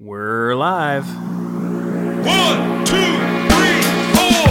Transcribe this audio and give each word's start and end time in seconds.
We're 0.00 0.54
live. 0.54 1.08
One, 1.08 2.84
two, 2.84 2.94
three, 3.50 3.82
four. 4.14 4.46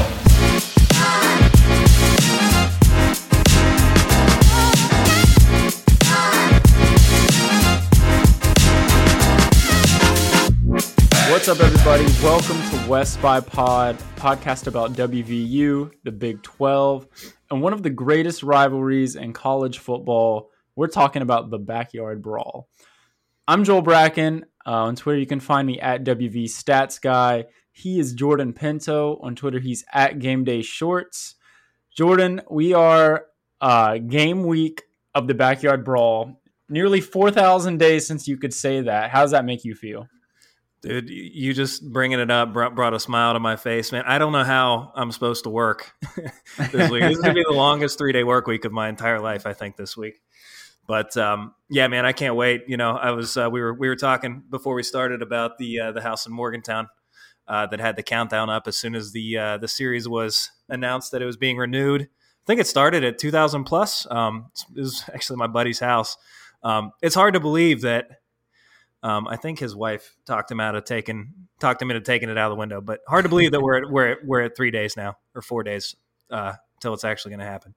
What's 11.31 11.47
up, 11.47 11.61
everybody? 11.61 12.03
Welcome 12.21 12.61
to 12.71 12.85
West 12.89 13.21
by 13.21 13.39
Pod, 13.39 13.97
podcast 14.17 14.67
about 14.67 14.91
WVU, 14.95 15.91
the 16.03 16.11
Big 16.11 16.43
12, 16.43 17.07
and 17.51 17.61
one 17.61 17.71
of 17.71 17.83
the 17.83 17.89
greatest 17.89 18.43
rivalries 18.43 19.15
in 19.15 19.31
college 19.31 19.79
football. 19.79 20.49
We're 20.75 20.87
talking 20.87 21.21
about 21.21 21.51
the 21.51 21.57
backyard 21.57 22.21
brawl. 22.21 22.67
I'm 23.49 23.63
Joel 23.63 23.81
Bracken. 23.81 24.45
Uh, 24.65 24.83
on 24.83 24.97
Twitter, 24.97 25.17
you 25.17 25.25
can 25.25 25.39
find 25.39 25.65
me 25.65 25.79
at 25.79 26.03
WV 26.03 26.45
Stats 26.45 27.01
Guy. 27.01 27.45
He 27.71 27.97
is 27.97 28.11
Jordan 28.11 28.51
Pinto. 28.51 29.19
On 29.23 29.35
Twitter, 29.37 29.59
he's 29.59 29.85
at 29.93 30.19
Game 30.19 30.43
Day 30.43 30.61
Shorts. 30.61 31.35
Jordan, 31.95 32.41
we 32.51 32.73
are 32.73 33.27
uh, 33.61 33.99
game 33.99 34.43
week 34.43 34.83
of 35.15 35.27
the 35.27 35.33
backyard 35.33 35.85
brawl. 35.85 36.41
Nearly 36.67 36.99
4,000 36.99 37.77
days 37.77 38.05
since 38.05 38.27
you 38.27 38.35
could 38.35 38.53
say 38.53 38.81
that. 38.81 39.11
How 39.11 39.21
does 39.21 39.31
that 39.31 39.45
make 39.45 39.63
you 39.63 39.75
feel? 39.75 40.09
Dude, 40.81 41.09
you 41.09 41.53
just 41.53 41.89
bringing 41.89 42.19
it 42.19 42.29
up 42.29 42.51
brought, 42.51 42.75
brought 42.75 42.93
a 42.93 42.99
smile 42.99 43.33
to 43.33 43.39
my 43.39 43.55
face, 43.55 43.93
man. 43.93 44.03
I 44.05 44.17
don't 44.17 44.33
know 44.33 44.43
how 44.43 44.91
I'm 44.93 45.13
supposed 45.13 45.45
to 45.45 45.49
work 45.49 45.93
this 46.71 46.91
week. 46.91 47.01
this 47.01 47.17
is 47.17 47.23
going 47.23 47.33
to 47.33 47.33
be 47.33 47.45
the 47.47 47.55
longest 47.55 47.97
three 47.97 48.11
day 48.11 48.25
work 48.25 48.45
week 48.45 48.65
of 48.65 48.73
my 48.73 48.89
entire 48.89 49.21
life, 49.21 49.45
I 49.45 49.53
think, 49.53 49.77
this 49.77 49.95
week. 49.95 50.19
But 50.87 51.15
um, 51.17 51.53
yeah, 51.69 51.87
man, 51.87 52.05
I 52.05 52.13
can't 52.13 52.35
wait. 52.35 52.63
You 52.67 52.77
know, 52.77 52.91
I 52.91 53.11
was 53.11 53.35
uh, 53.37 53.49
we 53.51 53.61
were 53.61 53.73
we 53.73 53.89
were 53.89 53.95
talking 53.95 54.43
before 54.49 54.73
we 54.73 54.83
started 54.83 55.21
about 55.21 55.57
the 55.57 55.79
uh, 55.79 55.91
the 55.91 56.01
house 56.01 56.25
in 56.25 56.33
Morgantown 56.33 56.87
uh, 57.47 57.67
that 57.67 57.79
had 57.79 57.95
the 57.95 58.03
countdown 58.03 58.49
up 58.49 58.67
as 58.67 58.77
soon 58.77 58.95
as 58.95 59.11
the 59.11 59.37
uh, 59.37 59.57
the 59.57 59.67
series 59.67 60.07
was 60.07 60.49
announced 60.69 61.11
that 61.11 61.21
it 61.21 61.25
was 61.25 61.37
being 61.37 61.57
renewed. 61.57 62.03
I 62.03 62.45
think 62.47 62.61
it 62.61 62.67
started 62.67 63.03
at 63.03 63.19
2,000 63.19 63.65
plus. 63.65 64.07
Um, 64.09 64.51
it 64.73 64.79
was 64.79 65.03
actually 65.13 65.35
my 65.35 65.47
buddy's 65.47 65.79
house. 65.79 66.15
Um, 66.63 66.91
it's 67.01 67.15
hard 67.15 67.33
to 67.33 67.41
believe 67.41 67.81
that. 67.81 68.07
Um, 69.03 69.27
I 69.27 69.35
think 69.35 69.59
his 69.59 69.75
wife 69.75 70.15
talked 70.25 70.49
him 70.49 70.59
out 70.59 70.75
of 70.75 70.83
taking 70.83 71.33
talked 71.59 71.81
him 71.81 71.91
into 71.91 72.01
taking 72.01 72.29
it 72.29 72.37
out 72.37 72.51
of 72.51 72.55
the 72.55 72.59
window, 72.59 72.81
but 72.81 73.01
hard 73.07 73.25
to 73.25 73.29
believe 73.29 73.51
that 73.51 73.61
we're 73.61 73.83
at, 73.83 73.91
we're 73.91 74.11
at, 74.11 74.17
we're 74.25 74.41
at 74.41 74.55
three 74.55 74.71
days 74.71 74.97
now 74.97 75.17
or 75.35 75.41
four 75.41 75.63
days 75.63 75.95
uh, 76.31 76.53
till 76.81 76.93
it's 76.93 77.03
actually 77.03 77.31
going 77.31 77.39
to 77.39 77.45
happen. 77.45 77.75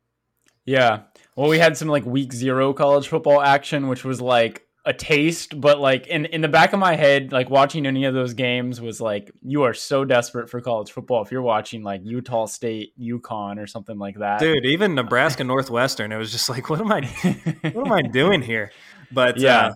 Yeah. 0.64 1.02
Well, 1.36 1.48
we 1.48 1.58
had 1.58 1.76
some 1.76 1.88
like 1.88 2.04
week 2.04 2.32
zero 2.32 2.72
college 2.72 3.08
football 3.08 3.40
action, 3.40 3.88
which 3.88 4.04
was 4.04 4.20
like 4.20 4.66
a 4.84 4.92
taste, 4.92 5.60
but 5.60 5.78
like 5.78 6.06
in, 6.06 6.24
in 6.26 6.40
the 6.40 6.48
back 6.48 6.72
of 6.72 6.78
my 6.78 6.96
head, 6.96 7.32
like 7.32 7.50
watching 7.50 7.86
any 7.86 8.04
of 8.04 8.14
those 8.14 8.34
games 8.34 8.80
was 8.80 9.00
like, 9.00 9.30
you 9.42 9.62
are 9.62 9.74
so 9.74 10.04
desperate 10.04 10.48
for 10.48 10.60
college 10.60 10.90
football. 10.90 11.22
If 11.22 11.30
you're 11.30 11.42
watching 11.42 11.82
like 11.82 12.00
Utah 12.04 12.46
State, 12.46 12.92
UConn 12.98 13.62
or 13.62 13.66
something 13.66 13.98
like 13.98 14.18
that. 14.18 14.40
Dude, 14.40 14.64
even 14.64 14.94
Nebraska 14.94 15.44
Northwestern, 15.44 16.12
it 16.12 16.16
was 16.16 16.32
just 16.32 16.48
like, 16.48 16.70
what 16.70 16.80
am 16.80 16.90
I, 16.90 17.02
what 17.72 17.86
am 17.86 17.92
I 17.92 18.02
doing 18.02 18.42
here? 18.42 18.70
But 19.12 19.36
yeah. 19.38 19.58
uh, 19.58 19.74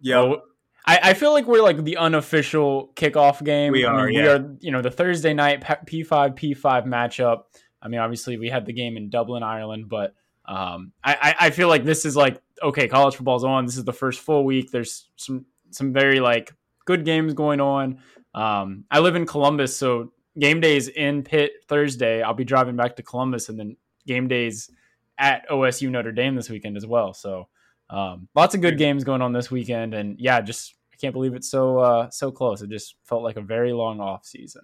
yeah. 0.00 0.20
Well, 0.20 0.42
I, 0.84 0.98
I 1.02 1.14
feel 1.14 1.32
like 1.32 1.46
we're 1.46 1.62
like 1.62 1.84
the 1.84 1.96
unofficial 1.96 2.92
kickoff 2.96 3.42
game. 3.44 3.72
We 3.72 3.84
I 3.84 3.92
are, 3.92 4.06
mean, 4.06 4.14
yeah. 4.14 4.22
We 4.22 4.28
are, 4.28 4.56
you 4.60 4.70
know, 4.72 4.82
the 4.82 4.90
Thursday 4.90 5.32
night 5.34 5.60
P5 5.62 6.36
P5 6.36 6.86
matchup. 6.86 7.42
I 7.82 7.88
mean, 7.88 8.00
obviously 8.00 8.36
we 8.36 8.48
had 8.48 8.64
the 8.64 8.72
game 8.72 8.96
in 8.96 9.10
Dublin, 9.10 9.42
Ireland, 9.42 9.88
but 9.88 10.14
um, 10.44 10.92
I, 11.04 11.34
I, 11.38 11.50
feel 11.50 11.68
like 11.68 11.84
this 11.84 12.04
is 12.04 12.16
like 12.16 12.40
okay, 12.62 12.88
college 12.88 13.14
football's 13.14 13.44
on. 13.44 13.64
This 13.64 13.76
is 13.76 13.84
the 13.84 13.92
first 13.92 14.20
full 14.20 14.44
week. 14.44 14.70
There's 14.70 15.08
some 15.16 15.46
some 15.70 15.92
very 15.92 16.18
like 16.18 16.52
good 16.84 17.04
games 17.04 17.32
going 17.32 17.60
on. 17.60 17.98
Um, 18.34 18.84
I 18.90 18.98
live 18.98 19.14
in 19.14 19.24
Columbus, 19.24 19.76
so 19.76 20.12
game 20.38 20.60
days 20.60 20.88
in 20.88 21.22
Pitt 21.22 21.52
Thursday. 21.68 22.22
I'll 22.22 22.34
be 22.34 22.44
driving 22.44 22.76
back 22.76 22.96
to 22.96 23.02
Columbus, 23.02 23.48
and 23.48 23.58
then 23.58 23.76
game 24.06 24.26
days 24.26 24.70
at 25.18 25.48
OSU 25.48 25.90
Notre 25.90 26.12
Dame 26.12 26.34
this 26.34 26.50
weekend 26.50 26.76
as 26.76 26.86
well. 26.86 27.14
So 27.14 27.48
um, 27.88 28.28
lots 28.34 28.54
of 28.54 28.60
good 28.60 28.78
games 28.78 29.04
going 29.04 29.22
on 29.22 29.32
this 29.32 29.50
weekend, 29.50 29.94
and 29.94 30.18
yeah, 30.18 30.40
just 30.40 30.74
I 30.92 30.96
can't 30.96 31.12
believe 31.12 31.34
it's 31.34 31.50
so 31.50 31.78
uh, 31.78 32.10
so 32.10 32.32
close. 32.32 32.62
It 32.62 32.70
just 32.70 32.96
felt 33.04 33.22
like 33.22 33.36
a 33.36 33.42
very 33.42 33.72
long 33.72 34.00
off 34.00 34.24
season. 34.24 34.62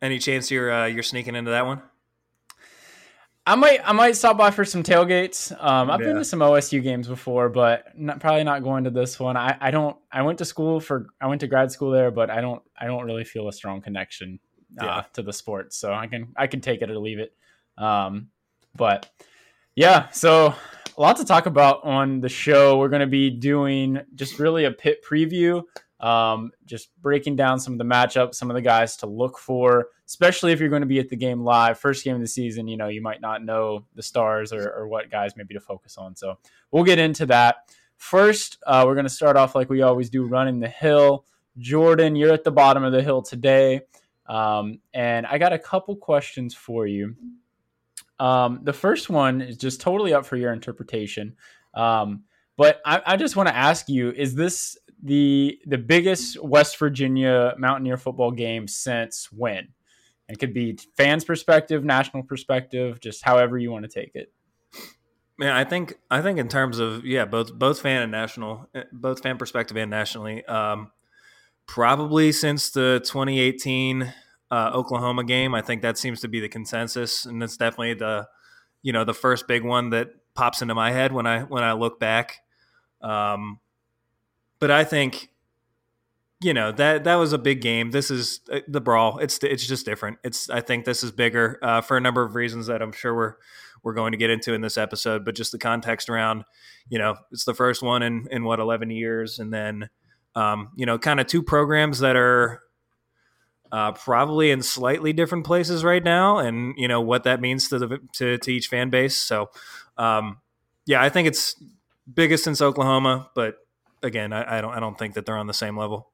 Any 0.00 0.18
chance 0.18 0.50
you're 0.50 0.72
uh, 0.72 0.86
you're 0.86 1.04
sneaking 1.04 1.36
into 1.36 1.52
that 1.52 1.66
one? 1.66 1.82
I 3.44 3.56
might 3.56 3.80
I 3.84 3.92
might 3.92 4.16
stop 4.16 4.38
by 4.38 4.52
for 4.52 4.64
some 4.64 4.82
tailgates. 4.84 5.50
Um, 5.62 5.90
I've 5.90 5.98
been 5.98 6.14
to 6.16 6.24
some 6.24 6.38
OSU 6.38 6.80
games 6.82 7.08
before, 7.08 7.48
but 7.48 7.86
not, 7.98 8.20
probably 8.20 8.44
not 8.44 8.62
going 8.62 8.84
to 8.84 8.90
this 8.90 9.18
one. 9.18 9.36
I, 9.36 9.56
I 9.60 9.70
don't. 9.72 9.96
I 10.12 10.22
went 10.22 10.38
to 10.38 10.44
school 10.44 10.78
for. 10.78 11.08
I 11.20 11.26
went 11.26 11.40
to 11.40 11.48
grad 11.48 11.72
school 11.72 11.90
there, 11.90 12.12
but 12.12 12.30
I 12.30 12.40
don't. 12.40 12.62
I 12.78 12.86
don't 12.86 13.04
really 13.04 13.24
feel 13.24 13.48
a 13.48 13.52
strong 13.52 13.82
connection 13.82 14.38
uh, 14.80 14.84
Yeah. 14.84 15.04
to 15.14 15.22
the 15.22 15.32
sport. 15.32 15.72
So 15.72 15.92
I 15.92 16.06
can 16.06 16.28
I 16.36 16.46
can 16.46 16.60
take 16.60 16.82
it 16.82 16.90
or 16.90 16.98
leave 16.98 17.18
it. 17.18 17.34
Um, 17.76 18.28
but 18.76 19.10
yeah, 19.74 20.08
so 20.10 20.54
a 20.96 21.00
lot 21.00 21.16
to 21.16 21.24
talk 21.24 21.46
about 21.46 21.82
on 21.84 22.20
the 22.20 22.28
show. 22.28 22.78
We're 22.78 22.90
going 22.90 23.00
to 23.00 23.06
be 23.06 23.30
doing 23.30 24.00
just 24.14 24.38
really 24.38 24.66
a 24.66 24.70
Pitt 24.70 25.04
preview, 25.04 25.64
um, 26.02 26.50
just 26.66 26.90
breaking 27.00 27.36
down 27.36 27.60
some 27.60 27.72
of 27.72 27.78
the 27.78 27.84
matchups, 27.84 28.34
some 28.34 28.50
of 28.50 28.54
the 28.54 28.60
guys 28.60 28.96
to 28.96 29.06
look 29.06 29.38
for, 29.38 29.88
especially 30.06 30.52
if 30.52 30.58
you're 30.58 30.68
going 30.68 30.82
to 30.82 30.86
be 30.86 30.98
at 30.98 31.08
the 31.08 31.16
game 31.16 31.42
live, 31.42 31.78
first 31.78 32.04
game 32.04 32.16
of 32.16 32.20
the 32.20 32.26
season. 32.26 32.66
You 32.66 32.76
know, 32.76 32.88
you 32.88 33.00
might 33.00 33.20
not 33.20 33.44
know 33.44 33.86
the 33.94 34.02
stars 34.02 34.52
or, 34.52 34.68
or 34.72 34.88
what 34.88 35.10
guys 35.10 35.36
maybe 35.36 35.54
to 35.54 35.60
focus 35.60 35.96
on. 35.96 36.16
So 36.16 36.38
we'll 36.72 36.84
get 36.84 36.98
into 36.98 37.26
that. 37.26 37.70
First, 37.96 38.58
uh, 38.66 38.82
we're 38.84 38.94
going 38.94 39.06
to 39.06 39.10
start 39.10 39.36
off 39.36 39.54
like 39.54 39.70
we 39.70 39.82
always 39.82 40.10
do, 40.10 40.24
running 40.24 40.58
the 40.58 40.68
hill. 40.68 41.24
Jordan, 41.58 42.16
you're 42.16 42.32
at 42.32 42.42
the 42.42 42.50
bottom 42.50 42.82
of 42.82 42.92
the 42.92 43.02
hill 43.02 43.22
today. 43.22 43.82
Um, 44.26 44.80
and 44.92 45.24
I 45.24 45.38
got 45.38 45.52
a 45.52 45.58
couple 45.58 45.94
questions 45.94 46.52
for 46.52 46.86
you. 46.86 47.14
Um, 48.18 48.60
the 48.64 48.72
first 48.72 49.08
one 49.08 49.40
is 49.40 49.56
just 49.56 49.80
totally 49.80 50.14
up 50.14 50.26
for 50.26 50.36
your 50.36 50.52
interpretation. 50.52 51.36
Um, 51.74 52.24
but 52.56 52.80
I, 52.84 53.02
I 53.06 53.16
just 53.16 53.36
want 53.36 53.48
to 53.48 53.56
ask 53.56 53.88
you: 53.88 54.10
Is 54.10 54.34
this 54.34 54.76
the 55.02 55.58
the 55.66 55.78
biggest 55.78 56.42
West 56.42 56.78
Virginia 56.78 57.54
Mountaineer 57.58 57.96
football 57.96 58.30
game 58.30 58.68
since 58.68 59.30
when? 59.32 59.68
It 60.28 60.38
could 60.38 60.54
be 60.54 60.78
fans' 60.96 61.24
perspective, 61.24 61.84
national 61.84 62.22
perspective, 62.22 63.00
just 63.00 63.22
however 63.24 63.58
you 63.58 63.70
want 63.70 63.84
to 63.84 63.88
take 63.90 64.12
it. 64.14 64.32
Man, 65.38 65.52
I 65.52 65.64
think 65.64 65.98
I 66.10 66.22
think 66.22 66.38
in 66.38 66.48
terms 66.48 66.78
of 66.78 67.04
yeah, 67.04 67.24
both 67.24 67.52
both 67.52 67.80
fan 67.80 68.02
and 68.02 68.12
national, 68.12 68.68
both 68.92 69.22
fan 69.22 69.36
perspective 69.36 69.76
and 69.76 69.90
nationally. 69.90 70.44
Um, 70.46 70.90
probably 71.66 72.32
since 72.32 72.70
the 72.70 73.00
2018 73.04 74.12
uh, 74.52 74.70
Oklahoma 74.74 75.24
game. 75.24 75.54
I 75.54 75.62
think 75.62 75.80
that 75.80 75.96
seems 75.96 76.20
to 76.20 76.28
be 76.28 76.38
the 76.38 76.48
consensus, 76.48 77.24
and 77.24 77.42
it's 77.42 77.56
definitely 77.56 77.94
the 77.94 78.28
you 78.82 78.92
know 78.92 79.04
the 79.04 79.14
first 79.14 79.48
big 79.48 79.64
one 79.64 79.90
that 79.90 80.08
pops 80.34 80.60
into 80.60 80.74
my 80.74 80.92
head 80.92 81.12
when 81.12 81.26
I 81.26 81.40
when 81.40 81.64
I 81.64 81.72
look 81.72 81.98
back. 81.98 82.40
Um, 83.00 83.58
but 84.62 84.70
I 84.70 84.84
think 84.84 85.28
you 86.40 86.54
know 86.54 86.70
that 86.70 87.02
that 87.02 87.16
was 87.16 87.32
a 87.32 87.38
big 87.38 87.60
game. 87.60 87.90
This 87.90 88.12
is 88.12 88.38
uh, 88.48 88.60
the 88.68 88.80
brawl. 88.80 89.18
It's 89.18 89.40
it's 89.42 89.66
just 89.66 89.84
different. 89.84 90.18
It's 90.22 90.48
I 90.48 90.60
think 90.60 90.84
this 90.84 91.02
is 91.02 91.10
bigger 91.10 91.58
uh, 91.62 91.80
for 91.80 91.96
a 91.96 92.00
number 92.00 92.22
of 92.22 92.36
reasons 92.36 92.68
that 92.68 92.80
I'm 92.80 92.92
sure 92.92 93.12
we're 93.12 93.34
we're 93.82 93.92
going 93.92 94.12
to 94.12 94.18
get 94.18 94.30
into 94.30 94.54
in 94.54 94.60
this 94.60 94.78
episode. 94.78 95.24
But 95.24 95.34
just 95.34 95.50
the 95.50 95.58
context 95.58 96.08
around, 96.08 96.44
you 96.88 97.00
know, 97.00 97.16
it's 97.32 97.44
the 97.44 97.54
first 97.54 97.82
one 97.82 98.04
in 98.04 98.28
in 98.30 98.44
what 98.44 98.60
11 98.60 98.90
years, 98.90 99.40
and 99.40 99.52
then 99.52 99.90
um, 100.36 100.70
you 100.76 100.86
know, 100.86 100.96
kind 100.96 101.18
of 101.18 101.26
two 101.26 101.42
programs 101.42 101.98
that 101.98 102.14
are 102.14 102.60
uh, 103.72 103.90
probably 103.90 104.52
in 104.52 104.62
slightly 104.62 105.12
different 105.12 105.44
places 105.44 105.82
right 105.82 106.04
now, 106.04 106.38
and 106.38 106.74
you 106.76 106.86
know 106.86 107.00
what 107.00 107.24
that 107.24 107.40
means 107.40 107.68
to 107.70 107.80
the 107.80 107.98
to, 108.12 108.38
to 108.38 108.52
each 108.52 108.68
fan 108.68 108.90
base. 108.90 109.16
So, 109.16 109.50
um, 109.98 110.38
yeah, 110.86 111.02
I 111.02 111.08
think 111.08 111.26
it's 111.26 111.60
biggest 112.14 112.44
since 112.44 112.62
Oklahoma, 112.62 113.28
but 113.34 113.56
again, 114.02 114.32
I, 114.32 114.58
I, 114.58 114.60
don't 114.60 114.74
I 114.74 114.80
don't 114.80 114.98
think 114.98 115.14
that 115.14 115.26
they're 115.26 115.36
on 115.36 115.46
the 115.46 115.54
same 115.54 115.76
level. 115.76 116.12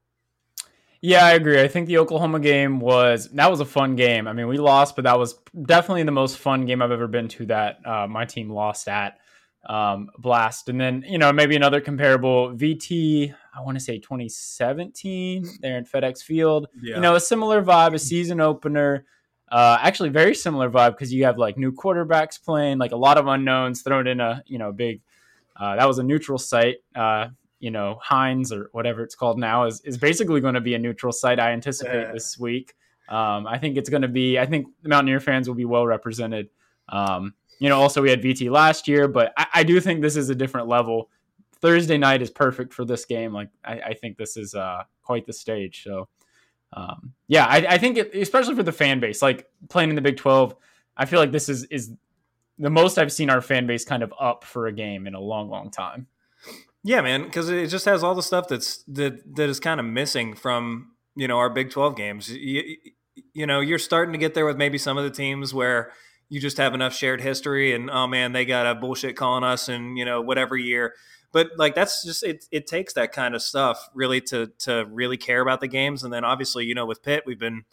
Yeah, 1.00 1.24
I 1.24 1.32
agree. 1.32 1.60
I 1.60 1.68
think 1.68 1.86
the 1.86 1.98
Oklahoma 1.98 2.40
game 2.40 2.80
was 2.80 3.28
that 3.30 3.50
was 3.50 3.60
a 3.60 3.64
fun 3.64 3.94
game. 3.94 4.26
I 4.26 4.32
mean, 4.32 4.48
we 4.48 4.58
lost, 4.58 4.96
but 4.96 5.04
that 5.04 5.18
was 5.18 5.38
definitely 5.62 6.02
the 6.02 6.10
most 6.10 6.38
fun 6.38 6.66
game 6.66 6.82
I've 6.82 6.90
ever 6.90 7.06
been 7.06 7.28
to. 7.28 7.46
That 7.46 7.78
uh, 7.86 8.08
my 8.08 8.24
team 8.24 8.50
lost 8.50 8.88
at 8.88 9.18
um, 9.66 10.10
Blast, 10.18 10.68
and 10.68 10.80
then 10.80 11.04
you 11.06 11.18
know 11.18 11.32
maybe 11.32 11.54
another 11.54 11.80
comparable 11.80 12.52
VT. 12.52 13.32
I 13.56 13.60
want 13.60 13.78
to 13.78 13.84
say 13.84 13.98
2017 13.98 15.46
there 15.60 15.78
in 15.78 15.84
FedEx 15.84 16.22
Field. 16.22 16.66
Yeah. 16.80 16.96
You 16.96 17.00
know, 17.00 17.14
a 17.14 17.20
similar 17.20 17.62
vibe, 17.62 17.94
a 17.94 17.98
season 17.98 18.40
opener. 18.40 19.04
Uh, 19.50 19.78
actually, 19.80 20.08
very 20.08 20.34
similar 20.34 20.68
vibe 20.68 20.92
because 20.92 21.12
you 21.12 21.24
have 21.24 21.38
like 21.38 21.56
new 21.56 21.70
quarterbacks 21.70 22.42
playing, 22.42 22.78
like 22.78 22.92
a 22.92 22.96
lot 22.96 23.18
of 23.18 23.28
unknowns 23.28 23.82
thrown 23.82 24.08
in 24.08 24.18
a 24.18 24.42
you 24.46 24.58
know 24.58 24.72
big. 24.72 25.00
Uh, 25.56 25.76
that 25.76 25.86
was 25.86 25.98
a 25.98 26.02
neutral 26.02 26.38
site. 26.38 26.76
You 27.60 27.70
know, 27.70 27.98
Heinz 28.02 28.52
or 28.52 28.68
whatever 28.72 29.02
it's 29.02 29.14
called 29.14 29.38
now 29.38 29.64
is 29.64 29.80
is 29.82 29.96
basically 29.96 30.40
going 30.40 30.54
to 30.54 30.60
be 30.60 30.74
a 30.74 30.78
neutral 30.78 31.12
site. 31.12 31.40
I 31.40 31.52
anticipate 31.52 32.02
yeah. 32.02 32.12
this 32.12 32.38
week. 32.38 32.74
Um, 33.08 33.46
I 33.46 33.58
think 33.58 33.76
it's 33.76 33.88
going 33.88 34.02
to 34.02 34.08
be. 34.08 34.38
I 34.38 34.46
think 34.46 34.68
the 34.82 34.88
Mountaineer 34.88 35.20
fans 35.20 35.48
will 35.48 35.56
be 35.56 35.64
well 35.64 35.86
represented. 35.86 36.50
Um, 36.88 37.34
you 37.58 37.68
know, 37.68 37.80
also 37.80 38.02
we 38.02 38.10
had 38.10 38.22
VT 38.22 38.50
last 38.50 38.86
year, 38.86 39.08
but 39.08 39.32
I, 39.36 39.46
I 39.54 39.62
do 39.62 39.80
think 39.80 40.00
this 40.00 40.16
is 40.16 40.30
a 40.30 40.34
different 40.34 40.68
level. 40.68 41.10
Thursday 41.60 41.98
night 41.98 42.22
is 42.22 42.30
perfect 42.30 42.72
for 42.72 42.84
this 42.84 43.04
game. 43.04 43.32
Like 43.32 43.48
I, 43.64 43.80
I 43.80 43.94
think 43.94 44.16
this 44.16 44.36
is 44.36 44.54
uh, 44.54 44.84
quite 45.02 45.26
the 45.26 45.32
stage. 45.32 45.82
So 45.82 46.08
um, 46.72 47.14
yeah, 47.26 47.46
I, 47.46 47.56
I 47.56 47.78
think 47.78 47.96
it, 47.96 48.14
especially 48.14 48.54
for 48.54 48.62
the 48.62 48.72
fan 48.72 49.00
base, 49.00 49.22
like 49.22 49.48
playing 49.68 49.90
in 49.90 49.96
the 49.96 50.02
Big 50.02 50.16
Twelve, 50.16 50.54
I 50.96 51.06
feel 51.06 51.18
like 51.18 51.32
this 51.32 51.48
is 51.48 51.64
is 51.64 51.92
the 52.58 52.70
most 52.70 52.98
I've 52.98 53.12
seen 53.12 53.30
our 53.30 53.40
fan 53.40 53.66
base 53.66 53.84
kind 53.84 54.02
of 54.02 54.12
up 54.20 54.44
for 54.44 54.66
a 54.66 54.72
game 54.72 55.06
in 55.06 55.14
a 55.14 55.20
long, 55.20 55.48
long 55.48 55.70
time. 55.70 56.06
Yeah, 56.84 57.00
man, 57.00 57.24
because 57.24 57.48
it 57.48 57.68
just 57.68 57.84
has 57.84 58.02
all 58.02 58.14
the 58.14 58.22
stuff 58.22 58.48
that's 58.48 58.82
that 58.84 59.36
that 59.36 59.48
is 59.48 59.60
kind 59.60 59.80
of 59.80 59.86
missing 59.86 60.34
from 60.34 60.92
you 61.16 61.28
know 61.28 61.38
our 61.38 61.50
Big 61.50 61.70
Twelve 61.70 61.96
games. 61.96 62.30
You, 62.30 62.76
you 63.34 63.46
know, 63.46 63.60
you're 63.60 63.78
starting 63.78 64.12
to 64.12 64.18
get 64.18 64.34
there 64.34 64.46
with 64.46 64.56
maybe 64.56 64.78
some 64.78 64.96
of 64.96 65.04
the 65.04 65.10
teams 65.10 65.52
where 65.52 65.92
you 66.28 66.40
just 66.40 66.56
have 66.58 66.74
enough 66.74 66.94
shared 66.94 67.20
history, 67.20 67.74
and 67.74 67.90
oh 67.90 68.06
man, 68.06 68.32
they 68.32 68.44
got 68.44 68.66
a 68.66 68.74
bullshit 68.74 69.16
calling 69.16 69.44
us, 69.44 69.68
and 69.68 69.98
you 69.98 70.04
know 70.04 70.20
whatever 70.20 70.56
year 70.56 70.94
but 71.32 71.50
like 71.56 71.74
that's 71.74 72.04
just 72.04 72.22
it 72.22 72.46
it 72.50 72.66
takes 72.66 72.92
that 72.94 73.12
kind 73.12 73.34
of 73.34 73.42
stuff 73.42 73.88
really 73.94 74.20
to 74.20 74.50
to 74.58 74.86
really 74.90 75.16
care 75.16 75.40
about 75.40 75.60
the 75.60 75.68
games 75.68 76.02
and 76.02 76.12
then 76.12 76.24
obviously 76.24 76.64
you 76.64 76.74
know 76.74 76.86
with 76.86 77.02
pitt 77.02 77.24
we've 77.26 77.38
been 77.38 77.64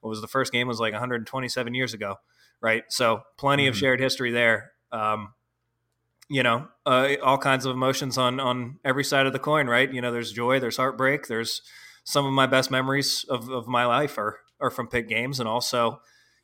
what 0.00 0.10
was 0.10 0.20
the 0.20 0.28
first 0.28 0.52
game 0.52 0.68
was 0.68 0.80
like 0.80 0.92
127 0.92 1.74
years 1.74 1.94
ago 1.94 2.16
right 2.60 2.84
so 2.88 3.22
plenty 3.36 3.64
mm-hmm. 3.64 3.70
of 3.70 3.76
shared 3.76 4.00
history 4.00 4.30
there 4.30 4.72
um, 4.92 5.34
you 6.28 6.42
know 6.42 6.68
uh, 6.86 7.14
all 7.22 7.38
kinds 7.38 7.64
of 7.64 7.74
emotions 7.74 8.18
on 8.18 8.40
on 8.40 8.78
every 8.84 9.04
side 9.04 9.26
of 9.26 9.32
the 9.32 9.38
coin 9.38 9.66
right 9.66 9.92
you 9.92 10.00
know 10.00 10.12
there's 10.12 10.32
joy 10.32 10.60
there's 10.60 10.76
heartbreak 10.76 11.26
there's 11.26 11.62
some 12.04 12.24
of 12.26 12.32
my 12.32 12.46
best 12.46 12.70
memories 12.70 13.24
of, 13.28 13.48
of 13.50 13.66
my 13.66 13.84
life 13.84 14.18
are 14.18 14.40
are 14.60 14.70
from 14.70 14.88
pitt 14.88 15.08
games 15.08 15.40
and 15.40 15.48
also 15.48 16.00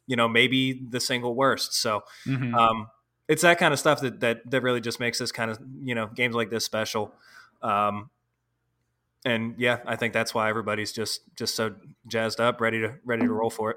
you 0.06 0.16
know 0.16 0.28
maybe 0.28 0.82
the 0.90 1.00
single 1.00 1.34
worst 1.34 1.74
so 1.74 2.02
mm-hmm. 2.26 2.54
um, 2.54 2.88
it's 3.28 3.42
that 3.42 3.58
kind 3.58 3.72
of 3.72 3.78
stuff 3.78 4.00
that 4.00 4.20
that 4.20 4.50
that 4.50 4.62
really 4.62 4.80
just 4.80 5.00
makes 5.00 5.18
this 5.18 5.32
kind 5.32 5.50
of 5.50 5.58
you 5.82 5.94
know 5.94 6.06
games 6.06 6.34
like 6.34 6.50
this 6.50 6.64
special. 6.64 7.12
Um, 7.62 8.10
and 9.24 9.54
yeah, 9.56 9.78
I 9.86 9.96
think 9.96 10.12
that's 10.12 10.34
why 10.34 10.50
everybody's 10.50 10.92
just 10.92 11.22
just 11.34 11.54
so 11.54 11.74
jazzed 12.06 12.40
up, 12.40 12.60
ready 12.60 12.80
to 12.80 12.94
ready 13.04 13.22
to 13.22 13.32
roll 13.32 13.50
for 13.50 13.70
it. 13.70 13.76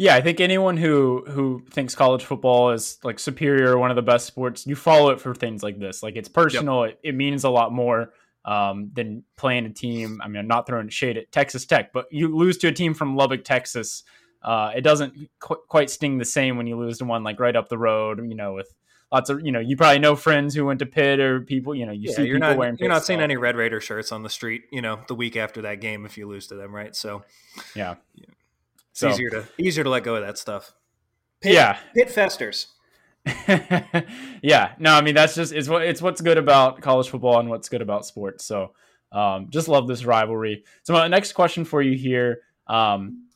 Yeah, 0.00 0.14
I 0.14 0.22
think 0.22 0.40
anyone 0.40 0.78
who 0.78 1.26
who 1.28 1.62
thinks 1.70 1.94
college 1.94 2.24
football 2.24 2.70
is 2.70 2.98
like 3.04 3.18
superior, 3.18 3.76
one 3.76 3.90
of 3.90 3.96
the 3.96 4.02
best 4.02 4.26
sports, 4.26 4.66
you 4.66 4.74
follow 4.74 5.10
it 5.10 5.20
for 5.20 5.34
things 5.34 5.62
like 5.62 5.78
this. 5.78 6.02
Like 6.02 6.16
it's 6.16 6.26
personal. 6.26 6.86
Yep. 6.86 7.00
It, 7.02 7.08
it, 7.10 7.14
means 7.14 7.44
a 7.44 7.50
lot 7.50 7.70
more 7.70 8.14
um, 8.46 8.90
than 8.94 9.24
playing 9.36 9.66
a 9.66 9.70
team. 9.74 10.22
I 10.24 10.28
mean, 10.28 10.38
I'm 10.38 10.48
not 10.48 10.66
throwing 10.66 10.88
shade 10.88 11.18
at 11.18 11.30
Texas 11.30 11.66
Tech, 11.66 11.92
but 11.92 12.06
you 12.10 12.34
lose 12.34 12.56
to 12.58 12.68
a 12.68 12.72
team 12.72 12.94
from 12.94 13.14
Lubbock, 13.14 13.44
Texas, 13.44 14.02
uh, 14.42 14.72
it 14.74 14.80
doesn't 14.80 15.12
qu- 15.38 15.60
quite 15.68 15.90
sting 15.90 16.16
the 16.16 16.24
same 16.24 16.56
when 16.56 16.66
you 16.66 16.78
lose 16.78 16.96
to 16.96 17.04
one 17.04 17.22
like 17.22 17.38
right 17.38 17.54
up 17.54 17.68
the 17.68 17.76
road, 17.76 18.26
you 18.26 18.34
know, 18.34 18.54
with 18.54 18.72
lots 19.12 19.28
of 19.28 19.44
you 19.44 19.52
know 19.52 19.60
you 19.60 19.76
probably 19.76 19.98
know 19.98 20.16
friends 20.16 20.54
who 20.54 20.64
went 20.64 20.78
to 20.78 20.86
Pitt 20.86 21.20
or 21.20 21.42
people 21.42 21.74
you 21.74 21.84
know 21.84 21.92
you 21.92 22.08
yeah, 22.08 22.16
see 22.16 22.24
you're 22.24 22.36
people 22.36 22.48
not, 22.48 22.56
wearing 22.56 22.76
you're 22.78 22.88
not 22.88 23.04
seeing 23.04 23.20
any 23.20 23.36
Red 23.36 23.56
Raider 23.56 23.82
shirts 23.82 24.12
on 24.12 24.22
the 24.22 24.30
street 24.30 24.62
you 24.72 24.80
know 24.80 25.00
the 25.08 25.14
week 25.14 25.36
after 25.36 25.60
that 25.62 25.82
game 25.82 26.06
if 26.06 26.16
you 26.16 26.26
lose 26.26 26.46
to 26.46 26.54
them 26.54 26.74
right 26.74 26.96
so 26.96 27.22
yeah, 27.74 27.96
yeah. 28.14 28.26
It's 28.90 29.00
so, 29.00 29.10
easier 29.10 29.30
to 29.30 29.44
easier 29.58 29.84
to 29.84 29.90
let 29.90 30.04
go 30.04 30.16
of 30.16 30.22
that 30.26 30.38
stuff. 30.38 30.72
Pitt, 31.40 31.52
yeah. 31.54 31.78
pit 31.94 32.10
festers. 32.10 32.68
Yeah. 34.42 34.72
No 34.78 34.94
I 34.94 35.02
mean 35.02 35.14
that's 35.14 35.34
just 35.34 35.52
it's 35.52 35.68
what 35.68 35.82
it's 35.82 36.00
what's 36.00 36.20
good 36.20 36.38
about 36.38 36.80
college 36.80 37.08
football 37.08 37.38
and 37.38 37.50
what's 37.50 37.68
good 37.68 37.82
about 37.82 38.06
sports. 38.06 38.44
So 38.44 38.72
um, 39.12 39.48
just 39.50 39.68
love 39.68 39.86
this 39.88 40.04
rivalry. 40.04 40.64
So 40.82 40.94
my 40.94 41.08
next 41.08 41.32
question 41.32 41.64
for 41.64 41.82
you 41.82 41.96
here 41.98 42.40
um, 42.70 43.26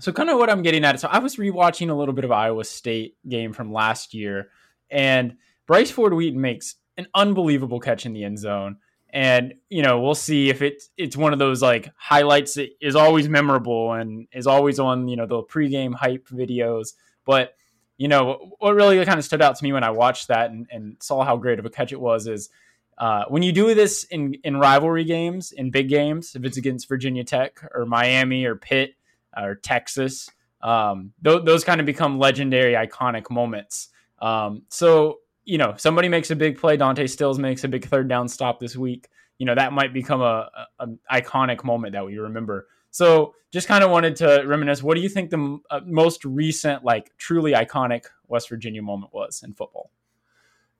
so 0.00 0.10
kind 0.10 0.30
of 0.30 0.38
what 0.38 0.50
I'm 0.50 0.62
getting 0.62 0.84
at. 0.84 0.98
So 0.98 1.08
I 1.08 1.18
was 1.18 1.36
rewatching 1.36 1.90
a 1.90 1.94
little 1.94 2.14
bit 2.14 2.24
of 2.24 2.32
Iowa 2.32 2.64
State 2.64 3.16
game 3.28 3.52
from 3.52 3.72
last 3.72 4.14
year, 4.14 4.48
and 4.90 5.36
Bryce 5.66 5.90
Ford 5.90 6.14
Wheaton 6.14 6.40
makes 6.40 6.76
an 6.96 7.06
unbelievable 7.14 7.78
catch 7.78 8.06
in 8.06 8.12
the 8.12 8.24
end 8.24 8.38
zone. 8.38 8.78
And 9.14 9.54
you 9.68 9.82
know, 9.82 10.00
we'll 10.00 10.16
see 10.16 10.50
if 10.50 10.60
it's 10.60 10.90
it's 10.96 11.16
one 11.16 11.32
of 11.32 11.38
those 11.38 11.62
like 11.62 11.88
highlights 11.96 12.54
that 12.54 12.70
is 12.80 12.96
always 12.96 13.28
memorable 13.28 13.92
and 13.92 14.26
is 14.32 14.48
always 14.48 14.80
on 14.80 15.06
you 15.06 15.14
know 15.14 15.24
the 15.24 15.44
pregame 15.44 15.94
hype 15.94 16.26
videos. 16.28 16.94
But 17.24 17.54
you 17.96 18.08
know, 18.08 18.56
what 18.58 18.74
really 18.74 19.02
kind 19.04 19.20
of 19.20 19.24
stood 19.24 19.40
out 19.40 19.54
to 19.56 19.62
me 19.62 19.72
when 19.72 19.84
I 19.84 19.90
watched 19.90 20.28
that 20.28 20.50
and, 20.50 20.66
and 20.68 20.96
saw 21.00 21.24
how 21.24 21.36
great 21.36 21.60
of 21.60 21.64
a 21.64 21.70
catch 21.70 21.92
it 21.92 22.00
was 22.00 22.26
is 22.26 22.50
uh, 22.98 23.24
when 23.28 23.44
you 23.44 23.52
do 23.52 23.72
this 23.72 24.02
in 24.02 24.34
in 24.42 24.56
rivalry 24.56 25.04
games, 25.04 25.52
in 25.52 25.70
big 25.70 25.88
games, 25.88 26.34
if 26.34 26.44
it's 26.44 26.56
against 26.56 26.88
Virginia 26.88 27.22
Tech 27.22 27.62
or 27.72 27.86
Miami 27.86 28.44
or 28.44 28.56
Pitt 28.56 28.96
or 29.36 29.54
Texas. 29.54 30.28
Um, 30.60 31.12
th- 31.22 31.44
those 31.44 31.62
kind 31.62 31.78
of 31.78 31.86
become 31.86 32.18
legendary, 32.18 32.72
iconic 32.72 33.30
moments. 33.30 33.90
Um, 34.20 34.62
so 34.70 35.18
you 35.44 35.58
know, 35.58 35.74
somebody 35.76 36.08
makes 36.08 36.30
a 36.30 36.36
big 36.36 36.58
play. 36.58 36.76
Dante 36.76 37.06
Stills 37.06 37.38
makes 37.38 37.64
a 37.64 37.68
big 37.68 37.86
third 37.86 38.08
down 38.08 38.28
stop 38.28 38.60
this 38.60 38.76
week. 38.76 39.08
You 39.38 39.46
know, 39.46 39.54
that 39.54 39.72
might 39.72 39.92
become 39.92 40.20
a, 40.20 40.48
a, 40.78 40.86
a 40.86 41.20
iconic 41.20 41.64
moment 41.64 41.92
that 41.92 42.06
we 42.06 42.18
remember. 42.18 42.68
So, 42.90 43.34
just 43.50 43.68
kind 43.68 43.84
of 43.84 43.90
wanted 43.90 44.16
to 44.16 44.44
reminisce. 44.46 44.82
What 44.82 44.94
do 44.94 45.00
you 45.00 45.08
think 45.08 45.30
the 45.30 45.58
uh, 45.70 45.80
most 45.84 46.24
recent, 46.24 46.84
like, 46.84 47.10
truly 47.18 47.52
iconic 47.52 48.04
West 48.28 48.48
Virginia 48.48 48.82
moment 48.82 49.12
was 49.12 49.42
in 49.44 49.54
football? 49.54 49.90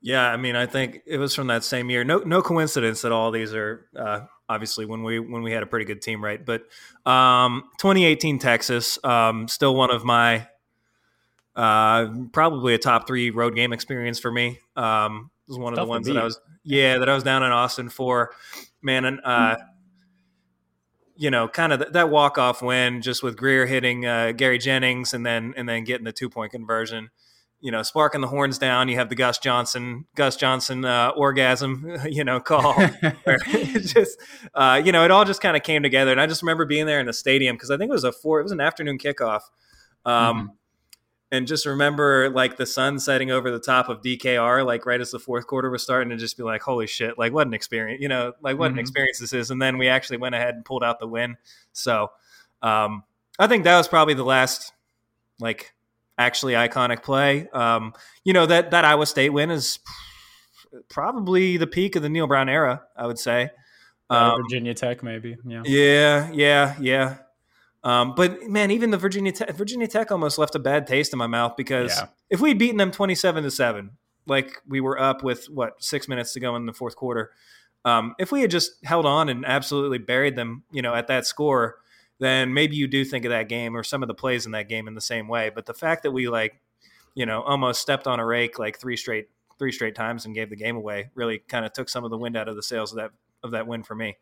Yeah, 0.00 0.30
I 0.30 0.36
mean, 0.36 0.54
I 0.54 0.66
think 0.66 1.00
it 1.06 1.18
was 1.18 1.34
from 1.34 1.46
that 1.46 1.64
same 1.64 1.88
year. 1.88 2.04
No, 2.04 2.18
no 2.18 2.42
coincidence 2.42 3.02
that 3.02 3.10
all 3.12 3.30
these 3.30 3.54
are 3.54 3.86
uh, 3.96 4.20
obviously 4.48 4.84
when 4.84 5.02
we 5.02 5.18
when 5.18 5.42
we 5.42 5.50
had 5.50 5.62
a 5.62 5.66
pretty 5.66 5.86
good 5.86 6.02
team, 6.02 6.22
right? 6.22 6.44
But 6.44 6.62
um, 7.10 7.64
2018 7.78 8.38
Texas, 8.38 8.98
um, 9.02 9.48
still 9.48 9.74
one 9.74 9.90
of 9.90 10.04
my 10.04 10.46
uh, 11.56 12.06
probably 12.32 12.74
a 12.74 12.78
top 12.78 13.06
three 13.06 13.30
road 13.30 13.54
game 13.54 13.72
experience 13.72 14.18
for 14.18 14.30
me. 14.30 14.58
Um, 14.76 15.30
it 15.46 15.50
was 15.50 15.58
one 15.58 15.72
of 15.72 15.76
Tough 15.76 15.86
the 15.86 15.90
ones 15.90 16.06
that 16.06 16.16
I 16.16 16.24
was 16.24 16.40
yeah 16.64 16.98
that 16.98 17.08
I 17.08 17.14
was 17.14 17.22
down 17.22 17.42
in 17.42 17.52
Austin 17.52 17.88
for. 17.88 18.32
Man, 18.82 19.04
and 19.04 19.20
uh, 19.24 19.56
you 21.16 21.30
know, 21.30 21.48
kind 21.48 21.72
of 21.72 21.80
th- 21.80 21.92
that 21.92 22.10
walk 22.10 22.38
off 22.38 22.62
win 22.62 23.02
just 23.02 23.22
with 23.22 23.36
Grier 23.36 23.66
hitting 23.66 24.04
uh, 24.04 24.32
Gary 24.32 24.58
Jennings 24.58 25.14
and 25.14 25.24
then 25.24 25.54
and 25.56 25.68
then 25.68 25.84
getting 25.84 26.04
the 26.04 26.12
two 26.12 26.28
point 26.28 26.52
conversion 26.52 27.10
you 27.64 27.70
know, 27.70 27.82
sparking 27.82 28.20
the 28.20 28.26
horns 28.26 28.58
down. 28.58 28.90
You 28.90 28.96
have 28.96 29.08
the 29.08 29.14
Gus 29.14 29.38
Johnson, 29.38 30.04
Gus 30.16 30.36
Johnson 30.36 30.84
uh, 30.84 31.12
orgasm, 31.16 31.96
you 32.10 32.22
know, 32.22 32.38
call. 32.38 32.74
just, 33.80 34.18
uh, 34.54 34.82
you 34.84 34.92
know, 34.92 35.02
it 35.02 35.10
all 35.10 35.24
just 35.24 35.40
kind 35.40 35.56
of 35.56 35.62
came 35.62 35.82
together. 35.82 36.12
And 36.12 36.20
I 36.20 36.26
just 36.26 36.42
remember 36.42 36.66
being 36.66 36.84
there 36.84 37.00
in 37.00 37.06
the 37.06 37.14
stadium 37.14 37.56
because 37.56 37.70
I 37.70 37.78
think 37.78 37.88
it 37.88 37.94
was 37.94 38.04
a 38.04 38.12
four, 38.12 38.38
it 38.38 38.42
was 38.42 38.52
an 38.52 38.60
afternoon 38.60 38.98
kickoff. 38.98 39.40
Um, 40.04 40.12
mm-hmm. 40.12 40.46
And 41.34 41.48
just 41.48 41.66
remember 41.66 42.30
like 42.30 42.56
the 42.56 42.64
sun 42.64 42.98
setting 43.00 43.30
over 43.30 43.50
the 43.50 43.58
top 43.58 43.88
of 43.88 44.02
DKR, 44.02 44.64
like 44.64 44.86
right 44.86 45.00
as 45.00 45.10
the 45.10 45.18
fourth 45.18 45.46
quarter 45.46 45.68
was 45.68 45.82
starting, 45.82 46.12
and 46.12 46.20
just 46.20 46.36
be 46.36 46.44
like, 46.44 46.62
"Holy 46.62 46.86
shit! 46.86 47.18
Like 47.18 47.32
what 47.32 47.46
an 47.46 47.54
experience! 47.54 48.00
You 48.00 48.08
know, 48.08 48.32
like 48.40 48.56
what 48.56 48.68
mm-hmm. 48.68 48.78
an 48.78 48.80
experience 48.80 49.18
this 49.18 49.32
is." 49.32 49.50
And 49.50 49.60
then 49.60 49.76
we 49.76 49.88
actually 49.88 50.18
went 50.18 50.36
ahead 50.36 50.54
and 50.54 50.64
pulled 50.64 50.84
out 50.84 51.00
the 51.00 51.08
win. 51.08 51.36
So 51.72 52.12
um, 52.62 53.02
I 53.38 53.48
think 53.48 53.64
that 53.64 53.76
was 53.76 53.88
probably 53.88 54.14
the 54.14 54.24
last 54.24 54.72
like 55.40 55.74
actually 56.16 56.52
iconic 56.52 57.02
play. 57.02 57.48
Um, 57.52 57.94
you 58.22 58.32
know 58.32 58.46
that 58.46 58.70
that 58.70 58.84
Iowa 58.84 59.06
State 59.06 59.30
win 59.30 59.50
is 59.50 59.80
probably 60.88 61.56
the 61.56 61.66
peak 61.66 61.96
of 61.96 62.02
the 62.02 62.08
Neal 62.08 62.28
Brown 62.28 62.48
era. 62.48 62.82
I 62.96 63.06
would 63.06 63.18
say. 63.18 63.50
Um, 64.08 64.42
Virginia 64.42 64.74
Tech, 64.74 65.02
maybe. 65.02 65.36
Yeah. 65.44 65.62
Yeah. 65.64 66.30
Yeah. 66.32 66.76
Yeah. 66.80 67.16
Um, 67.84 68.14
but 68.14 68.48
man, 68.48 68.70
even 68.70 68.90
the 68.90 68.96
Virginia 68.96 69.30
Tech, 69.30 69.54
Virginia 69.54 69.86
Tech 69.86 70.10
almost 70.10 70.38
left 70.38 70.54
a 70.54 70.58
bad 70.58 70.86
taste 70.86 71.12
in 71.12 71.18
my 71.18 71.26
mouth 71.26 71.54
because 71.54 71.94
yeah. 71.94 72.06
if 72.30 72.40
we'd 72.40 72.58
beaten 72.58 72.78
them 72.78 72.90
twenty-seven 72.90 73.44
to 73.44 73.50
seven, 73.50 73.90
like 74.26 74.62
we 74.66 74.80
were 74.80 74.98
up 74.98 75.22
with 75.22 75.46
what 75.50 75.82
six 75.82 76.08
minutes 76.08 76.32
to 76.32 76.40
go 76.40 76.56
in 76.56 76.64
the 76.64 76.72
fourth 76.72 76.96
quarter, 76.96 77.30
um, 77.84 78.14
if 78.18 78.32
we 78.32 78.40
had 78.40 78.50
just 78.50 78.82
held 78.84 79.04
on 79.04 79.28
and 79.28 79.44
absolutely 79.44 79.98
buried 79.98 80.34
them, 80.34 80.64
you 80.72 80.80
know, 80.80 80.94
at 80.94 81.08
that 81.08 81.26
score, 81.26 81.76
then 82.20 82.54
maybe 82.54 82.74
you 82.74 82.86
do 82.86 83.04
think 83.04 83.26
of 83.26 83.30
that 83.30 83.50
game 83.50 83.76
or 83.76 83.82
some 83.82 84.02
of 84.02 84.08
the 84.08 84.14
plays 84.14 84.46
in 84.46 84.52
that 84.52 84.66
game 84.66 84.88
in 84.88 84.94
the 84.94 85.00
same 85.00 85.28
way. 85.28 85.50
But 85.54 85.66
the 85.66 85.74
fact 85.74 86.04
that 86.04 86.12
we 86.12 86.28
like, 86.28 86.58
you 87.14 87.26
know, 87.26 87.42
almost 87.42 87.82
stepped 87.82 88.06
on 88.06 88.18
a 88.18 88.24
rake 88.24 88.58
like 88.58 88.78
three 88.80 88.96
straight 88.96 89.28
three 89.58 89.72
straight 89.72 89.94
times 89.94 90.24
and 90.24 90.34
gave 90.34 90.48
the 90.48 90.56
game 90.56 90.76
away 90.76 91.10
really 91.14 91.38
kind 91.38 91.66
of 91.66 91.72
took 91.72 91.90
some 91.90 92.02
of 92.02 92.10
the 92.10 92.18
wind 92.18 92.36
out 92.36 92.48
of 92.48 92.56
the 92.56 92.62
sails 92.62 92.92
of 92.92 92.96
that 92.96 93.10
of 93.42 93.50
that 93.50 93.66
win 93.66 93.82
for 93.82 93.94
me. 93.94 94.16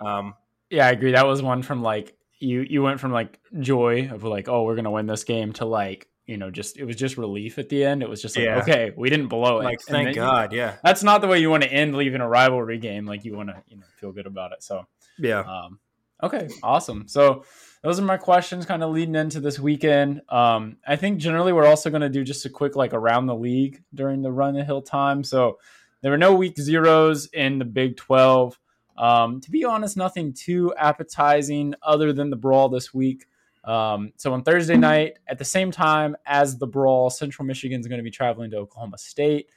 Um, 0.00 0.34
yeah, 0.70 0.86
I 0.86 0.90
agree. 0.90 1.12
That 1.12 1.26
was 1.26 1.42
one 1.42 1.62
from 1.62 1.82
like 1.82 2.15
you 2.38 2.60
you 2.60 2.82
went 2.82 3.00
from 3.00 3.12
like 3.12 3.38
joy 3.60 4.10
of 4.10 4.24
like 4.24 4.48
oh 4.48 4.62
we're 4.64 4.76
gonna 4.76 4.90
win 4.90 5.06
this 5.06 5.24
game 5.24 5.52
to 5.54 5.64
like 5.64 6.08
you 6.26 6.36
know 6.36 6.50
just 6.50 6.76
it 6.76 6.84
was 6.84 6.96
just 6.96 7.16
relief 7.16 7.58
at 7.58 7.68
the 7.68 7.84
end. 7.84 8.02
It 8.02 8.08
was 8.08 8.20
just 8.20 8.36
like 8.36 8.44
yeah. 8.44 8.58
okay 8.58 8.92
we 8.96 9.10
didn't 9.10 9.28
blow 9.28 9.60
it. 9.60 9.64
Like 9.64 9.80
thank 9.80 10.14
god 10.14 10.52
you, 10.52 10.58
yeah. 10.58 10.76
that's 10.82 11.02
not 11.02 11.20
the 11.20 11.28
way 11.28 11.38
you 11.38 11.50
want 11.50 11.62
to 11.62 11.72
end 11.72 11.94
leaving 11.94 12.20
a 12.20 12.28
rivalry 12.28 12.78
game 12.78 13.06
like 13.06 13.24
you 13.24 13.36
want 13.36 13.48
to 13.48 13.62
you 13.68 13.76
know 13.76 13.86
feel 13.96 14.12
good 14.12 14.26
about 14.26 14.52
it 14.52 14.62
so 14.62 14.86
yeah. 15.18 15.40
um 15.40 15.78
okay 16.22 16.48
awesome. 16.62 17.08
So 17.08 17.44
those 17.82 17.98
are 18.00 18.04
my 18.04 18.16
questions 18.16 18.66
kind 18.66 18.82
of 18.82 18.90
leading 18.90 19.14
into 19.14 19.40
this 19.40 19.58
weekend. 19.58 20.20
Um 20.28 20.76
i 20.86 20.96
think 20.96 21.18
generally 21.18 21.52
we're 21.52 21.66
also 21.66 21.90
going 21.90 22.02
to 22.02 22.08
do 22.08 22.24
just 22.24 22.44
a 22.44 22.50
quick 22.50 22.76
like 22.76 22.92
around 22.92 23.26
the 23.26 23.34
league 23.34 23.82
during 23.94 24.22
the 24.22 24.32
run 24.32 24.54
the 24.54 24.64
hill 24.64 24.82
time. 24.82 25.24
So 25.24 25.58
there 26.02 26.10
were 26.10 26.18
no 26.18 26.34
week 26.34 26.58
zeros 26.58 27.26
in 27.26 27.58
the 27.58 27.64
big 27.64 27.96
12 27.96 28.58
um, 28.98 29.40
to 29.40 29.50
be 29.50 29.64
honest, 29.64 29.96
nothing 29.96 30.32
too 30.32 30.74
appetizing 30.76 31.74
other 31.82 32.12
than 32.12 32.30
the 32.30 32.36
brawl 32.36 32.68
this 32.68 32.94
week. 32.94 33.26
Um, 33.64 34.12
so 34.16 34.32
on 34.32 34.42
Thursday 34.42 34.76
night, 34.76 35.14
at 35.26 35.38
the 35.38 35.44
same 35.44 35.70
time 35.70 36.16
as 36.24 36.56
the 36.56 36.66
brawl, 36.66 37.10
Central 37.10 37.44
Michigan 37.44 37.80
is 37.80 37.88
going 37.88 37.98
to 37.98 38.04
be 38.04 38.10
traveling 38.10 38.50
to 38.52 38.58
Oklahoma 38.58 38.98
State. 38.98 39.48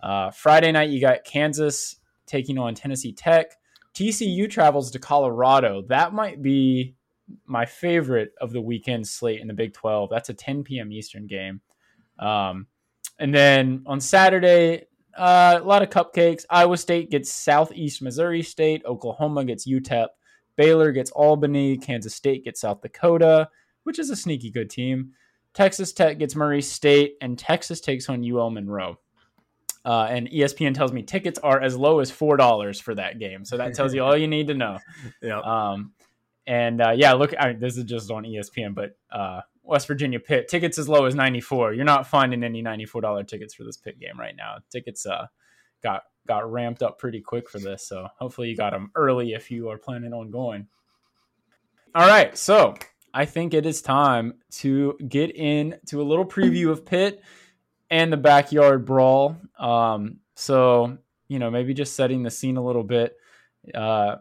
Uh, 0.00 0.30
Friday 0.30 0.72
night, 0.72 0.90
you 0.90 1.00
got 1.00 1.24
Kansas 1.24 1.96
taking 2.26 2.58
on 2.58 2.74
Tennessee 2.74 3.12
Tech. 3.12 3.52
TCU 3.94 4.48
travels 4.48 4.90
to 4.92 4.98
Colorado. 4.98 5.82
That 5.82 6.12
might 6.12 6.40
be 6.40 6.94
my 7.46 7.66
favorite 7.66 8.32
of 8.40 8.52
the 8.52 8.60
weekend 8.60 9.06
slate 9.06 9.40
in 9.40 9.48
the 9.48 9.54
Big 9.54 9.74
12. 9.74 10.08
That's 10.08 10.28
a 10.28 10.34
10 10.34 10.64
p.m. 10.64 10.92
Eastern 10.92 11.26
game. 11.26 11.60
Um, 12.18 12.66
and 13.18 13.34
then 13.34 13.82
on 13.86 14.00
Saturday, 14.00 14.84
uh, 15.18 15.60
a 15.60 15.64
lot 15.64 15.82
of 15.82 15.90
cupcakes. 15.90 16.44
Iowa 16.48 16.76
State 16.76 17.10
gets 17.10 17.32
Southeast 17.32 18.00
Missouri 18.02 18.42
State. 18.42 18.82
Oklahoma 18.84 19.44
gets 19.44 19.68
UTEP. 19.68 20.08
Baylor 20.56 20.92
gets 20.92 21.10
Albany. 21.10 21.76
Kansas 21.76 22.14
State 22.14 22.44
gets 22.44 22.60
South 22.60 22.80
Dakota, 22.80 23.48
which 23.84 23.98
is 23.98 24.10
a 24.10 24.16
sneaky 24.16 24.50
good 24.50 24.70
team. 24.70 25.12
Texas 25.54 25.92
Tech 25.92 26.18
gets 26.18 26.36
Murray 26.36 26.62
State, 26.62 27.14
and 27.20 27.38
Texas 27.38 27.80
takes 27.80 28.08
on 28.08 28.24
UL 28.24 28.50
Monroe. 28.50 28.98
Uh, 29.84 30.06
and 30.10 30.28
ESPN 30.28 30.74
tells 30.74 30.92
me 30.92 31.02
tickets 31.02 31.38
are 31.38 31.60
as 31.60 31.76
low 31.76 32.00
as 32.00 32.10
four 32.10 32.36
dollars 32.36 32.78
for 32.80 32.94
that 32.94 33.18
game. 33.18 33.44
So 33.44 33.56
that 33.56 33.74
tells 33.74 33.94
you 33.94 34.04
all 34.04 34.16
you 34.16 34.28
need 34.28 34.48
to 34.48 34.54
know. 34.54 34.78
Yeah. 35.22 35.40
Um, 35.40 35.92
and 36.46 36.80
uh, 36.80 36.92
yeah, 36.96 37.12
look, 37.12 37.34
I 37.38 37.48
mean, 37.48 37.60
this 37.60 37.76
is 37.76 37.84
just 37.84 38.10
on 38.10 38.24
ESPN, 38.24 38.74
but 38.74 38.96
uh, 39.10 39.42
West 39.68 39.86
Virginia 39.86 40.18
Pitt 40.18 40.48
tickets 40.48 40.78
as 40.78 40.88
low 40.88 41.04
as 41.04 41.14
94. 41.14 41.74
You're 41.74 41.84
not 41.84 42.06
finding 42.06 42.42
any 42.42 42.62
$94 42.62 43.28
tickets 43.28 43.52
for 43.52 43.64
this 43.64 43.76
Pitt 43.76 44.00
game 44.00 44.18
right 44.18 44.34
now. 44.34 44.56
Tickets 44.70 45.04
uh 45.04 45.26
got 45.82 46.02
got 46.26 46.50
ramped 46.50 46.82
up 46.82 46.98
pretty 46.98 47.20
quick 47.20 47.48
for 47.48 47.58
this, 47.58 47.86
so 47.86 48.08
hopefully 48.18 48.48
you 48.48 48.56
got 48.56 48.72
them 48.72 48.90
early 48.94 49.32
if 49.34 49.50
you 49.50 49.68
are 49.68 49.78
planning 49.78 50.12
on 50.12 50.30
going. 50.30 50.66
All 51.94 52.08
right, 52.08 52.36
so 52.36 52.74
I 53.12 53.26
think 53.26 53.52
it 53.54 53.66
is 53.66 53.82
time 53.82 54.34
to 54.52 54.96
get 55.06 55.36
into 55.36 56.00
a 56.00 56.04
little 56.04 56.26
preview 56.26 56.70
of 56.70 56.86
Pitt 56.86 57.22
and 57.90 58.12
the 58.12 58.16
backyard 58.16 58.86
brawl. 58.86 59.36
Um, 59.58 60.20
so 60.34 60.96
you 61.28 61.38
know, 61.38 61.50
maybe 61.50 61.74
just 61.74 61.94
setting 61.94 62.22
the 62.22 62.30
scene 62.30 62.56
a 62.56 62.64
little 62.64 62.84
bit. 62.84 63.16
Uh, 63.74 64.16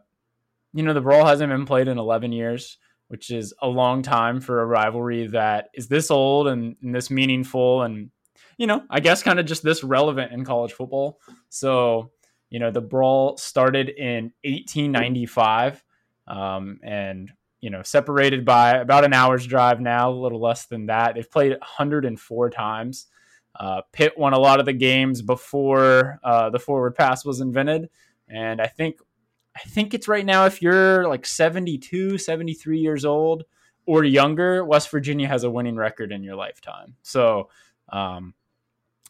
you 0.73 0.83
know, 0.83 0.93
the 0.93 0.99
brawl 0.99 1.25
hasn't 1.25 1.49
been 1.49 1.65
played 1.65 1.87
in 1.87 1.97
11 1.97 2.33
years 2.33 2.77
which 3.07 3.29
is 3.29 3.53
a 3.61 3.67
long 3.67 4.01
time 4.01 4.39
for 4.39 4.61
a 4.61 4.65
rivalry 4.65 5.27
that 5.27 5.69
is 5.73 5.87
this 5.87 6.11
old 6.11 6.47
and, 6.47 6.75
and 6.81 6.93
this 6.93 7.09
meaningful 7.09 7.83
and 7.83 8.09
you 8.57 8.67
know 8.67 8.83
i 8.89 8.99
guess 8.99 9.23
kind 9.23 9.39
of 9.39 9.45
just 9.45 9.63
this 9.63 9.83
relevant 9.83 10.31
in 10.31 10.45
college 10.45 10.73
football. 10.73 11.19
So 11.49 12.11
you 12.49 12.59
know 12.59 12.71
the 12.71 12.81
brawl 12.81 13.37
started 13.37 13.89
in 13.89 14.31
1895 14.43 15.83
um, 16.27 16.79
and 16.83 17.31
you 17.61 17.69
know 17.69 17.81
separated 17.83 18.45
by 18.45 18.77
about 18.77 19.05
an 19.05 19.13
hour's 19.13 19.45
drive 19.45 19.79
now 19.81 20.09
a 20.09 20.11
little 20.11 20.41
less 20.41 20.65
than 20.65 20.87
that. 20.87 21.15
They've 21.15 21.29
played 21.29 21.51
104 21.51 22.49
times. 22.49 23.07
Uh, 23.59 23.81
pitt 23.91 24.15
won 24.17 24.33
a 24.33 24.39
lot 24.39 24.59
of 24.59 24.67
the 24.67 24.73
games 24.73 25.23
before 25.23 26.19
uh, 26.23 26.51
the 26.51 26.59
forward 26.59 26.93
pass 26.93 27.25
was 27.25 27.41
invented. 27.41 27.89
And 28.29 28.61
i 28.61 28.67
think 28.67 28.99
I 29.57 29.67
think 29.67 29.93
it's 29.93 30.07
right 30.07 30.25
now 30.25 30.45
if 30.45 30.61
you're 30.61 31.07
like 31.07 31.25
72, 31.25 32.17
73 32.17 32.79
years 32.79 33.05
old 33.05 33.43
or 33.85 34.03
younger, 34.03 34.63
West 34.63 34.91
Virginia 34.91 35.27
has 35.27 35.43
a 35.43 35.49
winning 35.49 35.75
record 35.75 36.11
in 36.11 36.23
your 36.23 36.35
lifetime. 36.35 36.95
So, 37.01 37.49
um, 37.89 38.33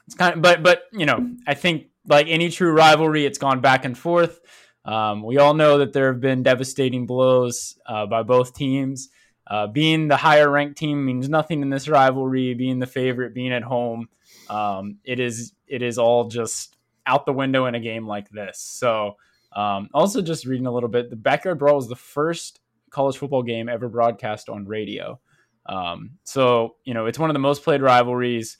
it's 0.06 0.16
kind 0.16 0.36
of, 0.36 0.42
but, 0.42 0.64
but, 0.64 0.84
you 0.94 1.06
know, 1.06 1.32
I 1.46 1.54
think 1.54 1.88
like 2.08 2.28
any 2.30 2.50
true 2.50 2.72
rivalry, 2.72 3.26
it's 3.26 3.38
gone 3.38 3.60
back 3.60 3.84
and 3.84 3.98
forth. 3.98 4.40
Um, 4.86 5.22
we 5.22 5.38
all 5.38 5.54
know 5.54 5.80
that 5.80 5.92
there 5.92 6.12
have 6.14 6.22
been 6.22 6.44
devastating 6.44 7.06
blows 7.06 7.78
uh, 7.86 8.06
by 8.06 8.24
both 8.24 8.54
teams. 8.56 9.10
Uh, 9.46 9.68
being 9.68 10.08
the 10.08 10.18
higher 10.18 10.50
ranked 10.50 10.78
team 10.78 11.06
means 11.06 11.28
nothing 11.28 11.62
in 11.62 11.70
this 11.70 11.88
rivalry. 11.88 12.54
Being 12.54 12.80
the 12.80 12.88
favorite, 12.88 13.34
being 13.34 13.52
at 13.52 13.64
home, 13.64 14.08
um, 14.50 14.98
it 15.04 15.20
is 15.20 15.54
it 15.68 15.82
is 15.82 15.98
all 15.98 16.30
just 16.30 16.78
out 17.06 17.26
the 17.26 17.34
window 17.34 17.66
in 17.66 17.76
a 17.76 17.80
game 17.80 18.08
like 18.08 18.30
this. 18.30 18.60
So 18.60 19.16
um, 19.54 19.90
also, 19.94 20.22
just 20.22 20.46
reading 20.46 20.68
a 20.68 20.72
little 20.72 20.90
bit, 20.90 21.10
the 21.10 21.16
Backyard 21.16 21.60
Brawl 21.60 21.76
was 21.76 21.88
the 21.88 21.96
first 21.96 22.60
college 22.90 23.18
football 23.18 23.44
game 23.44 23.70
ever 23.70 23.90
broadcast 23.90 24.50
on 24.50 24.66
radio. 24.66 25.20
Um, 25.66 26.12
so 26.24 26.76
you 26.84 26.94
know, 26.94 27.06
it's 27.06 27.20
one 27.20 27.30
of 27.30 27.34
the 27.34 27.40
most 27.40 27.64
played 27.64 27.82
rivalries. 27.82 28.58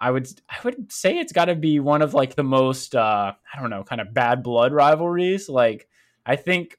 I 0.00 0.10
would 0.10 0.28
I 0.48 0.56
would 0.64 0.90
say 0.90 1.18
it's 1.18 1.32
got 1.32 1.46
to 1.46 1.54
be 1.54 1.80
one 1.80 2.02
of 2.02 2.14
like 2.14 2.34
the 2.34 2.42
most 2.42 2.94
uh, 2.94 3.32
I 3.54 3.60
don't 3.60 3.70
know, 3.70 3.84
kind 3.84 4.00
of 4.00 4.12
bad 4.12 4.42
blood 4.42 4.72
rivalries. 4.72 5.48
Like 5.48 5.88
I 6.26 6.36
think 6.36 6.78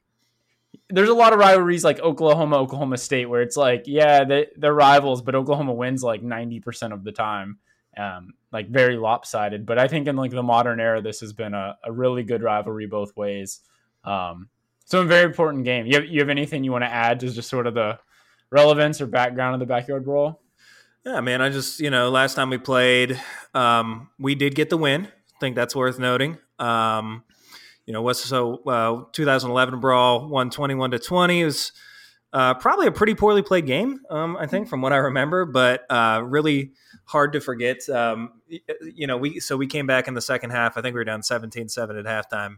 there's 0.90 1.08
a 1.08 1.14
lot 1.14 1.32
of 1.32 1.38
rivalries 1.38 1.84
like 1.84 2.00
Oklahoma, 2.00 2.56
Oklahoma 2.56 2.98
State, 2.98 3.26
where 3.26 3.42
it's 3.42 3.56
like, 3.56 3.84
yeah, 3.86 4.24
they, 4.24 4.48
they're 4.56 4.74
rivals, 4.74 5.22
but 5.22 5.34
Oklahoma 5.34 5.72
wins 5.72 6.02
like 6.02 6.22
90% 6.22 6.92
of 6.92 7.04
the 7.04 7.12
time 7.12 7.58
um, 7.98 8.34
like 8.52 8.68
very 8.68 8.96
lopsided. 8.96 9.66
But 9.66 9.78
I 9.78 9.88
think 9.88 10.06
in 10.06 10.16
like 10.16 10.30
the 10.30 10.42
modern 10.42 10.80
era, 10.80 11.00
this 11.02 11.20
has 11.20 11.32
been 11.32 11.54
a, 11.54 11.76
a 11.84 11.92
really 11.92 12.22
good 12.22 12.42
rivalry 12.42 12.86
both 12.86 13.16
ways. 13.16 13.60
Um, 14.04 14.48
so 14.84 15.00
a 15.00 15.04
very 15.04 15.24
important 15.24 15.64
game. 15.64 15.86
You 15.86 15.94
have, 15.94 16.06
you 16.06 16.20
have 16.20 16.28
anything 16.28 16.64
you 16.64 16.72
want 16.72 16.84
to 16.84 16.92
add 16.92 17.20
to 17.20 17.30
just 17.30 17.48
sort 17.48 17.66
of 17.66 17.74
the 17.74 17.98
relevance 18.50 19.00
or 19.00 19.06
background 19.06 19.54
of 19.54 19.60
the 19.60 19.66
backyard 19.66 20.04
brawl? 20.04 20.40
Yeah, 21.04 21.20
man. 21.20 21.42
I 21.42 21.50
just 21.50 21.80
you 21.80 21.90
know 21.90 22.10
last 22.10 22.34
time 22.34 22.50
we 22.50 22.58
played, 22.58 23.20
um, 23.52 24.08
we 24.18 24.34
did 24.34 24.54
get 24.54 24.70
the 24.70 24.76
win. 24.76 25.06
I 25.06 25.38
think 25.40 25.56
that's 25.56 25.74
worth 25.74 25.98
noting. 25.98 26.38
Um, 26.58 27.24
you 27.86 27.92
know, 27.92 28.02
what's 28.02 28.24
so 28.24 28.62
uh, 28.66 29.04
2011 29.12 29.80
brawl 29.80 30.28
won 30.28 30.48
21 30.48 30.92
to 30.92 30.98
20 30.98 31.40
it 31.40 31.44
was 31.44 31.72
uh, 32.34 32.52
probably 32.54 32.86
a 32.86 32.92
pretty 32.92 33.14
poorly 33.14 33.42
played 33.42 33.64
game. 33.64 34.00
Um, 34.10 34.36
I 34.36 34.46
think 34.46 34.68
from 34.68 34.82
what 34.82 34.92
I 34.92 34.96
remember, 34.96 35.46
but 35.46 35.90
uh, 35.90 36.20
really 36.22 36.72
hard 37.04 37.32
to 37.32 37.40
forget. 37.40 37.88
Um, 37.88 38.32
you 38.48 39.06
know, 39.06 39.16
we 39.16 39.40
so 39.40 39.56
we 39.56 39.66
came 39.66 39.86
back 39.86 40.08
in 40.08 40.14
the 40.14 40.20
second 40.20 40.50
half. 40.50 40.76
I 40.76 40.82
think 40.82 40.94
we 40.94 41.00
were 41.00 41.04
down 41.04 41.22
17-7 41.22 41.98
at 41.98 42.04
halftime. 42.04 42.56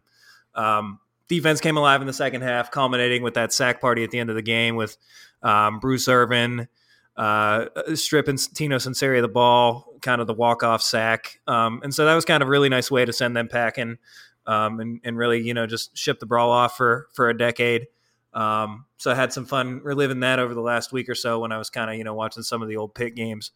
Um, 0.54 0.98
defense 1.28 1.60
came 1.60 1.76
alive 1.76 2.00
in 2.00 2.06
the 2.06 2.12
second 2.12 2.40
half, 2.42 2.70
culminating 2.70 3.22
with 3.22 3.34
that 3.34 3.52
sack 3.52 3.80
party 3.80 4.02
at 4.02 4.10
the 4.10 4.18
end 4.18 4.30
of 4.30 4.36
the 4.36 4.42
game 4.42 4.76
with 4.76 4.96
um, 5.42 5.78
Bruce 5.78 6.08
Irvin 6.08 6.68
uh, 7.16 7.66
stripping 7.94 8.36
Tino 8.36 8.76
Sunseri 8.76 9.20
the 9.20 9.28
ball, 9.28 9.94
kind 10.02 10.20
of 10.20 10.26
the 10.26 10.34
walk 10.34 10.62
off 10.62 10.82
sack. 10.82 11.40
Um, 11.46 11.80
and 11.82 11.94
so 11.94 12.04
that 12.04 12.14
was 12.14 12.24
kind 12.24 12.42
of 12.42 12.48
a 12.48 12.50
really 12.50 12.68
nice 12.68 12.90
way 12.90 13.04
to 13.04 13.12
send 13.12 13.36
them 13.36 13.48
packing 13.48 13.98
um, 14.46 14.80
and, 14.80 15.00
and 15.04 15.16
really, 15.16 15.40
you 15.40 15.54
know, 15.54 15.66
just 15.66 15.96
ship 15.96 16.20
the 16.20 16.26
brawl 16.26 16.50
off 16.50 16.76
for 16.76 17.08
for 17.12 17.28
a 17.28 17.36
decade. 17.36 17.86
Um, 18.36 18.84
so 18.98 19.10
I 19.10 19.14
had 19.14 19.32
some 19.32 19.46
fun 19.46 19.80
reliving 19.82 20.20
that 20.20 20.38
over 20.38 20.52
the 20.52 20.60
last 20.60 20.92
week 20.92 21.08
or 21.08 21.14
so 21.14 21.40
when 21.40 21.52
I 21.52 21.58
was 21.58 21.70
kind 21.70 21.90
of, 21.90 21.96
you 21.96 22.04
know, 22.04 22.12
watching 22.12 22.42
some 22.42 22.60
of 22.60 22.68
the 22.68 22.76
old 22.76 22.94
Pitt 22.94 23.14
games. 23.14 23.50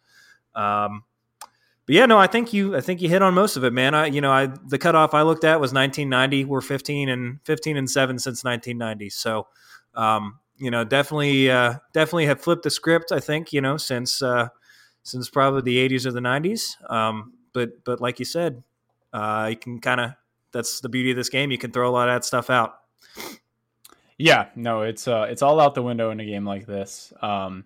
Um, 0.55 1.05
but 1.91 1.95
yeah, 1.95 2.07
no, 2.07 2.19
I 2.19 2.27
think 2.27 2.53
you 2.53 2.77
I 2.77 2.81
think 2.81 3.03
you 3.03 3.09
hit 3.09 3.21
on 3.21 3.35
most 3.35 3.57
of 3.57 3.65
it, 3.65 3.73
man. 3.73 3.95
I 3.95 4.07
you 4.07 4.21
know 4.21 4.33
I 4.33 4.47
the 4.47 4.79
cutoff 4.79 5.13
I 5.13 5.23
looked 5.23 5.45
at 5.45 5.61
was 5.61 5.73
1990. 5.73 6.45
We're 6.45 6.61
15 6.61 7.09
and 7.09 7.41
15 7.45 7.77
and 7.77 7.91
seven 7.91 8.19
since 8.19 8.43
1990. 8.45 9.11
So 9.11 9.49
um, 9.95 10.39
you 10.57 10.71
know 10.71 10.85
definitely 10.85 11.51
uh, 11.51 11.75
definitely 11.93 12.27
have 12.27 12.41
flipped 12.41 12.63
the 12.63 12.71
script. 12.71 13.13
I 13.13 13.21
think 13.21 13.53
you 13.53 13.61
know 13.61 13.77
since 13.77 14.23
uh, 14.23 14.49
since 15.03 15.29
probably 15.29 15.63
the 15.63 15.89
80s 15.89 16.07
or 16.07 16.13
the 16.13 16.21
90s. 16.21 16.91
Um, 16.91 17.35
but 17.53 17.85
but 17.85 18.01
like 18.01 18.19
you 18.19 18.25
said, 18.25 18.63
uh, 19.13 19.49
you 19.51 19.57
can 19.57 19.81
kind 19.81 20.01
of 20.01 20.13
that's 20.53 20.81
the 20.81 20.89
beauty 20.89 21.11
of 21.11 21.17
this 21.17 21.29
game. 21.29 21.51
You 21.51 21.59
can 21.59 21.73
throw 21.73 21.89
a 21.89 21.93
lot 21.93 22.09
of 22.09 22.15
that 22.15 22.25
stuff 22.25 22.51
out. 22.51 22.75
Yeah, 24.21 24.49
no, 24.55 24.83
it's 24.83 25.09
uh, 25.09 25.27
it's 25.31 25.41
all 25.41 25.61
out 25.61 25.75
the 25.75 25.83
window 25.83 26.11
in 26.11 26.21
a 26.21 26.25
game 26.27 26.45
like 26.45 26.67
this. 26.67 27.13
Um, 27.23 27.65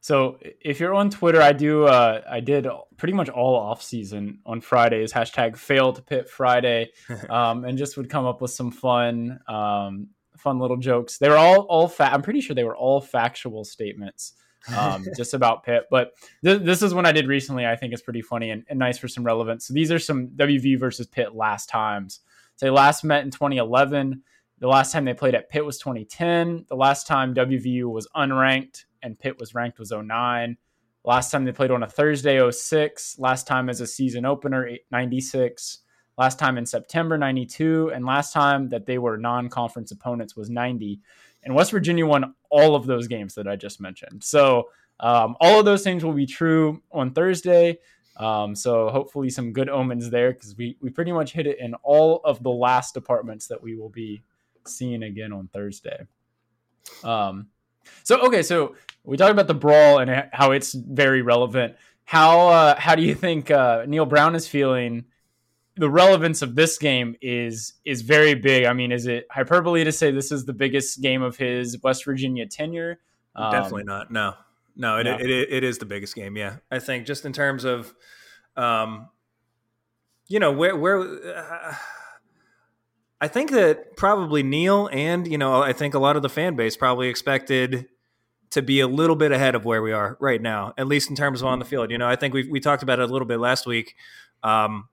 so 0.00 0.38
if 0.42 0.78
you're 0.78 0.94
on 0.94 1.10
Twitter, 1.10 1.42
I 1.42 1.52
do 1.52 1.86
uh, 1.86 2.22
I 2.30 2.38
did 2.38 2.68
pretty 2.96 3.14
much 3.14 3.28
all 3.28 3.56
off 3.56 3.82
season 3.82 4.38
on 4.46 4.60
Fridays 4.60 5.12
hashtag 5.12 5.56
fail 5.56 5.92
to 5.92 6.00
Pitt 6.00 6.30
Friday, 6.30 6.90
um, 7.28 7.64
and 7.64 7.76
just 7.76 7.96
would 7.96 8.08
come 8.08 8.26
up 8.26 8.40
with 8.40 8.52
some 8.52 8.70
fun 8.70 9.40
um, 9.48 10.10
fun 10.36 10.60
little 10.60 10.76
jokes. 10.76 11.18
They 11.18 11.28
were 11.28 11.36
all 11.36 11.62
all 11.62 11.88
fa- 11.88 12.12
I'm 12.12 12.22
pretty 12.22 12.42
sure 12.42 12.54
they 12.54 12.64
were 12.64 12.76
all 12.76 13.00
factual 13.00 13.64
statements 13.64 14.34
um, 14.76 15.04
just 15.16 15.34
about 15.34 15.64
Pitt. 15.64 15.86
But 15.90 16.12
th- 16.44 16.62
this 16.62 16.80
is 16.80 16.94
one 16.94 17.06
I 17.06 17.12
did 17.12 17.26
recently. 17.26 17.66
I 17.66 17.74
think 17.74 17.92
is 17.92 18.02
pretty 18.02 18.22
funny 18.22 18.50
and, 18.50 18.64
and, 18.68 18.78
nice 18.78 18.98
for 18.98 19.08
some 19.08 19.24
relevance. 19.24 19.66
So 19.66 19.74
these 19.74 19.90
are 19.90 19.98
some 19.98 20.28
WV 20.28 20.78
versus 20.78 21.08
Pitt 21.08 21.34
last 21.34 21.68
times. 21.68 22.20
So 22.54 22.66
they 22.66 22.70
last 22.70 23.02
met 23.02 23.24
in 23.24 23.32
2011. 23.32 24.22
The 24.60 24.68
last 24.68 24.92
time 24.92 25.04
they 25.04 25.14
played 25.14 25.34
at 25.34 25.50
Pitt 25.50 25.64
was 25.64 25.78
2010. 25.78 26.66
The 26.68 26.74
last 26.74 27.06
time 27.06 27.34
WVU 27.34 27.84
was 27.84 28.08
unranked 28.16 28.84
and 29.02 29.18
Pitt 29.18 29.38
was 29.38 29.54
ranked 29.54 29.78
was 29.78 29.92
09. 29.92 30.56
Last 31.04 31.30
time 31.30 31.44
they 31.44 31.52
played 31.52 31.70
on 31.70 31.84
a 31.84 31.88
Thursday 31.88 32.50
06. 32.50 33.18
Last 33.18 33.46
time 33.46 33.68
as 33.68 33.80
a 33.80 33.86
season 33.86 34.24
opener 34.24 34.68
96. 34.90 35.78
Last 36.16 36.38
time 36.40 36.58
in 36.58 36.66
September 36.66 37.16
92. 37.16 37.92
And 37.94 38.04
last 38.04 38.32
time 38.32 38.68
that 38.70 38.84
they 38.84 38.98
were 38.98 39.16
non 39.16 39.48
conference 39.48 39.92
opponents 39.92 40.36
was 40.36 40.50
90. 40.50 41.00
And 41.44 41.54
West 41.54 41.70
Virginia 41.70 42.04
won 42.04 42.34
all 42.50 42.74
of 42.74 42.86
those 42.86 43.06
games 43.06 43.34
that 43.36 43.46
I 43.46 43.54
just 43.54 43.80
mentioned. 43.80 44.24
So 44.24 44.70
um, 44.98 45.36
all 45.40 45.60
of 45.60 45.64
those 45.64 45.84
things 45.84 46.04
will 46.04 46.12
be 46.12 46.26
true 46.26 46.82
on 46.90 47.12
Thursday. 47.12 47.78
Um, 48.16 48.56
so 48.56 48.88
hopefully 48.88 49.30
some 49.30 49.52
good 49.52 49.68
omens 49.68 50.10
there 50.10 50.32
because 50.32 50.56
we, 50.56 50.76
we 50.80 50.90
pretty 50.90 51.12
much 51.12 51.32
hit 51.32 51.46
it 51.46 51.60
in 51.60 51.74
all 51.84 52.20
of 52.24 52.42
the 52.42 52.50
last 52.50 52.92
departments 52.92 53.46
that 53.46 53.62
we 53.62 53.76
will 53.76 53.90
be 53.90 54.24
seeing 54.70 55.02
again 55.02 55.32
on 55.32 55.48
Thursday. 55.48 56.06
Um, 57.04 57.48
so 58.02 58.20
okay, 58.26 58.42
so 58.42 58.74
we 59.04 59.16
talked 59.16 59.32
about 59.32 59.46
the 59.46 59.54
brawl 59.54 59.98
and 59.98 60.28
how 60.32 60.52
it's 60.52 60.72
very 60.72 61.22
relevant. 61.22 61.76
How 62.04 62.48
uh, 62.48 62.78
how 62.78 62.94
do 62.94 63.02
you 63.02 63.14
think 63.14 63.50
uh, 63.50 63.84
Neal 63.86 64.06
Brown 64.06 64.34
is 64.34 64.48
feeling? 64.48 65.04
The 65.76 65.88
relevance 65.88 66.42
of 66.42 66.54
this 66.54 66.78
game 66.78 67.16
is 67.20 67.74
is 67.84 68.02
very 68.02 68.34
big. 68.34 68.64
I 68.64 68.72
mean, 68.72 68.92
is 68.92 69.06
it 69.06 69.26
hyperbole 69.30 69.84
to 69.84 69.92
say 69.92 70.10
this 70.10 70.32
is 70.32 70.44
the 70.44 70.52
biggest 70.52 71.00
game 71.00 71.22
of 71.22 71.36
his 71.36 71.80
West 71.82 72.04
Virginia 72.04 72.46
tenure? 72.46 72.98
Um, 73.36 73.52
Definitely 73.52 73.84
not. 73.84 74.10
No, 74.10 74.34
no, 74.74 74.98
it, 74.98 75.04
no. 75.04 75.14
It, 75.14 75.30
it, 75.30 75.52
it 75.52 75.64
is 75.64 75.78
the 75.78 75.86
biggest 75.86 76.14
game. 76.14 76.36
Yeah, 76.36 76.56
I 76.70 76.78
think 76.80 77.06
just 77.06 77.24
in 77.24 77.32
terms 77.32 77.64
of, 77.64 77.94
um, 78.56 79.08
you 80.26 80.40
know, 80.40 80.52
where 80.52 80.76
where. 80.76 81.00
Uh, 81.36 81.74
I 83.20 83.28
think 83.28 83.50
that 83.50 83.96
probably 83.96 84.42
Neal 84.42 84.88
and 84.92 85.26
you 85.26 85.38
know 85.38 85.62
I 85.62 85.72
think 85.72 85.94
a 85.94 85.98
lot 85.98 86.16
of 86.16 86.22
the 86.22 86.28
fan 86.28 86.56
base 86.56 86.76
probably 86.76 87.08
expected 87.08 87.88
to 88.50 88.62
be 88.62 88.80
a 88.80 88.88
little 88.88 89.16
bit 89.16 89.32
ahead 89.32 89.54
of 89.54 89.64
where 89.64 89.82
we 89.82 89.92
are 89.92 90.16
right 90.20 90.40
now, 90.40 90.72
at 90.78 90.86
least 90.86 91.10
in 91.10 91.16
terms 91.16 91.42
of 91.42 91.48
on 91.48 91.58
the 91.58 91.64
field. 91.64 91.90
You 91.90 91.98
know, 91.98 92.08
I 92.08 92.16
think 92.16 92.34
we 92.34 92.48
we 92.48 92.60
talked 92.60 92.82
about 92.82 92.98
it 92.98 93.08
a 93.08 93.12
little 93.12 93.26
bit 93.26 93.38
last 93.38 93.66
week. 93.66 93.94
Um, 94.42 94.88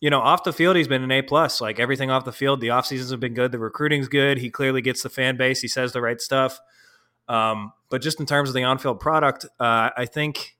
you 0.00 0.08
know, 0.08 0.20
off 0.20 0.44
the 0.44 0.52
field, 0.52 0.76
he's 0.76 0.88
been 0.88 1.02
an 1.02 1.10
A 1.10 1.22
plus. 1.22 1.60
Like 1.60 1.78
everything 1.78 2.10
off 2.10 2.24
the 2.24 2.32
field, 2.32 2.60
the 2.60 2.70
off 2.70 2.86
seasons 2.86 3.10
have 3.10 3.20
been 3.20 3.34
good. 3.34 3.52
The 3.52 3.58
recruiting's 3.58 4.08
good. 4.08 4.38
He 4.38 4.50
clearly 4.50 4.80
gets 4.80 5.02
the 5.02 5.10
fan 5.10 5.36
base. 5.36 5.60
He 5.60 5.68
says 5.68 5.92
the 5.92 6.00
right 6.00 6.20
stuff. 6.20 6.58
Um, 7.28 7.72
but 7.90 8.02
just 8.02 8.18
in 8.18 8.26
terms 8.26 8.48
of 8.48 8.54
the 8.54 8.64
on 8.64 8.78
field 8.78 8.98
product, 8.98 9.44
uh, 9.58 9.90
I 9.96 10.06
think 10.06 10.56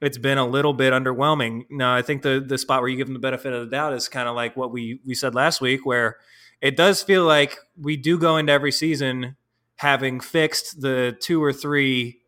it's 0.00 0.18
been 0.18 0.38
a 0.38 0.46
little 0.46 0.72
bit 0.72 0.92
underwhelming. 0.92 1.64
Now, 1.70 1.94
I 1.94 2.02
think 2.02 2.22
the 2.22 2.44
the 2.46 2.58
spot 2.58 2.80
where 2.82 2.88
you 2.88 2.96
give 2.96 3.06
them 3.06 3.14
the 3.14 3.20
benefit 3.20 3.52
of 3.52 3.64
the 3.64 3.70
doubt 3.70 3.94
is 3.94 4.08
kind 4.08 4.28
of 4.28 4.34
like 4.34 4.56
what 4.56 4.70
we 4.70 5.00
we 5.04 5.14
said 5.14 5.34
last 5.34 5.60
week, 5.60 5.86
where 5.86 6.16
it 6.60 6.76
does 6.76 7.02
feel 7.02 7.24
like 7.24 7.56
we 7.80 7.96
do 7.96 8.18
go 8.18 8.36
into 8.36 8.52
every 8.52 8.72
season 8.72 9.36
having 9.76 10.20
fixed 10.20 10.80
the 10.80 11.16
two 11.20 11.42
or 11.42 11.52
three 11.52 12.20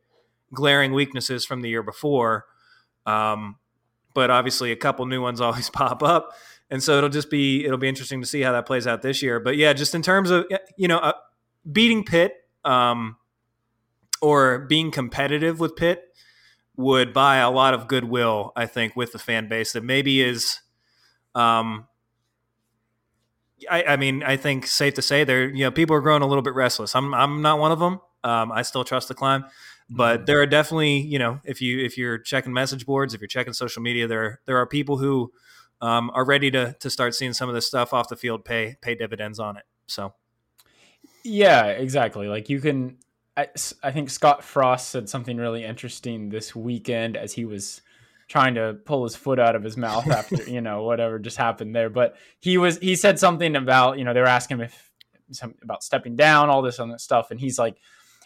glaring 0.53 0.93
weaknesses 0.93 1.45
from 1.45 1.63
the 1.63 1.69
year 1.69 1.83
before. 1.83 2.45
Um, 3.07 3.57
but 4.15 4.31
obviously, 4.31 4.73
a 4.73 4.77
couple 4.77 5.05
new 5.07 5.21
ones 5.21 5.41
always 5.43 5.69
pop 5.71 6.03
up, 6.03 6.33
and 6.71 6.83
so 6.83 6.97
it'll 6.97 7.11
just 7.11 7.31
be 7.31 7.65
it'll 7.65 7.79
be 7.79 7.89
interesting 7.89 8.21
to 8.21 8.27
see 8.27 8.41
how 8.41 8.53
that 8.53 8.67
plays 8.67 8.87
out 8.87 9.03
this 9.03 9.23
year. 9.23 9.41
But 9.41 9.57
yeah, 9.57 9.75
just 9.75 9.95
in 9.95 10.03
terms 10.03 10.31
of 10.31 10.47
you 10.79 10.89
know 10.89 10.99
uh, 10.99 11.13
beating 11.71 12.05
Pitt 12.05 12.35
um, 12.65 13.17
or 14.23 14.61
being 14.61 14.91
competitive 14.91 15.61
with 15.61 15.77
Pitt 15.77 16.08
would 16.79 17.13
buy 17.13 17.39
a 17.39 17.51
lot 17.51 17.75
of 17.75 17.89
goodwill, 17.89 18.53
I 18.55 18.65
think, 18.67 18.95
with 18.95 19.13
the 19.13 19.19
fan 19.19 19.49
base 19.49 19.73
that 19.73 19.83
maybe 19.83 20.23
is. 20.23 20.61
Um, 21.35 21.89
I, 23.69 23.83
I 23.83 23.97
mean, 23.97 24.23
I 24.23 24.37
think 24.37 24.69
safe 24.69 24.95
to 24.95 25.03
say 25.03 25.25
there, 25.25 25.49
you 25.49 25.65
know, 25.65 25.73
people 25.73 25.97
are 25.97 26.01
growing 26.01 26.23
a 26.23 26.27
little 26.27 26.43
bit 26.43 26.55
restless. 26.55 26.95
I'm, 26.95 27.13
I'm 27.13 27.43
not 27.43 27.59
one 27.59 27.73
of 27.73 27.81
them. 27.81 28.01
Um, 28.23 28.53
I 28.53 28.63
still 28.63 28.85
trust 28.85 29.09
the 29.09 29.15
climb, 29.15 29.45
but 29.91 30.19
mm-hmm. 30.19 30.25
there 30.27 30.41
are 30.41 30.47
definitely, 30.47 30.99
you 30.99 31.19
know, 31.19 31.41
if 31.45 31.61
you 31.61 31.85
if 31.85 31.99
you're 31.99 32.19
checking 32.19 32.53
message 32.53 32.87
boards, 32.87 33.13
if 33.13 33.21
you're 33.21 33.29
checking 33.29 33.53
social 33.53 33.83
media, 33.83 34.07
there 34.07 34.41
there 34.47 34.57
are 34.57 34.67
people 34.67 34.99
who 34.99 35.33
um, 35.81 36.11
are 36.15 36.25
ready 36.25 36.51
to 36.53 36.75
to 36.79 36.91
start 36.91 37.15
seeing 37.15 37.33
some 37.33 37.49
of 37.49 37.55
this 37.55 37.67
stuff 37.67 37.93
off 37.93 38.09
the 38.09 38.17
field 38.17 38.45
pay 38.45 38.77
pay 38.81 38.95
dividends 38.95 39.39
on 39.39 39.57
it. 39.57 39.65
So, 39.87 40.15
yeah, 41.25 41.67
exactly. 41.67 42.29
Like 42.29 42.49
you 42.49 42.61
can 42.61 42.99
I, 43.39 43.47
I 43.85 43.93
think 43.93 44.11
Scott 44.11 44.43
Frost 44.43 44.89
said 44.89 45.09
something 45.09 45.37
really 45.37 45.65
interesting 45.65 46.29
this 46.29 46.57
weekend 46.57 47.17
as 47.17 47.33
he 47.33 47.45
was 47.45 47.83
trying 48.27 48.57
to 48.57 48.77
pull 48.85 49.05
his 49.05 49.15
foot 49.15 49.39
out 49.39 49.55
of 49.55 49.63
his 49.63 49.77
mouth 49.77 50.11
after 50.11 50.43
you 50.51 50.61
know 50.61 50.83
whatever 50.83 51.21
just 51.21 51.37
happened 51.37 51.75
there. 51.75 51.89
But 51.89 52.17
he 52.41 52.59
was 52.59 52.79
he 52.79 52.97
said 52.97 53.19
something 53.21 53.55
about 53.55 53.97
you 53.97 54.05
know 54.05 54.13
they 54.13 54.21
were 54.21 54.27
asking 54.27 54.59
him 54.59 54.65
if 54.65 54.91
some, 55.31 55.55
about 55.63 55.85
stepping 55.85 56.17
down, 56.17 56.51
all 56.51 56.63
this 56.63 56.81
other 56.81 56.99
stuff, 56.99 57.31
and 57.31 57.39
he's 57.39 57.61
like, 57.61 57.77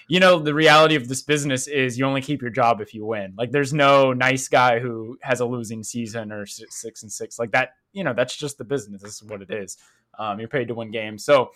you 0.09 0.19
know, 0.19 0.39
the 0.39 0.55
reality 0.55 0.95
of 0.95 1.09
this 1.09 1.23
business 1.23 1.67
is 1.67 1.99
you 1.99 2.07
only 2.07 2.23
keep 2.23 2.41
your 2.41 2.51
job 2.51 2.81
if 2.81 2.95
you 2.95 3.05
win. 3.05 3.35
Like 3.37 3.51
there's 3.51 3.75
no 3.75 4.15
nice 4.15 4.49
guy 4.49 4.79
who 4.79 5.19
has 5.21 5.41
a 5.41 5.47
losing 5.47 5.83
season 5.83 6.33
or 6.33 6.47
six, 6.47 6.81
six 6.81 7.03
and 7.03 7.13
six 7.13 7.39
like 7.39 7.53
that. 7.53 7.75
You 7.93 8.03
know, 8.03 8.15
that's 8.15 8.35
just 8.35 8.57
the 8.57 8.65
business. 8.65 9.03
This 9.03 9.21
is 9.21 9.25
what 9.25 9.43
it 9.43 9.51
is. 9.51 9.77
Um, 10.19 10.39
you're 10.39 10.49
paid 10.49 10.69
to 10.69 10.75
win 10.75 10.91
games. 10.91 11.23
So 11.23 11.51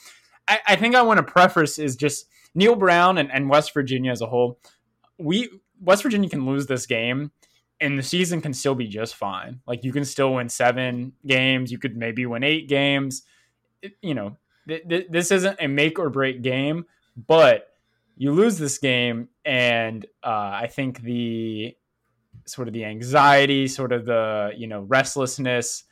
I, 0.48 0.60
I 0.68 0.76
think 0.76 0.94
I 0.94 1.02
want 1.02 1.18
to 1.18 1.22
preface 1.22 1.78
is 1.78 1.96
just 1.96 2.26
Neal 2.54 2.76
Brown 2.76 3.18
and, 3.18 3.30
and 3.32 3.48
West 3.48 3.74
Virginia 3.74 4.10
as 4.10 4.20
a 4.20 4.26
whole. 4.26 4.58
We 5.18 5.50
West 5.80 6.02
Virginia 6.02 6.28
can 6.28 6.46
lose 6.46 6.66
this 6.66 6.86
game 6.86 7.30
and 7.80 7.98
the 7.98 8.02
season 8.02 8.40
can 8.40 8.54
still 8.54 8.74
be 8.74 8.86
just 8.86 9.14
fine. 9.14 9.60
Like 9.66 9.84
you 9.84 9.92
can 9.92 10.04
still 10.04 10.34
win 10.34 10.48
seven 10.48 11.12
games. 11.26 11.70
You 11.70 11.78
could 11.78 11.96
maybe 11.96 12.26
win 12.26 12.42
eight 12.42 12.68
games. 12.68 13.22
You 14.00 14.14
know, 14.14 14.36
th- 14.66 14.88
th- 14.88 15.06
this 15.10 15.30
isn't 15.30 15.58
a 15.60 15.68
make 15.68 15.98
or 15.98 16.10
break 16.10 16.42
game, 16.42 16.86
but 17.16 17.68
you 18.16 18.32
lose 18.32 18.56
this 18.56 18.78
game, 18.78 19.28
and 19.44 20.06
uh, 20.24 20.52
I 20.54 20.68
think 20.72 21.02
the 21.02 21.76
sort 22.46 22.66
of 22.68 22.74
the 22.74 22.84
anxiety, 22.84 23.68
sort 23.68 23.92
of 23.92 24.06
the 24.06 24.52
you 24.56 24.66
know 24.66 24.80
restlessness, 24.82 25.84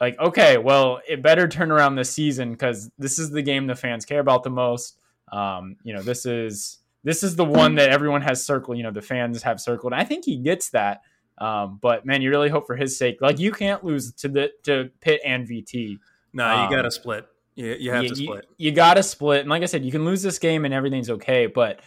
like 0.00 0.18
okay, 0.18 0.58
well, 0.58 1.00
it 1.08 1.22
better 1.22 1.48
turn 1.48 1.70
around 1.70 1.94
this 1.94 2.10
season 2.10 2.52
because 2.52 2.90
this 2.98 3.18
is 3.18 3.30
the 3.30 3.42
game 3.42 3.66
the 3.66 3.74
fans 3.74 4.04
care 4.04 4.20
about 4.20 4.42
the 4.42 4.50
most. 4.50 4.98
Um, 5.32 5.76
you 5.82 5.94
know, 5.94 6.02
this 6.02 6.26
is 6.26 6.78
this 7.02 7.22
is 7.22 7.36
the 7.36 7.44
one 7.44 7.76
that 7.76 7.90
everyone 7.90 8.22
has 8.22 8.44
circled. 8.44 8.76
You 8.76 8.82
know, 8.82 8.90
the 8.90 9.02
fans 9.02 9.42
have 9.42 9.60
circled. 9.60 9.92
I 9.92 10.04
think 10.04 10.24
he 10.24 10.36
gets 10.36 10.70
that. 10.70 11.02
Um, 11.38 11.78
but 11.80 12.04
man, 12.06 12.22
you 12.22 12.30
really 12.30 12.48
hope 12.48 12.66
for 12.66 12.76
his 12.76 12.98
sake. 12.98 13.18
Like 13.20 13.38
you 13.38 13.52
can't 13.52 13.84
lose 13.84 14.12
to 14.14 14.28
the 14.28 14.50
to 14.64 14.90
Pitt 15.00 15.20
and 15.24 15.46
VT. 15.48 15.98
No, 16.32 16.46
you 16.46 16.60
um, 16.62 16.70
got 16.70 16.82
to 16.82 16.90
split. 16.90 17.26
You, 17.54 17.76
you 17.78 17.90
have 17.90 18.02
you, 18.02 18.08
to 18.10 18.16
split. 18.16 18.46
You, 18.58 18.70
you 18.70 18.72
got 18.72 18.94
to 18.94 19.02
split. 19.02 19.40
And 19.40 19.48
like 19.48 19.62
I 19.62 19.66
said, 19.66 19.84
you 19.84 19.90
can 19.90 20.04
lose 20.04 20.22
this 20.22 20.38
game 20.38 20.64
and 20.64 20.74
everything's 20.74 21.08
okay. 21.10 21.46
But 21.46 21.80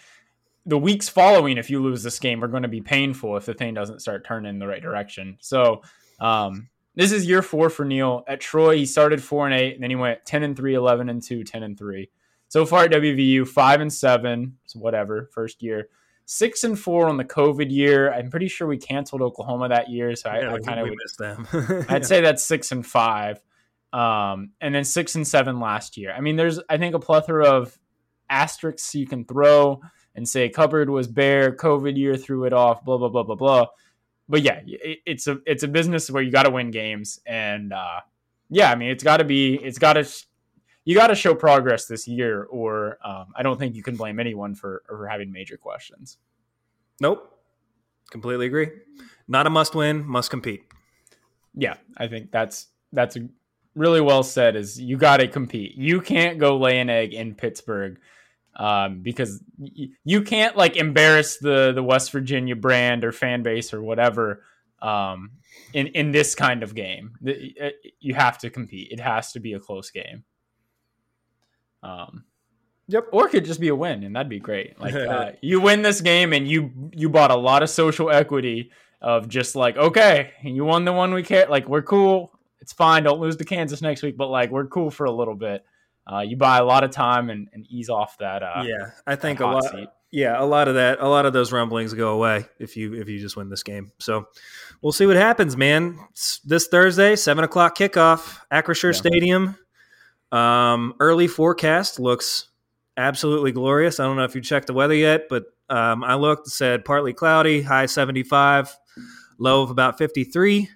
the 0.66 0.78
weeks 0.78 1.08
following, 1.08 1.58
if 1.58 1.70
you 1.70 1.82
lose 1.82 2.02
this 2.02 2.20
game, 2.20 2.44
are 2.44 2.48
going 2.48 2.64
to 2.64 2.70
be 2.70 2.82
painful 2.82 3.38
if 3.38 3.46
the 3.46 3.54
thing 3.54 3.74
doesn't 3.76 4.00
start 4.00 4.26
turning 4.26 4.50
in 4.50 4.60
the 4.60 4.68
right 4.68 4.82
direction. 4.82 5.38
So 5.40 5.84
um, 6.20 6.70
this 6.96 7.12
is 7.12 7.26
year 7.26 7.42
four 7.42 7.70
for 7.70 7.86
Neal. 7.86 8.24
at 8.28 8.42
Troy. 8.42 8.78
He 8.78 8.86
started 8.86 9.24
four 9.24 9.46
and 9.46 9.54
eight, 9.56 9.74
and 9.76 9.84
then 9.84 9.90
he 9.90 9.96
went 9.96 10.26
10 10.26 10.44
and 10.44 10.56
three, 10.56 10.74
11 10.74 11.10
and 11.10 11.22
two, 11.22 11.44
10 11.44 11.64
and 11.64 11.78
three. 11.78 12.10
So 12.50 12.66
far 12.66 12.86
at 12.86 12.92
WVU, 12.92 13.48
five 13.48 13.80
and 13.80 13.94
seven, 13.94 14.58
so 14.66 14.80
whatever, 14.80 15.30
first 15.34 15.62
year. 15.62 15.90
Six 16.26 16.64
and 16.64 16.78
four 16.78 17.08
on 17.08 17.18
the 17.18 17.26
COVID 17.26 17.72
year. 17.72 18.12
I'm 18.12 18.30
pretty 18.30 18.48
sure 18.48 18.68
we 18.68 18.78
canceled 18.78 19.22
Oklahoma 19.22 19.70
that 19.70 19.90
year, 19.90 20.16
so 20.16 20.30
I, 20.30 20.56
I 20.56 20.60
kind 20.60 20.80
of 20.80 20.88
missed 20.88 21.18
them. 21.18 21.48
I'd 21.90 22.06
say 22.06 22.22
that's 22.22 22.44
six 22.44 22.72
and 22.72 22.86
five, 22.86 23.40
um, 23.94 24.52
and 24.62 24.74
then 24.74 24.84
six 24.84 25.16
and 25.16 25.28
seven 25.28 25.60
last 25.60 25.98
year. 25.98 26.12
I 26.12 26.22
mean, 26.22 26.36
there's 26.36 26.60
I 26.70 26.78
think 26.78 26.96
a 26.96 27.00
plethora 27.00 27.48
of 27.50 27.78
asterisks 28.30 28.94
you 28.94 29.08
can 29.08 29.26
throw 29.26 29.82
and 30.16 30.28
say 30.28 30.50
cupboard 30.50 30.90
was 30.90 31.08
bare, 31.08 31.56
COVID 31.56 31.98
year 31.98 32.16
threw 32.16 32.46
it 32.46 32.54
off, 32.54 32.84
blah 32.84 32.98
blah 32.98 33.10
blah 33.10 33.24
blah 33.24 33.36
blah. 33.36 33.66
But 34.30 34.44
yeah, 34.44 34.62
it, 34.66 35.00
it's 35.06 35.28
a 35.28 35.40
it's 35.46 35.64
a 35.64 35.68
business 35.68 36.10
where 36.10 36.22
you 36.22 36.32
got 36.32 36.44
to 36.44 36.52
win 36.52 36.70
games, 36.70 37.20
and 37.26 37.74
uh, 37.74 38.02
yeah, 38.50 38.72
I 38.72 38.76
mean 38.76 38.92
it's 38.92 39.04
got 39.04 39.18
to 39.18 39.24
be 39.24 39.56
it's 39.56 39.80
got 39.80 39.94
to 39.94 40.08
you 40.86 40.96
got 40.96 41.08
to 41.08 41.16
show 41.16 41.34
progress 41.36 41.86
this 41.88 42.08
year, 42.08 42.44
or 42.44 42.98
um, 43.04 43.34
I 43.36 43.44
don't 43.44 43.58
think 43.58 43.76
you 43.76 43.84
can 43.84 43.96
blame 43.96 44.20
anyone 44.20 44.54
for 44.54 44.84
for 44.88 45.08
having 45.08 45.32
major 45.32 45.58
questions. 45.58 46.18
Nope, 47.02 47.40
completely 48.12 48.46
agree. 48.46 48.70
Not 49.28 49.48
a 49.48 49.50
must 49.50 49.74
win, 49.74 50.06
must 50.06 50.30
compete. 50.30 50.64
Yeah, 51.56 51.76
I 51.98 52.08
think 52.08 52.32
that's 52.32 52.68
that's 52.94 53.18
really 53.76 54.02
well 54.02 54.22
said. 54.22 54.56
Is 54.56 54.80
you 54.80 54.98
got 54.98 55.18
to 55.18 55.28
compete. 55.28 55.76
You 55.76 56.02
can't 56.02 56.38
go 56.38 56.58
lay 56.58 56.80
an 56.80 56.90
egg 56.90 57.14
in 57.16 57.34
Pittsburgh 57.34 58.00
um, 58.60 59.02
because 59.02 59.42
y- 59.58 59.88
you 60.04 60.22
can't 60.22 60.56
like 60.56 60.76
embarrass 60.76 61.38
the 61.38 61.72
the 61.74 61.82
West 61.82 62.12
Virginia 62.12 62.56
brand 62.56 63.04
or 63.04 63.12
fan 63.12 63.42
base 63.42 63.74
or 63.74 63.82
whatever 63.82 64.44
um, 64.82 65.32
in 65.74 65.88
in 65.88 66.12
this 66.12 66.36
kind 66.36 66.62
of 66.62 66.76
game. 66.76 67.14
The- 67.22 67.74
You 68.00 68.14
have 68.14 68.38
to 68.40 68.50
compete. 68.52 68.92
It 68.92 69.00
has 69.00 69.32
to 69.32 69.40
be 69.40 69.54
a 69.54 69.60
close 69.60 69.90
game. 69.90 70.24
Um, 71.84 72.26
Yep. 72.92 73.10
or 73.12 73.28
it 73.28 73.30
could 73.30 73.46
just 73.46 73.60
be 73.60 73.68
a 73.68 73.76
win, 73.76 74.04
and 74.04 74.16
that'd 74.16 74.30
be 74.30 74.40
great. 74.40 74.80
Like 74.80 74.96
uh, 74.96 75.32
you 75.42 75.62
win 75.62 75.82
this 75.84 76.02
game, 76.02 76.34
and 76.34 76.48
you 76.48 76.72
you 76.94 77.08
bought 77.10 77.30
a 77.32 77.36
lot 77.38 77.62
of 77.64 77.70
social 77.70 78.10
equity 78.10 78.72
of 79.02 79.30
just 79.30 79.56
like 79.56 79.78
okay, 79.78 80.32
you 80.44 80.66
won 80.66 80.86
the 80.86 80.92
one 80.94 81.14
we 81.14 81.22
care. 81.24 81.48
Like 81.48 81.70
we're 81.70 81.84
cool. 81.84 82.32
It's 82.62 82.74
fine. 82.74 83.04
Don't 83.04 83.20
lose 83.22 83.38
to 83.38 83.46
Kansas 83.46 83.82
next 83.82 84.02
week, 84.04 84.18
but 84.18 84.28
like 84.30 84.50
we're 84.52 84.66
cool 84.68 84.90
for 84.92 85.06
a 85.06 85.12
little 85.12 85.36
bit. 85.36 85.64
Uh, 86.12 86.22
you 86.22 86.36
buy 86.38 86.58
a 86.58 86.66
lot 86.66 86.84
of 86.84 86.92
time 86.92 87.30
and, 87.30 87.48
and 87.54 87.66
ease 87.70 87.90
off 87.90 88.18
that. 88.18 88.42
Uh, 88.42 88.64
yeah, 88.66 88.92
I 89.06 89.16
think 89.16 89.40
a 89.42 89.46
lot. 89.46 89.64
seat. 89.64 89.90
Yeah, 90.12 90.42
a 90.42 90.46
lot 90.46 90.68
of 90.68 90.74
that, 90.74 91.02
a 91.02 91.08
lot 91.08 91.28
of 91.28 91.34
those 91.34 91.52
rumblings 91.52 91.94
go 91.94 92.14
away 92.14 92.48
if 92.58 92.76
you 92.76 92.96
if 92.96 93.08
you 93.08 93.20
just 93.20 93.38
win 93.38 93.50
this 93.50 93.62
game. 93.62 93.92
So 94.00 94.26
we'll 94.82 94.92
see 94.92 95.06
what 95.06 95.18
happens, 95.18 95.56
man. 95.56 96.00
It's 96.10 96.40
this 96.40 96.68
Thursday, 96.68 97.16
seven 97.16 97.44
o'clock 97.44 97.78
kickoff, 97.78 98.40
Acrisure 98.52 98.92
Yeah. 98.94 98.98
Stadium. 98.98 99.56
Um, 100.32 100.96
early 101.00 101.28
forecast 101.28 102.00
looks 102.00 102.50
absolutely 102.98 103.52
glorious. 103.52 104.00
I 104.00 104.06
don't 104.06 104.18
know 104.18 104.24
if 104.24 104.34
you 104.34 104.42
checked 104.42 104.68
the 104.68 104.74
weather 104.74 104.96
yet, 104.96 105.28
but 105.30 105.46
um, 105.70 106.04
I 106.04 106.16
looked 106.16 106.48
said 106.48 106.86
partly 106.86 107.14
cloudy, 107.14 107.62
high 107.62 107.86
seventy 107.86 108.24
five, 108.24 108.76
low 109.38 109.62
of 109.62 109.70
about 109.70 110.00
fifty 110.00 110.24
three. 110.24 110.70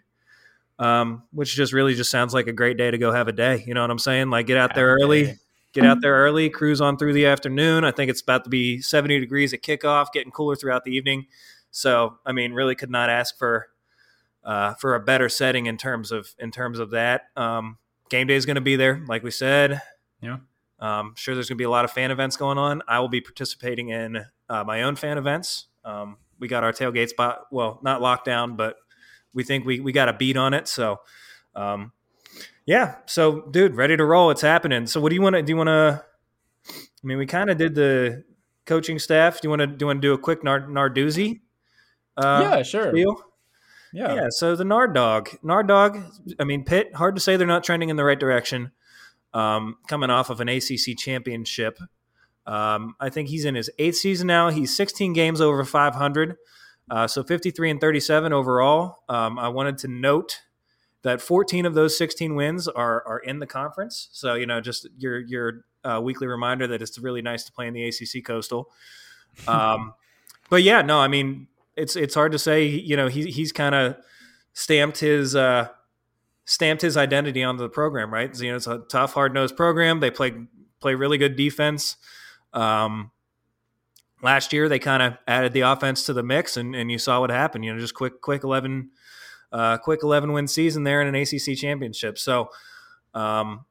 Um, 0.80 1.24
which 1.32 1.56
just 1.56 1.72
really 1.72 1.94
just 1.94 2.10
sounds 2.10 2.34
like 2.34 2.48
a 2.48 2.52
great 2.52 2.78
day 2.78 2.90
to 2.90 2.98
go 2.98 3.12
have 3.12 3.28
a 3.28 3.32
day. 3.32 3.64
You 3.66 3.74
know 3.74 3.82
what 3.82 3.92
I'm 3.92 4.00
saying? 4.00 4.30
Like 4.30 4.48
get 4.48 4.58
out 4.58 4.74
there 4.74 4.98
early, 5.02 5.38
get 5.72 5.86
out 5.86 6.02
there 6.02 6.16
early, 6.16 6.50
cruise 6.50 6.82
on 6.82 6.98
through 6.98 7.14
the 7.14 7.28
afternoon. 7.28 7.84
I 7.84 7.92
think 7.92 8.10
it's 8.10 8.22
about 8.22 8.44
to 8.46 8.50
be 8.50 8.82
70 8.82 9.20
degrees 9.20 9.54
at 9.54 9.62
kickoff, 9.62 10.12
getting 10.12 10.32
cooler 10.32 10.56
throughout 10.56 10.84
the 10.84 10.92
evening. 10.92 11.28
So, 11.70 12.18
I 12.26 12.32
mean, 12.32 12.54
really 12.54 12.76
could 12.76 12.90
not 12.90 13.10
ask 13.10 13.38
for 13.38 13.68
uh, 14.44 14.74
for 14.76 14.96
a 14.96 15.00
better 15.00 15.30
setting 15.30 15.68
in 15.68 15.78
terms 15.78 16.12
of 16.12 16.34
in 16.40 16.52
terms 16.52 16.80
of 16.80 16.92
that. 16.92 17.24
Um, 17.36 17.78
game 18.10 18.28
day 18.28 18.36
is 18.36 18.46
going 18.46 18.56
to 18.56 18.62
be 18.62 18.76
there, 18.76 19.04
like 19.08 19.24
we 19.24 19.32
said. 19.32 19.82
Yeah. 20.22 20.38
Um, 20.80 21.14
sure, 21.16 21.34
there's 21.34 21.48
going 21.48 21.58
to 21.58 21.62
be 21.62 21.66
a 21.66 21.70
lot 21.70 21.86
of 21.86 21.92
fan 21.92 22.12
events 22.12 22.36
going 22.36 22.58
on. 22.58 22.82
I 22.88 23.00
will 23.00 23.10
be 23.10 23.22
participating 23.22 23.90
in 23.90 24.26
uh, 24.50 24.64
my 24.64 24.84
own 24.84 24.96
fan 24.96 25.18
events. 25.18 25.68
Um, 25.86 26.18
we 26.40 26.48
got 26.48 26.64
our 26.64 26.74
tailgate 26.74 27.10
spot, 27.10 27.44
well, 27.52 27.80
not 27.84 28.02
locked 28.02 28.26
down, 28.26 28.56
but 28.58 28.76
we 29.34 29.44
think 29.44 29.66
we, 29.66 29.80
we 29.80 29.92
got 29.92 30.10
a 30.10 30.14
beat 30.14 30.38
on 30.38 30.54
it. 30.54 30.68
So, 30.68 31.02
um, 31.56 31.92
yeah. 32.66 32.96
So, 33.06 33.42
dude, 33.42 33.76
ready 33.76 33.98
to 33.98 34.06
roll. 34.06 34.32
It's 34.32 34.42
happening. 34.42 34.88
So, 34.88 35.02
what 35.02 35.10
do 35.10 35.16
you 35.16 35.22
want 35.22 35.36
to 35.36 35.42
do? 35.42 35.52
You 35.52 35.58
want 35.58 35.68
to? 35.68 36.04
I 36.70 37.08
mean, 37.08 37.18
we 37.18 37.26
kind 37.26 37.50
of 37.50 37.58
did 37.58 37.76
the 37.76 38.24
coaching 38.66 39.00
staff. 39.00 39.42
Do 39.42 39.48
you 39.48 39.50
want 39.50 39.62
to 39.62 39.68
do 39.68 39.84
you 39.84 39.88
want 39.88 40.02
to 40.02 40.08
do 40.08 40.14
a 40.14 40.18
quick 40.18 40.44
Nard, 40.44 40.68
Narduzzi? 40.68 41.42
Uh, 42.16 42.40
yeah, 42.42 42.64
sure. 42.64 42.96
Yeah. 43.94 44.16
Yeah. 44.16 44.28
So 44.30 44.56
the 44.56 44.66
Nard 44.66 44.96
dog, 44.96 45.30
Nard 45.44 45.68
dog. 45.68 46.00
I 46.40 46.44
mean, 46.44 46.64
Pitt. 46.64 46.96
Hard 46.96 47.16
to 47.16 47.22
say 47.22 47.38
they're 47.38 47.46
not 47.48 47.64
trending 47.64 47.90
in 47.90 47.96
the 47.96 48.04
right 48.04 48.20
direction. 48.20 48.72
Um, 49.34 49.78
coming 49.88 50.10
off 50.10 50.30
of 50.30 50.42
an 50.42 50.50
ACC 50.50 50.96
championship, 50.98 51.80
um, 52.46 52.96
I 53.00 53.10
think 53.10 53.30
he's 53.30 53.46
in 53.46 53.56
his 53.56 53.70
eighth 53.80 53.96
season 53.96 54.28
now. 54.28 54.50
He's 54.50 54.76
16 54.76 55.14
games 55.14 55.42
over 55.42 55.64
500, 55.64 56.38
uh, 56.90 57.08
so 57.08 57.24
53 57.24 57.72
and 57.72 57.82
37 57.82 58.34
overall. 58.34 59.04
Um, 59.10 59.40
I 59.40 59.48
wanted 59.50 59.78
to 59.80 59.88
note 59.88 60.42
that 61.04 61.22
14 61.22 61.66
of 61.66 61.74
those 61.74 61.98
16 61.98 62.36
wins 62.36 62.68
are 62.68 63.06
are 63.08 63.20
in 63.20 63.40
the 63.40 63.48
conference. 63.48 64.10
So 64.12 64.34
you 64.34 64.46
know, 64.46 64.62
just 64.62 64.88
your 64.98 65.20
your 65.20 65.66
uh, 65.84 66.02
weekly 66.02 66.28
reminder 66.28 66.68
that 66.68 66.82
it's 66.82 66.98
really 66.98 67.22
nice 67.22 67.44
to 67.46 67.52
play 67.52 67.68
in 67.68 67.74
the 67.74 67.84
ACC 67.88 68.24
Coastal. 68.26 68.70
Um, 69.48 69.94
but 70.50 70.64
yeah, 70.64 70.82
no, 70.82 71.00
I 71.00 71.08
mean, 71.08 71.48
it's 71.76 71.96
it's 71.96 72.16
hard 72.16 72.32
to 72.32 72.40
say. 72.40 72.66
You 72.66 72.98
know, 72.98 73.08
he 73.08 73.30
he's 73.32 73.52
kind 73.52 73.76
of 73.76 73.98
stamped 74.54 75.00
his 75.00 75.36
uh, 75.36 75.70
stamped 76.46 76.82
his 76.82 76.98
identity 76.98 77.44
onto 77.44 77.62
the 77.62 77.70
program, 77.70 78.14
right? 78.14 78.38
You 78.40 78.52
know, 78.52 78.56
it's 78.56 78.68
a 78.68 78.80
tough, 78.90 79.14
hard 79.14 79.34
nosed 79.34 79.58
program. 79.58 80.00
They 80.00 80.12
play 80.12 80.34
play 80.80 80.96
really 80.96 81.18
good 81.18 81.36
defense. 81.36 81.98
Um, 82.54 83.12
last 84.24 84.54
year, 84.54 84.68
they 84.68 84.80
kind 84.80 85.04
of 85.04 85.18
added 85.28 85.54
the 85.54 85.62
offense 85.62 86.06
to 86.08 86.14
the 86.14 86.24
mix, 86.24 86.58
and, 86.58 86.76
and 86.76 86.92
you 86.92 86.98
saw 86.98 87.20
what 87.20 87.30
happened. 87.30 87.66
You 87.66 87.74
know, 87.74 87.80
just 87.80 87.94
quick 87.94 88.22
quick 88.22 88.44
eleven 88.44 88.90
uh, 89.52 89.78
quick 89.78 90.00
eleven 90.02 90.34
win 90.34 90.48
season 90.48 90.84
there 90.84 91.02
in 91.02 91.14
an 91.14 91.16
ACC 91.16 91.58
championship. 91.58 92.18
So. 92.18 92.50
Um, 93.14 93.66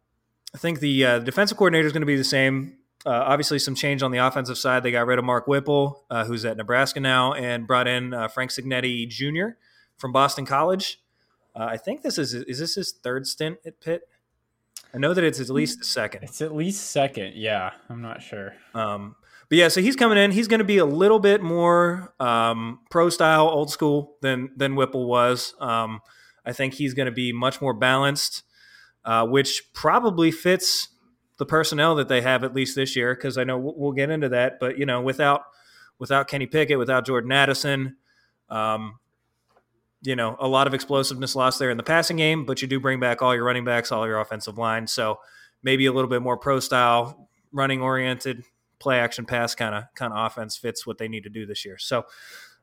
I 0.55 0.59
think 0.59 0.81
the 0.81 1.05
uh, 1.05 1.19
defensive 1.21 1.57
coordinator 1.57 1.87
is 1.87 1.93
going 1.93 2.03
to 2.03 2.07
be 2.07 2.17
the 2.17 2.25
same. 2.25 2.77
Uh, 3.05 3.11
obviously, 3.11 3.59
some 3.59 3.75
change 3.75 4.03
on 4.03 4.11
the 4.12 4.19
offensive 4.19 4.59
side. 4.59 4.83
They 4.83 4.93
got 4.93 5.07
rid 5.07 5.19
of 5.19 5.25
Mark 5.25 5.47
Whipple, 5.47 6.05
uh, 6.11 6.25
who's 6.25 6.45
at 6.45 6.57
Nebraska 6.57 7.01
now, 7.01 7.33
and 7.33 7.67
brought 7.67 7.88
in 7.88 8.15
uh, 8.15 8.29
Frank 8.29 8.51
Cignetti 8.51 9.09
Jr. 9.09 9.57
from 9.97 10.12
Boston 10.12 10.47
College. 10.47 11.01
Uh, 11.57 11.65
I 11.65 11.77
think 11.79 12.03
this 12.03 12.19
is 12.19 12.35
is 12.35 12.59
this 12.59 12.77
his 12.77 12.93
third 12.93 13.27
stint 13.27 13.59
at 13.67 13.81
Pitt. 13.81 14.03
I 14.95 14.99
know 14.99 15.15
that 15.15 15.25
it's 15.25 15.41
at 15.41 15.49
least 15.49 15.79
the 15.81 15.85
second. 15.85 16.23
It's 16.23 16.43
at 16.43 16.55
least 16.55 16.91
second. 16.91 17.35
Yeah, 17.35 17.73
I'm 17.88 18.03
not 18.03 18.23
sure. 18.23 18.55
Um, 18.75 19.17
but 19.53 19.59
yeah, 19.59 19.69
so 19.69 19.83
he's 19.83 19.97
coming 19.97 20.17
in. 20.17 20.31
He's 20.31 20.49
going 20.49 20.61
to 20.61 20.65
be 20.65 20.79
a 20.79 20.87
little 20.87 21.19
bit 21.19 21.43
more 21.43 22.15
um, 22.19 22.79
pro 22.91 23.11
style, 23.11 23.51
old 23.51 23.71
school 23.71 24.17
than 24.23 24.49
than 24.57 24.77
Whipple 24.77 25.07
was. 25.07 25.55
Um, 25.61 26.01
I 26.43 26.55
think 26.55 26.73
he's 26.73 26.95
going 26.95 27.05
to 27.05 27.12
be 27.12 27.35
much 27.35 27.61
more 27.61 27.75
balanced, 27.75 28.45
uh, 29.05 29.27
which 29.27 29.75
probably 29.75 30.31
fits 30.31 30.88
the 31.37 31.45
personnel 31.45 31.95
that 31.97 32.09
they 32.09 32.23
have 32.23 32.45
at 32.45 32.55
least 32.55 32.75
this 32.75 32.97
year. 32.97 33.15
Because 33.15 33.37
I 33.37 33.45
know 33.45 33.59
we'll, 33.59 33.93
get 33.93 34.09
into 34.09 34.31
that, 34.31 34.59
but 34.59 34.79
you 34.79 34.87
know, 34.87 35.03
without 35.03 35.43
without 35.99 36.29
Kenny 36.29 36.47
Pickett, 36.47 36.79
without 36.79 37.05
Jordan 37.05 37.31
Addison, 37.31 37.97
um, 38.49 39.01
you 40.01 40.17
know, 40.17 40.35
a 40.41 40.49
lot 40.49 40.67
of 40.67 40.73
explosiveness 40.73 41.37
lost 41.37 41.59
there 41.59 41.71
in 41.71 41.77
the 41.77 41.83
passing 41.83 42.17
game. 42.17 42.47
But 42.47 42.62
you 42.62 42.69
do 42.69 42.81
bring 42.81 43.01
back 43.01 43.21
all 43.21 43.35
your 43.35 43.45
running 43.45 43.67
backs, 43.67 43.93
all 43.93 44.07
your 44.07 44.19
offensive 44.19 44.57
line, 44.57 44.87
so 44.87 45.19
maybe 45.62 45.85
a 45.85 45.93
little 45.93 46.09
bit 46.09 46.23
more 46.23 46.38
pro 46.38 46.59
style, 46.59 47.29
running 47.53 47.83
oriented, 47.83 48.45
play 48.83 48.99
action 48.99 49.25
pass 49.25 49.55
kind 49.55 49.75
of 49.75 49.85
kind 49.95 50.12
of 50.12 50.27
offense 50.27 50.57
fits 50.57 50.87
what 50.87 50.99
they 50.99 51.09
need 51.09 51.23
to 51.23 51.31
do 51.31 51.47
this 51.47 51.64
year. 51.64 51.79
So, 51.79 52.05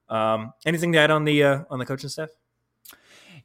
um, 0.10 0.54
anything 0.66 0.92
to 0.94 1.00
add 1.00 1.12
on 1.12 1.24
the 1.26 1.44
uh, 1.44 1.64
on 1.70 1.80
the 1.80 1.86
coaching 1.86 2.10
staff? 2.10 2.30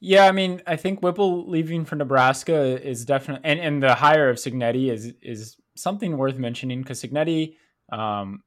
Yeah, 0.01 0.27
I 0.27 0.33
mean, 0.33 0.61
I 0.67 0.77
think 0.77 1.01
Whipple 1.01 1.49
leaving 1.49 1.85
for 1.85 1.97
Nebraska 1.97 2.83
is 2.87 3.05
definitely, 3.05 3.49
and, 3.49 3.61
and 3.61 3.83
the 3.83 3.95
hire 3.95 4.29
of 4.29 4.37
Cignetti 4.37 4.93
is 4.93 5.15
is 5.23 5.57
something 5.77 6.17
worth 6.17 6.37
mentioning 6.37 6.83
because 6.83 7.01
Cignetti 7.03 7.55
um, 7.91 8.43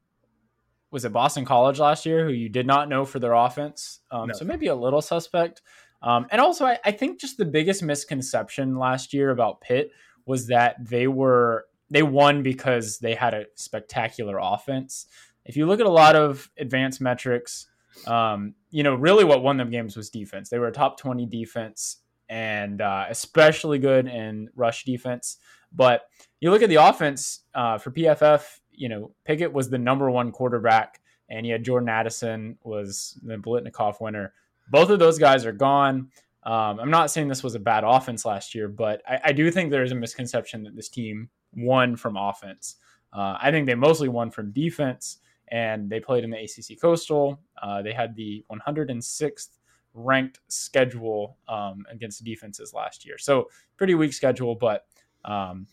was 0.92 1.06
at 1.06 1.14
Boston 1.14 1.46
College 1.46 1.80
last 1.80 2.06
year, 2.06 2.26
who 2.26 2.32
you 2.32 2.50
did 2.50 2.68
not 2.68 2.90
know 2.90 3.06
for 3.06 3.20
their 3.20 3.34
offense, 3.34 4.02
um, 4.12 4.28
No. 4.28 4.34
so 4.34 4.46
maybe 4.46 4.68
a 4.68 4.76
little 4.76 5.02
suspect. 5.02 5.62
Um, 6.02 6.28
and 6.30 6.40
also, 6.40 6.66
I, 6.66 6.78
I 6.86 6.92
think 6.92 7.20
just 7.20 7.38
the 7.38 7.46
biggest 7.46 7.82
misconception 7.82 8.78
last 8.78 9.14
year 9.14 9.32
about 9.32 9.62
Pitt 9.62 9.92
was 10.26 10.48
that 10.48 10.76
they 10.80 11.08
were 11.08 11.66
they 11.90 12.04
won 12.04 12.44
because 12.44 13.00
they 13.00 13.16
had 13.16 13.34
a 13.34 13.46
spectacular 13.56 14.40
offense. 14.42 15.08
If 15.46 15.56
you 15.56 15.66
look 15.66 15.80
at 15.80 15.86
a 15.86 15.92
lot 15.92 16.16
of 16.16 16.50
advanced 16.58 17.00
metrics, 17.00 17.68
um, 18.06 18.54
you 18.70 18.84
know, 18.84 18.96
really 18.96 19.24
what 19.24 19.42
won 19.42 19.58
them 19.58 19.70
games 19.70 19.96
was 19.96 20.10
defense. 20.10 20.50
They 20.50 20.60
were 20.60 20.68
a 20.68 20.72
top 20.72 21.00
20 21.00 21.26
defense 21.26 21.98
and 22.30 22.82
uh, 22.82 23.06
especially 23.10 23.80
good 23.80 24.08
in 24.08 24.50
rush 24.56 24.84
defense. 24.84 25.38
But 25.72 26.08
you 26.40 26.52
look 26.52 26.62
at 26.62 26.70
the 26.70 26.76
offense 26.76 27.42
uh, 27.56 27.78
for 27.78 27.92
PFF, 27.92 28.60
you 28.72 28.90
know, 28.90 29.12
Pickett 29.26 29.54
was 29.54 29.70
the 29.70 29.78
number 29.78 30.10
one 30.12 30.32
quarterback, 30.32 31.02
and 31.30 31.46
you 31.46 31.54
had 31.54 31.64
Jordan 31.64 31.90
Addison 31.90 32.58
was 32.64 33.20
the 33.24 33.38
Biletnikoff 33.38 34.00
winner. 34.00 34.34
Both 34.70 34.90
of 34.90 35.00
those 35.00 35.18
guys 35.18 35.46
are 35.46 35.54
gone. 35.54 36.12
Um, 36.44 36.80
I'm 36.80 36.92
not 36.92 37.12
saying 37.12 37.28
this 37.28 37.44
was 37.44 37.56
a 37.56 37.60
bad 37.60 37.84
offense 37.84 38.24
last 38.24 38.56
year, 38.56 38.68
but 38.68 39.02
I, 39.08 39.20
I 39.26 39.32
do 39.32 39.50
think 39.52 39.70
there 39.70 39.84
is 39.84 39.92
a 39.92 39.96
misconception 39.96 40.64
that 40.64 40.76
this 40.76 40.90
team 40.90 41.30
won 41.58 41.96
from 41.96 42.16
offense. 42.16 42.76
Uh, 43.12 43.38
I 43.42 43.52
think 43.52 43.66
they 43.66 43.76
mostly 43.76 44.08
won 44.08 44.32
from 44.32 44.52
defense, 44.52 45.18
and 45.50 45.90
they 45.90 46.00
played 46.00 46.24
in 46.24 46.30
the 46.30 46.38
ACC 46.38 46.80
Coastal. 46.80 47.40
Uh, 47.62 47.82
they 47.82 47.94
had 47.94 48.16
the 48.16 48.46
106th 48.52 49.50
ranked 49.94 50.40
schedule 50.48 51.38
um, 51.48 51.86
against 51.90 52.24
defenses 52.24 52.74
last 52.74 53.06
year, 53.06 53.18
so 53.18 53.50
pretty 53.76 53.96
weak 53.96 54.14
schedule. 54.14 54.56
But 54.56 54.86
um, 55.26 55.68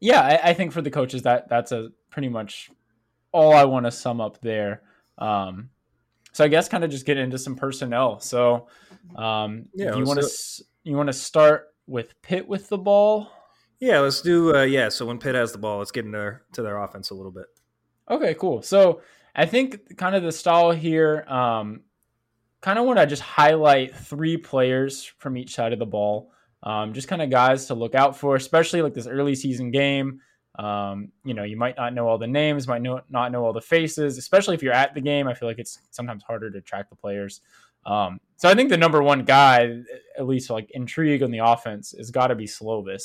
yeah, 0.00 0.20
I, 0.20 0.50
I 0.50 0.54
think 0.54 0.72
for 0.72 0.82
the 0.82 0.90
coaches 0.90 1.22
that 1.22 1.48
that's 1.48 1.72
a 1.72 1.90
pretty 2.10 2.28
much 2.28 2.70
all 3.32 3.52
I 3.52 3.64
want 3.64 3.86
to 3.86 3.90
sum 3.90 4.20
up 4.20 4.40
there. 4.40 4.82
Um, 5.18 5.70
so 6.32 6.44
I 6.44 6.48
guess 6.48 6.68
kind 6.68 6.84
of 6.84 6.90
just 6.90 7.06
get 7.06 7.16
into 7.16 7.38
some 7.38 7.56
personnel. 7.56 8.20
So, 8.20 8.68
um, 9.16 9.66
Yeah, 9.74 9.90
if 9.90 9.96
you 9.96 10.04
want 10.04 10.20
to 10.20 10.64
you 10.84 10.96
want 10.96 11.08
to 11.08 11.12
start 11.12 11.74
with 11.86 12.20
Pitt 12.22 12.46
with 12.46 12.68
the 12.68 12.78
ball. 12.78 13.30
Yeah, 13.80 14.00
let's 14.00 14.22
do. 14.22 14.56
Uh, 14.56 14.62
yeah, 14.62 14.88
so 14.88 15.06
when 15.06 15.18
Pitt 15.18 15.34
has 15.34 15.52
the 15.52 15.58
ball, 15.58 15.78
let's 15.78 15.90
get 15.90 16.04
into 16.04 16.16
their, 16.18 16.42
to 16.52 16.62
their 16.62 16.78
offense 16.78 17.10
a 17.10 17.14
little 17.14 17.32
bit. 17.32 17.46
Okay, 18.10 18.34
cool. 18.34 18.62
So 18.62 19.02
I 19.34 19.46
think 19.46 19.96
kind 19.96 20.14
of 20.14 20.22
the 20.22 20.32
style 20.32 20.70
here, 20.70 21.24
um, 21.28 21.82
kind 22.62 22.78
of 22.78 22.86
want 22.86 22.98
to 22.98 23.06
just 23.06 23.22
highlight 23.22 23.94
three 23.94 24.36
players 24.36 25.04
from 25.04 25.36
each 25.36 25.54
side 25.54 25.72
of 25.72 25.78
the 25.78 25.86
ball. 25.86 26.32
Um, 26.62 26.94
just 26.94 27.06
kind 27.06 27.22
of 27.22 27.30
guys 27.30 27.66
to 27.66 27.74
look 27.74 27.94
out 27.94 28.16
for, 28.16 28.34
especially 28.34 28.82
like 28.82 28.94
this 28.94 29.06
early 29.06 29.34
season 29.34 29.70
game. 29.70 30.20
Um, 30.58 31.12
you 31.22 31.34
know, 31.34 31.42
you 31.42 31.56
might 31.56 31.76
not 31.76 31.92
know 31.92 32.08
all 32.08 32.18
the 32.18 32.26
names, 32.26 32.66
might 32.66 32.80
know, 32.80 33.02
not 33.10 33.30
know 33.30 33.44
all 33.44 33.52
the 33.52 33.60
faces, 33.60 34.16
especially 34.16 34.54
if 34.54 34.62
you're 34.62 34.72
at 34.72 34.94
the 34.94 35.00
game. 35.00 35.28
I 35.28 35.34
feel 35.34 35.48
like 35.48 35.58
it's 35.58 35.78
sometimes 35.90 36.22
harder 36.22 36.50
to 36.50 36.60
track 36.62 36.88
the 36.88 36.96
players. 36.96 37.42
Um, 37.84 38.18
so 38.36 38.48
I 38.48 38.54
think 38.54 38.70
the 38.70 38.76
number 38.76 39.02
one 39.02 39.24
guy, 39.24 39.82
at 40.18 40.26
least 40.26 40.50
like 40.50 40.70
intrigue 40.72 41.22
on 41.22 41.30
the 41.30 41.38
offense, 41.38 41.94
has 41.96 42.10
got 42.10 42.28
to 42.28 42.34
be 42.34 42.46
Slovis. 42.46 43.02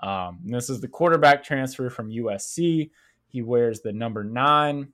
Um, 0.00 0.40
this 0.44 0.70
is 0.70 0.80
the 0.80 0.88
quarterback 0.88 1.42
transfer 1.42 1.90
from 1.90 2.10
USC. 2.10 2.90
He 3.28 3.42
wears 3.42 3.80
the 3.80 3.92
number 3.92 4.24
nine. 4.24 4.92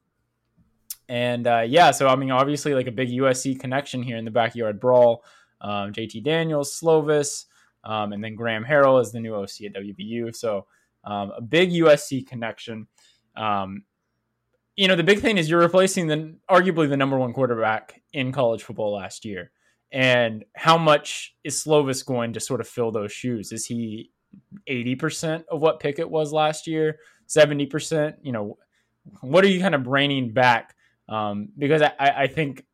And 1.08 1.46
uh, 1.46 1.64
yeah, 1.66 1.90
so 1.90 2.08
I 2.08 2.16
mean, 2.16 2.30
obviously, 2.30 2.74
like 2.74 2.86
a 2.86 2.92
big 2.92 3.08
USC 3.10 3.58
connection 3.58 4.02
here 4.02 4.16
in 4.16 4.24
the 4.24 4.30
backyard 4.30 4.78
brawl. 4.80 5.24
Um, 5.60 5.92
JT 5.92 6.24
Daniels, 6.24 6.78
Slovis, 6.78 7.46
um, 7.84 8.12
and 8.12 8.22
then 8.22 8.34
Graham 8.34 8.64
Harrell 8.64 9.00
is 9.02 9.12
the 9.12 9.20
new 9.20 9.34
OC 9.34 9.62
at 9.66 9.74
WVU. 9.74 10.34
So 10.34 10.66
um, 11.04 11.32
a 11.36 11.42
big 11.42 11.70
USC 11.70 12.26
connection. 12.26 12.86
Um, 13.36 13.82
you 14.76 14.88
know, 14.88 14.96
the 14.96 15.04
big 15.04 15.20
thing 15.20 15.36
is 15.36 15.50
you're 15.50 15.60
replacing 15.60 16.06
the 16.06 16.36
arguably 16.50 16.88
the 16.88 16.96
number 16.96 17.18
one 17.18 17.32
quarterback 17.32 18.00
in 18.12 18.32
college 18.32 18.62
football 18.62 18.94
last 18.94 19.24
year. 19.24 19.50
And 19.92 20.44
how 20.54 20.78
much 20.78 21.34
is 21.42 21.62
Slovis 21.62 22.06
going 22.06 22.32
to 22.34 22.40
sort 22.40 22.60
of 22.60 22.68
fill 22.68 22.92
those 22.92 23.12
shoes? 23.12 23.50
Is 23.52 23.66
he 23.66 24.10
80% 24.68 25.44
of 25.48 25.60
what 25.60 25.80
Pickett 25.80 26.08
was 26.08 26.32
last 26.32 26.66
year? 26.66 26.98
70%? 27.28 28.16
You 28.22 28.32
know, 28.32 28.58
what 29.20 29.44
are 29.44 29.48
you 29.48 29.60
kind 29.60 29.74
of 29.74 29.84
braining 29.84 30.32
back? 30.32 30.74
Um, 31.08 31.48
because 31.58 31.82
I, 31.82 31.92
I 31.98 32.26
think 32.26 32.64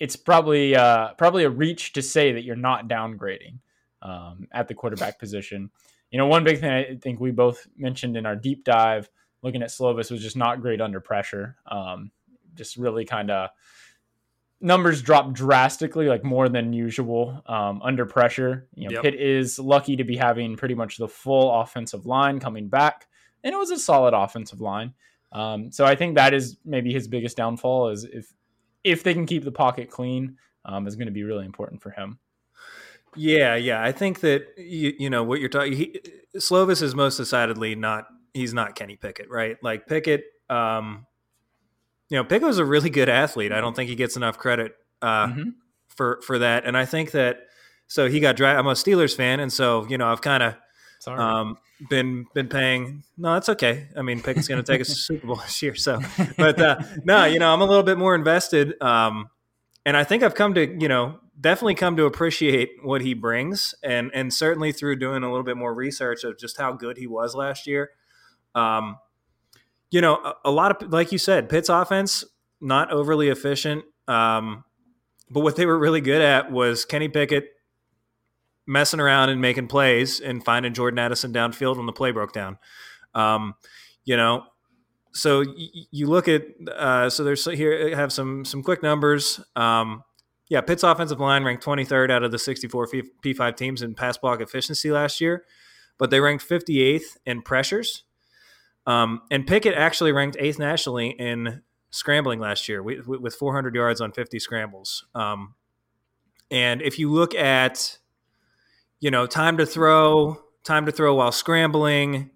it's 0.00 0.16
probably 0.16 0.74
uh, 0.74 1.14
probably 1.14 1.44
a 1.44 1.50
reach 1.50 1.92
to 1.92 2.02
say 2.02 2.32
that 2.32 2.42
you're 2.42 2.56
not 2.56 2.88
downgrading 2.88 3.58
um, 4.02 4.48
at 4.52 4.66
the 4.68 4.74
quarterback 4.74 5.18
position. 5.18 5.70
You 6.10 6.18
know, 6.18 6.26
one 6.26 6.44
big 6.44 6.60
thing 6.60 6.70
I 6.70 6.96
think 7.00 7.20
we 7.20 7.30
both 7.30 7.66
mentioned 7.76 8.16
in 8.16 8.26
our 8.26 8.36
deep 8.36 8.64
dive 8.64 9.08
looking 9.42 9.62
at 9.62 9.68
Slovis 9.68 10.10
was 10.10 10.22
just 10.22 10.36
not 10.36 10.60
great 10.60 10.80
under 10.80 11.00
pressure. 11.00 11.56
Um, 11.70 12.10
just 12.54 12.76
really 12.76 13.04
kind 13.04 13.30
of 13.30 13.50
numbers 14.62 15.02
dropped 15.02 15.32
drastically, 15.34 16.06
like 16.06 16.24
more 16.24 16.48
than 16.48 16.72
usual 16.72 17.42
um, 17.46 17.80
under 17.82 18.06
pressure. 18.06 18.68
You 18.74 18.88
know, 18.88 18.94
Yep. 18.94 19.02
Pitt 19.02 19.14
is 19.16 19.58
lucky 19.58 19.96
to 19.96 20.04
be 20.04 20.16
having 20.16 20.56
pretty 20.56 20.74
much 20.74 20.96
the 20.96 21.08
full 21.08 21.52
offensive 21.60 22.06
line 22.06 22.40
coming 22.40 22.68
back, 22.68 23.08
and 23.44 23.52
it 23.52 23.56
was 23.56 23.70
a 23.70 23.78
solid 23.78 24.14
offensive 24.14 24.60
line. 24.60 24.94
Um, 25.32 25.72
so 25.72 25.84
I 25.84 25.94
think 25.96 26.14
that 26.14 26.32
is 26.34 26.58
maybe 26.64 26.92
his 26.92 27.08
biggest 27.08 27.36
downfall 27.36 27.88
is 27.88 28.04
if 28.04 28.32
if 28.84 29.02
they 29.02 29.14
can 29.14 29.26
keep 29.26 29.44
the 29.44 29.52
pocket 29.52 29.90
clean, 29.90 30.36
um, 30.64 30.86
is 30.86 30.96
going 30.96 31.06
to 31.06 31.12
be 31.12 31.24
really 31.24 31.44
important 31.44 31.82
for 31.82 31.90
him. 31.90 32.18
Yeah, 33.14 33.56
yeah. 33.56 33.82
I 33.82 33.92
think 33.92 34.20
that 34.20 34.46
you, 34.56 34.94
you 34.98 35.10
know 35.10 35.22
what 35.22 35.40
you're 35.40 35.48
talking. 35.48 35.74
He, 35.74 36.00
Slovis 36.36 36.82
is 36.82 36.94
most 36.94 37.16
decidedly 37.16 37.74
not. 37.74 38.06
He's 38.34 38.54
not 38.54 38.74
Kenny 38.74 38.96
Pickett, 38.96 39.30
right? 39.30 39.56
Like 39.62 39.86
Pickett. 39.86 40.24
Um, 40.48 41.06
you 42.12 42.22
know, 42.22 42.38
was 42.46 42.58
a 42.58 42.64
really 42.64 42.90
good 42.90 43.08
athlete. 43.08 43.52
I 43.52 43.62
don't 43.62 43.74
think 43.74 43.88
he 43.88 43.96
gets 43.96 44.16
enough 44.16 44.36
credit 44.36 44.76
uh, 45.00 45.28
Mhm. 45.28 45.54
for 45.88 46.20
for 46.26 46.38
that. 46.40 46.66
And 46.66 46.76
I 46.76 46.84
think 46.84 47.12
that 47.12 47.46
so 47.86 48.06
he 48.06 48.20
got 48.20 48.36
drafted. 48.36 48.58
I'm 48.60 48.66
a 48.66 48.72
Steelers 48.74 49.16
fan, 49.16 49.40
and 49.40 49.50
so 49.50 49.86
you 49.88 49.96
know 49.96 50.12
I've 50.12 50.20
kind 50.20 50.42
of 50.42 50.54
um, 51.06 51.56
been 51.88 52.26
been 52.34 52.48
paying. 52.48 53.02
No, 53.16 53.32
that's 53.32 53.48
okay. 53.48 53.88
I 53.96 54.02
mean, 54.02 54.20
Pickett's 54.20 54.46
going 54.46 54.62
to 54.62 54.72
take 54.72 54.82
us 54.82 54.88
to 54.88 54.94
Super 54.94 55.26
Bowl 55.26 55.36
this 55.42 55.62
year, 55.62 55.74
so. 55.74 56.00
But 56.36 56.60
uh, 56.60 56.80
no, 57.04 57.24
you 57.24 57.38
know, 57.38 57.50
I'm 57.52 57.62
a 57.62 57.64
little 57.64 57.82
bit 57.82 57.96
more 57.96 58.14
invested, 58.14 58.80
um, 58.82 59.30
and 59.86 59.96
I 59.96 60.04
think 60.04 60.22
I've 60.22 60.34
come 60.34 60.52
to 60.52 60.66
you 60.66 60.88
know 60.88 61.18
definitely 61.40 61.76
come 61.76 61.96
to 61.96 62.04
appreciate 62.04 62.72
what 62.82 63.00
he 63.00 63.14
brings, 63.14 63.74
and 63.82 64.10
and 64.12 64.34
certainly 64.34 64.70
through 64.72 64.96
doing 64.96 65.22
a 65.22 65.30
little 65.30 65.44
bit 65.44 65.56
more 65.56 65.72
research 65.74 66.24
of 66.24 66.38
just 66.38 66.58
how 66.58 66.72
good 66.74 66.98
he 66.98 67.06
was 67.06 67.34
last 67.34 67.66
year. 67.66 67.88
Um, 68.54 68.98
you 69.92 70.00
know, 70.00 70.14
a, 70.16 70.34
a 70.46 70.50
lot 70.50 70.82
of 70.82 70.90
like 70.90 71.12
you 71.12 71.18
said, 71.18 71.48
Pitt's 71.48 71.68
offense 71.68 72.24
not 72.60 72.90
overly 72.90 73.28
efficient. 73.28 73.84
Um, 74.08 74.64
but 75.30 75.40
what 75.40 75.56
they 75.56 75.66
were 75.66 75.78
really 75.78 76.00
good 76.00 76.22
at 76.22 76.50
was 76.50 76.84
Kenny 76.84 77.08
Pickett 77.08 77.48
messing 78.66 79.00
around 79.00 79.28
and 79.28 79.40
making 79.40 79.68
plays 79.68 80.20
and 80.20 80.44
finding 80.44 80.72
Jordan 80.72 80.98
Addison 80.98 81.32
downfield 81.32 81.76
when 81.76 81.86
the 81.86 81.92
play 81.92 82.10
broke 82.10 82.32
down. 82.32 82.58
Um, 83.14 83.54
you 84.04 84.16
know, 84.16 84.44
so 85.12 85.40
y- 85.40 85.68
you 85.90 86.06
look 86.06 86.26
at 86.26 86.42
uh, 86.74 87.10
so 87.10 87.22
there's 87.22 87.44
here 87.44 87.94
have 87.94 88.12
some 88.12 88.44
some 88.44 88.62
quick 88.62 88.82
numbers. 88.82 89.40
Um, 89.56 90.02
yeah, 90.48 90.60
Pitt's 90.62 90.82
offensive 90.82 91.20
line 91.20 91.44
ranked 91.44 91.64
23rd 91.64 92.10
out 92.10 92.22
of 92.22 92.30
the 92.30 92.38
64 92.38 92.86
P- 92.88 93.02
P5 93.24 93.56
teams 93.56 93.82
in 93.82 93.94
pass 93.94 94.18
block 94.18 94.40
efficiency 94.40 94.90
last 94.90 95.20
year, 95.20 95.44
but 95.98 96.10
they 96.10 96.20
ranked 96.20 96.46
58th 96.46 97.16
in 97.24 97.42
pressures. 97.42 98.04
Um, 98.86 99.22
and 99.30 99.46
Pickett 99.46 99.74
actually 99.74 100.12
ranked 100.12 100.36
eighth 100.40 100.58
nationally 100.58 101.10
in 101.10 101.62
scrambling 101.90 102.40
last 102.40 102.68
year 102.68 102.82
with, 102.82 103.06
with 103.06 103.34
400 103.34 103.74
yards 103.74 104.00
on 104.00 104.12
50 104.12 104.38
scrambles. 104.38 105.04
Um, 105.14 105.54
and 106.50 106.82
if 106.82 106.98
you 106.98 107.10
look 107.10 107.34
at, 107.34 107.98
you 109.00 109.10
know, 109.10 109.26
time 109.26 109.56
to 109.58 109.66
throw, 109.66 110.38
time 110.64 110.86
to 110.86 110.92
throw 110.92 111.14
while 111.14 111.32
scrambling, 111.32 112.30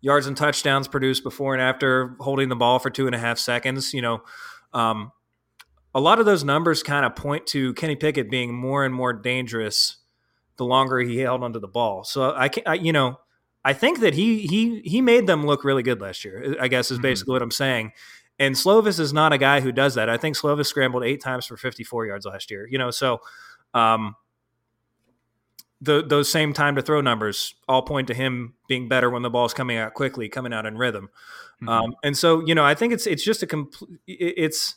yards 0.00 0.26
and 0.26 0.36
touchdowns 0.36 0.88
produced 0.88 1.22
before 1.22 1.54
and 1.54 1.62
after 1.62 2.16
holding 2.20 2.48
the 2.48 2.56
ball 2.56 2.78
for 2.78 2.90
two 2.90 3.06
and 3.06 3.14
a 3.14 3.18
half 3.18 3.38
seconds, 3.38 3.94
you 3.94 4.02
know, 4.02 4.22
um, 4.72 5.12
a 5.94 6.00
lot 6.00 6.18
of 6.18 6.26
those 6.26 6.42
numbers 6.42 6.82
kind 6.82 7.06
of 7.06 7.14
point 7.14 7.46
to 7.46 7.72
Kenny 7.74 7.94
Pickett 7.96 8.30
being 8.30 8.52
more 8.52 8.84
and 8.84 8.94
more 8.94 9.12
dangerous 9.12 9.98
the 10.56 10.64
longer 10.64 10.98
he 10.98 11.18
held 11.18 11.42
onto 11.42 11.60
the 11.60 11.68
ball. 11.68 12.04
So 12.04 12.34
I 12.34 12.48
can, 12.48 12.64
I, 12.66 12.74
you 12.74 12.92
know, 12.92 13.18
I 13.64 13.72
think 13.72 14.00
that 14.00 14.14
he 14.14 14.40
he 14.46 14.80
he 14.80 15.00
made 15.00 15.26
them 15.26 15.46
look 15.46 15.64
really 15.64 15.82
good 15.82 16.00
last 16.00 16.24
year. 16.24 16.56
I 16.60 16.68
guess 16.68 16.90
is 16.90 16.98
Mhm. 16.98 17.02
basically 17.02 17.32
what 17.32 17.42
I'm 17.42 17.50
saying. 17.50 17.92
And 18.38 18.54
Slovis 18.56 18.98
is 18.98 19.12
not 19.12 19.32
a 19.32 19.38
guy 19.38 19.60
who 19.60 19.70
does 19.72 19.94
that. 19.94 20.08
I 20.10 20.16
think 20.16 20.36
Slovis 20.36 20.66
scrambled 20.66 21.04
eight 21.04 21.22
times 21.22 21.46
for 21.46 21.56
54 21.56 22.06
yards 22.06 22.26
last 22.26 22.50
year. 22.50 22.66
You 22.68 22.78
know, 22.78 22.90
so 22.90 23.20
um, 23.74 24.16
the 25.80 26.02
those 26.04 26.30
same 26.30 26.52
time 26.52 26.76
to 26.76 26.82
throw 26.82 27.00
numbers 27.00 27.54
all 27.68 27.82
point 27.82 28.08
to 28.08 28.14
him 28.14 28.54
being 28.68 28.88
better 28.88 29.10
when 29.10 29.22
the 29.22 29.30
ball's 29.30 29.54
coming 29.54 29.76
out 29.76 29.94
quickly, 29.94 30.28
coming 30.28 30.52
out 30.52 30.66
in 30.66 30.76
rhythm. 30.78 31.10
Mhm. 31.62 31.68
Um, 31.68 31.94
and 32.02 32.16
so 32.16 32.44
you 32.46 32.54
know, 32.54 32.64
I 32.64 32.74
think 32.74 32.92
it's 32.92 33.06
it's 33.06 33.24
just 33.24 33.42
a 33.42 33.46
complete 33.46 33.98
it's 34.06 34.76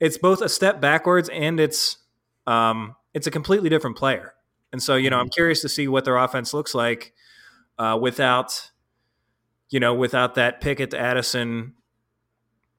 it's 0.00 0.18
both 0.18 0.40
a 0.42 0.48
step 0.48 0.80
backwards 0.80 1.28
and 1.28 1.60
it's 1.60 1.98
um, 2.46 2.96
it's 3.14 3.26
a 3.26 3.30
completely 3.30 3.68
different 3.68 3.96
player. 3.96 4.34
And 4.72 4.82
so 4.82 4.96
you 4.96 5.10
know, 5.10 5.18
I'm 5.20 5.28
curious 5.28 5.60
to 5.62 5.68
see 5.68 5.86
what 5.88 6.04
their 6.04 6.16
offense 6.16 6.52
looks 6.54 6.74
like 6.74 7.12
uh, 7.78 7.98
without 8.00 8.70
you 9.70 9.80
know 9.80 9.94
without 9.94 10.34
that 10.36 10.60
Pickett 10.60 10.90
to 10.90 10.98
Addison. 10.98 11.74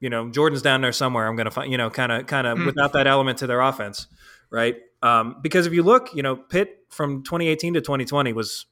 You 0.00 0.10
know, 0.10 0.28
Jordan's 0.28 0.60
down 0.60 0.82
there 0.82 0.92
somewhere. 0.92 1.26
I'm 1.26 1.34
going 1.36 1.46
to 1.46 1.50
find 1.50 1.70
you 1.72 1.78
know 1.78 1.88
kind 1.90 2.12
of 2.12 2.26
kind 2.26 2.46
of 2.46 2.58
Hmm. 2.58 2.66
without 2.66 2.92
that 2.92 3.06
element 3.06 3.38
to 3.38 3.46
their 3.46 3.60
offense, 3.62 4.06
right? 4.50 4.76
Um, 5.02 5.36
because 5.42 5.66
if 5.66 5.72
you 5.72 5.82
look, 5.82 6.10
you 6.14 6.22
know, 6.22 6.36
Pitt 6.36 6.78
from 6.90 7.22
2018 7.22 7.74
to 7.74 7.80
2020 7.80 8.32
was 8.32 8.66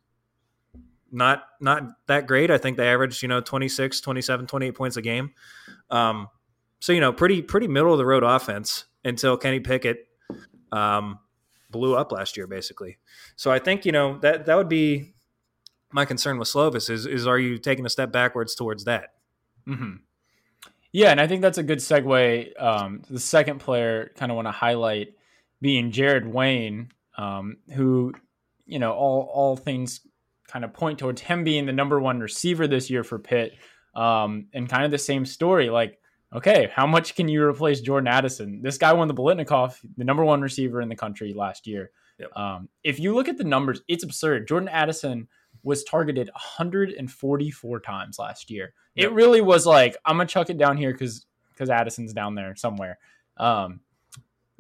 not 1.10 1.44
not 1.60 1.82
that 2.06 2.26
great. 2.26 2.50
I 2.50 2.58
think 2.58 2.76
they 2.76 2.88
averaged, 2.88 3.22
you 3.22 3.28
know, 3.28 3.40
26, 3.40 4.00
27, 4.00 4.46
28 4.46 4.70
points 4.74 4.96
a 4.96 5.02
game. 5.02 5.30
Um, 5.90 6.28
so, 6.80 6.92
you 6.92 7.00
know, 7.00 7.12
pretty 7.12 7.42
pretty 7.42 7.68
middle 7.68 7.92
of 7.92 7.98
the 7.98 8.06
road 8.06 8.24
offense 8.24 8.86
until 9.04 9.36
Kenny 9.36 9.60
Pickett 9.60 10.06
um, 10.70 11.18
blew 11.70 11.94
up 11.94 12.12
last 12.12 12.36
year, 12.36 12.46
basically. 12.46 12.98
So 13.36 13.50
I 13.50 13.58
think, 13.58 13.84
you 13.86 13.92
know, 13.92 14.18
that 14.18 14.46
that 14.46 14.56
would 14.56 14.68
be 14.68 15.11
my 15.92 16.04
concern 16.04 16.38
with 16.38 16.48
Slovis 16.48 16.90
is 16.90 17.06
is 17.06 17.26
are 17.26 17.38
you 17.38 17.58
taking 17.58 17.86
a 17.86 17.90
step 17.90 18.12
backwards 18.12 18.54
towards 18.54 18.84
that? 18.84 19.14
hmm 19.66 19.96
Yeah, 20.92 21.10
and 21.10 21.20
I 21.20 21.26
think 21.26 21.42
that's 21.42 21.58
a 21.58 21.62
good 21.62 21.78
segue. 21.78 22.60
Um, 22.60 23.02
the 23.08 23.20
second 23.20 23.60
player, 23.60 24.10
kind 24.16 24.32
of 24.32 24.36
want 24.36 24.48
to 24.48 24.52
highlight, 24.52 25.14
being 25.60 25.90
Jared 25.92 26.26
Wayne, 26.26 26.90
um, 27.16 27.58
who, 27.74 28.12
you 28.66 28.78
know, 28.78 28.92
all 28.92 29.30
all 29.32 29.56
things 29.56 30.00
kind 30.48 30.64
of 30.64 30.72
point 30.72 30.98
towards 30.98 31.20
him 31.20 31.44
being 31.44 31.66
the 31.66 31.72
number 31.72 31.98
one 32.00 32.20
receiver 32.20 32.66
this 32.66 32.90
year 32.90 33.04
for 33.04 33.18
Pitt, 33.18 33.54
um, 33.94 34.46
and 34.52 34.68
kind 34.68 34.84
of 34.84 34.90
the 34.90 34.98
same 34.98 35.24
story. 35.24 35.70
Like, 35.70 35.98
okay, 36.34 36.70
how 36.74 36.86
much 36.86 37.14
can 37.14 37.28
you 37.28 37.42
replace 37.42 37.80
Jordan 37.80 38.08
Addison? 38.08 38.60
This 38.62 38.78
guy 38.78 38.92
won 38.92 39.08
the 39.08 39.14
Biletnikoff, 39.14 39.78
the 39.96 40.04
number 40.04 40.24
one 40.24 40.42
receiver 40.42 40.80
in 40.80 40.88
the 40.88 40.96
country 40.96 41.32
last 41.32 41.66
year. 41.66 41.90
Yep. 42.18 42.36
Um, 42.36 42.68
if 42.84 43.00
you 43.00 43.14
look 43.14 43.28
at 43.28 43.38
the 43.38 43.44
numbers, 43.44 43.80
it's 43.88 44.04
absurd. 44.04 44.46
Jordan 44.46 44.68
Addison 44.68 45.28
was 45.62 45.84
targeted 45.84 46.28
144 46.34 47.80
times 47.80 48.18
last 48.18 48.50
year. 48.50 48.74
It 48.96 49.12
really 49.12 49.40
was 49.40 49.66
like 49.66 49.96
I'm 50.04 50.16
gonna 50.16 50.26
chuck 50.26 50.50
it 50.50 50.58
down 50.58 50.76
here 50.76 50.92
because 50.92 51.26
because 51.52 51.70
Addison's 51.70 52.12
down 52.12 52.34
there 52.34 52.54
somewhere. 52.56 52.98
Um, 53.36 53.80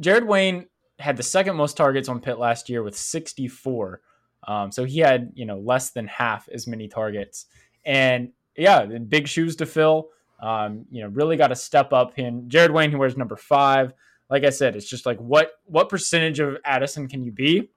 Jared 0.00 0.26
Wayne 0.26 0.66
had 0.98 1.16
the 1.16 1.22
second 1.22 1.56
most 1.56 1.76
targets 1.76 2.08
on 2.08 2.20
Pitt 2.20 2.38
last 2.38 2.68
year 2.68 2.82
with 2.82 2.96
64. 2.96 4.00
Um, 4.46 4.72
so 4.72 4.84
he 4.84 5.00
had, 5.00 5.32
you 5.34 5.46
know, 5.46 5.58
less 5.58 5.90
than 5.90 6.06
half 6.06 6.48
as 6.48 6.66
many 6.66 6.88
targets. 6.88 7.46
And 7.84 8.32
yeah, 8.56 8.84
big 8.84 9.28
shoes 9.28 9.56
to 9.56 9.66
fill. 9.66 10.08
Um, 10.40 10.86
you 10.90 11.02
know, 11.02 11.08
really 11.08 11.36
got 11.36 11.48
to 11.48 11.56
step 11.56 11.92
up 11.92 12.18
in 12.18 12.48
Jared 12.48 12.72
Wayne, 12.72 12.90
who 12.90 12.98
wears 12.98 13.16
number 13.16 13.36
five. 13.36 13.92
Like 14.28 14.44
I 14.44 14.50
said, 14.50 14.74
it's 14.76 14.88
just 14.88 15.06
like 15.06 15.18
what 15.18 15.52
what 15.64 15.88
percentage 15.88 16.40
of 16.40 16.56
Addison 16.64 17.08
can 17.08 17.22
you 17.22 17.32
be? 17.32 17.70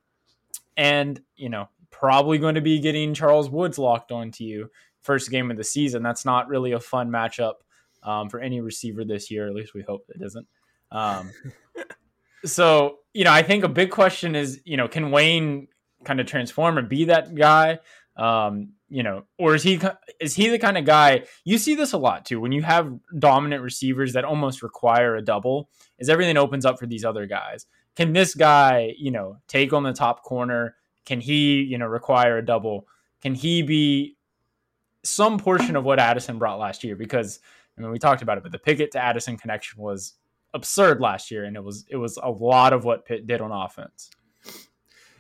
And, 0.78 1.22
you 1.36 1.50
know, 1.50 1.70
probably 2.00 2.38
going 2.38 2.56
to 2.56 2.62
be 2.62 2.80
getting 2.80 3.14
Charles 3.14 3.50
Woods 3.50 3.78
locked 3.78 4.12
onto 4.12 4.44
you 4.44 4.70
first 5.02 5.30
game 5.30 5.50
of 5.50 5.58
the 5.58 5.64
season. 5.64 6.04
That's 6.04 6.26
not 6.26 6.50
really 6.50 6.74
a 6.74 6.80
fun 6.80 7.10
matchup 7.10 7.54
um, 8.04 8.30
for 8.30 8.40
any 8.40 8.60
receiver 8.60 9.06
this 9.06 9.32
year. 9.32 9.48
At 9.48 9.56
least 9.56 9.74
we 9.74 9.82
hope 9.82 10.06
it 10.10 10.22
isn't. 10.22 10.48
Um, 10.92 11.32
so, 12.46 12.98
you 13.14 13.24
know, 13.24 13.32
I 13.32 13.44
think 13.44 13.64
a 13.64 13.70
big 13.70 13.92
question 13.92 14.36
is, 14.36 14.60
you 14.66 14.78
know, 14.78 14.88
can 14.88 15.12
Wayne 15.12 15.68
kind 16.04 16.20
of 16.20 16.26
transform 16.26 16.78
and 16.78 16.90
be 16.90 17.06
that 17.06 17.34
guy? 17.34 17.80
Um, 18.18 18.74
you 18.90 19.04
know, 19.04 19.24
or 19.38 19.56
is 19.56 19.64
he 19.64 19.80
is 20.20 20.36
he 20.36 20.50
the 20.50 20.60
kind 20.60 20.78
of 20.78 20.86
guy 20.86 21.24
you 21.44 21.58
see 21.58 21.76
this 21.76 21.94
a 21.94 21.98
lot 21.98 22.26
too 22.26 22.40
when 22.40 22.52
you 22.52 22.62
have 22.62 22.94
dominant 23.18 23.64
receivers 23.64 24.14
that 24.14 24.26
almost 24.26 24.62
require 24.62 25.16
a 25.16 25.22
double? 25.22 25.70
Is 25.98 26.10
everything 26.10 26.38
opens 26.38 26.66
up 26.66 26.80
for 26.80 26.86
these 26.86 27.04
other 27.04 27.26
guys? 27.26 27.66
Can 27.96 28.14
this 28.14 28.36
guy, 28.36 28.94
you 28.98 29.12
know, 29.12 29.38
take 29.48 29.74
on 29.74 29.84
the 29.84 29.94
top 29.94 30.24
corner? 30.24 30.76
Can 31.06 31.22
he, 31.22 31.62
you 31.62 31.78
know, 31.78 31.86
require 31.86 32.38
a 32.38 32.46
double? 32.46 32.88
Can 33.22 33.36
he 33.36 33.62
be 33.62 34.18
some 35.04 35.38
portion 35.38 35.76
of 35.76 35.84
what 35.84 36.00
Addison 36.00 36.38
brought 36.40 36.60
last 36.60 36.84
year? 36.84 36.96
Because 36.96 37.40
I 37.78 37.82
mean, 37.82 37.92
we 37.92 38.00
talked 38.00 38.22
about 38.22 38.38
it, 38.38 38.44
but 38.44 38.52
the 38.52 38.60
Pickett 38.60 38.92
to 38.92 39.00
Addison 39.04 39.38
connection 39.38 39.82
was 39.82 40.14
absurd 40.54 41.02
last 41.02 41.30
year, 41.30 41.44
and 41.44 41.56
it 41.56 41.64
was 41.64 41.86
it 41.90 41.98
was 41.98 42.18
a 42.22 42.30
lot 42.30 42.74
of 42.74 42.86
what 42.86 43.06
Pitt 43.06 43.28
did 43.28 43.42
on 43.42 43.52
offense. 43.52 44.10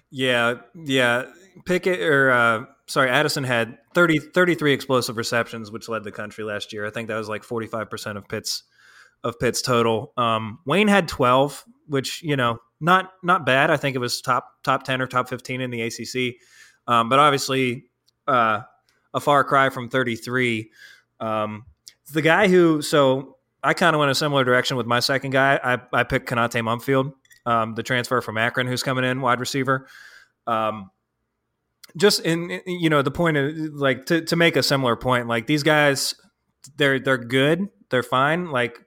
Yeah, 0.09 0.55
yeah. 0.73 1.25
Pickett 1.65 1.99
or 1.99 2.31
uh, 2.31 2.65
sorry, 2.87 3.09
Addison 3.09 3.43
had 3.43 3.77
30, 3.93 4.19
33 4.19 4.73
explosive 4.73 5.17
receptions, 5.17 5.71
which 5.71 5.89
led 5.89 6.03
the 6.03 6.11
country 6.11 6.43
last 6.43 6.71
year. 6.73 6.85
I 6.85 6.89
think 6.89 7.09
that 7.09 7.17
was 7.17 7.29
like 7.29 7.43
forty 7.43 7.67
five 7.67 7.89
percent 7.89 8.17
of 8.17 8.27
Pitt's 8.27 8.63
of 9.23 9.39
Pitt's 9.39 9.61
total. 9.61 10.13
Um, 10.17 10.59
Wayne 10.65 10.87
had 10.87 11.07
twelve, 11.07 11.65
which 11.87 12.23
you 12.23 12.35
know 12.35 12.59
not 12.79 13.11
not 13.23 13.45
bad. 13.45 13.71
I 13.71 13.77
think 13.77 13.95
it 13.95 13.99
was 13.99 14.21
top 14.21 14.49
top 14.63 14.83
ten 14.83 15.01
or 15.01 15.07
top 15.07 15.29
fifteen 15.29 15.61
in 15.61 15.71
the 15.71 15.81
ACC, 15.81 16.35
um, 16.87 17.09
but 17.09 17.19
obviously 17.19 17.85
uh, 18.27 18.61
a 19.13 19.19
far 19.19 19.43
cry 19.43 19.69
from 19.69 19.89
thirty 19.89 20.15
three. 20.15 20.71
Um, 21.19 21.65
the 22.11 22.21
guy 22.21 22.47
who 22.47 22.81
so 22.81 23.37
I 23.63 23.73
kind 23.73 23.95
of 23.95 23.99
went 23.99 24.11
a 24.11 24.15
similar 24.15 24.43
direction 24.43 24.77
with 24.77 24.85
my 24.85 24.99
second 24.99 25.31
guy. 25.31 25.59
I, 25.63 25.79
I 25.91 26.03
picked 26.03 26.29
Konata 26.29 26.61
Mumpfield, 26.61 27.13
um, 27.47 27.73
the 27.73 27.81
transfer 27.81 28.21
from 28.21 28.37
Akron, 28.37 28.67
who's 28.67 28.83
coming 28.83 29.03
in, 29.03 29.21
wide 29.21 29.39
receiver. 29.39 29.87
Um, 30.45 30.91
just 31.97 32.19
in 32.21 32.61
you 32.65 32.89
know 32.89 33.01
the 33.01 33.11
point 33.11 33.37
of 33.37 33.55
like 33.73 34.05
to, 34.07 34.21
to 34.21 34.35
make 34.35 34.55
a 34.55 34.63
similar 34.63 34.95
point, 34.95 35.27
like 35.27 35.47
these 35.47 35.63
guys, 35.63 36.13
they're 36.77 36.99
they're 36.99 37.17
good, 37.17 37.67
they're 37.89 38.03
fine. 38.03 38.51
Like, 38.51 38.79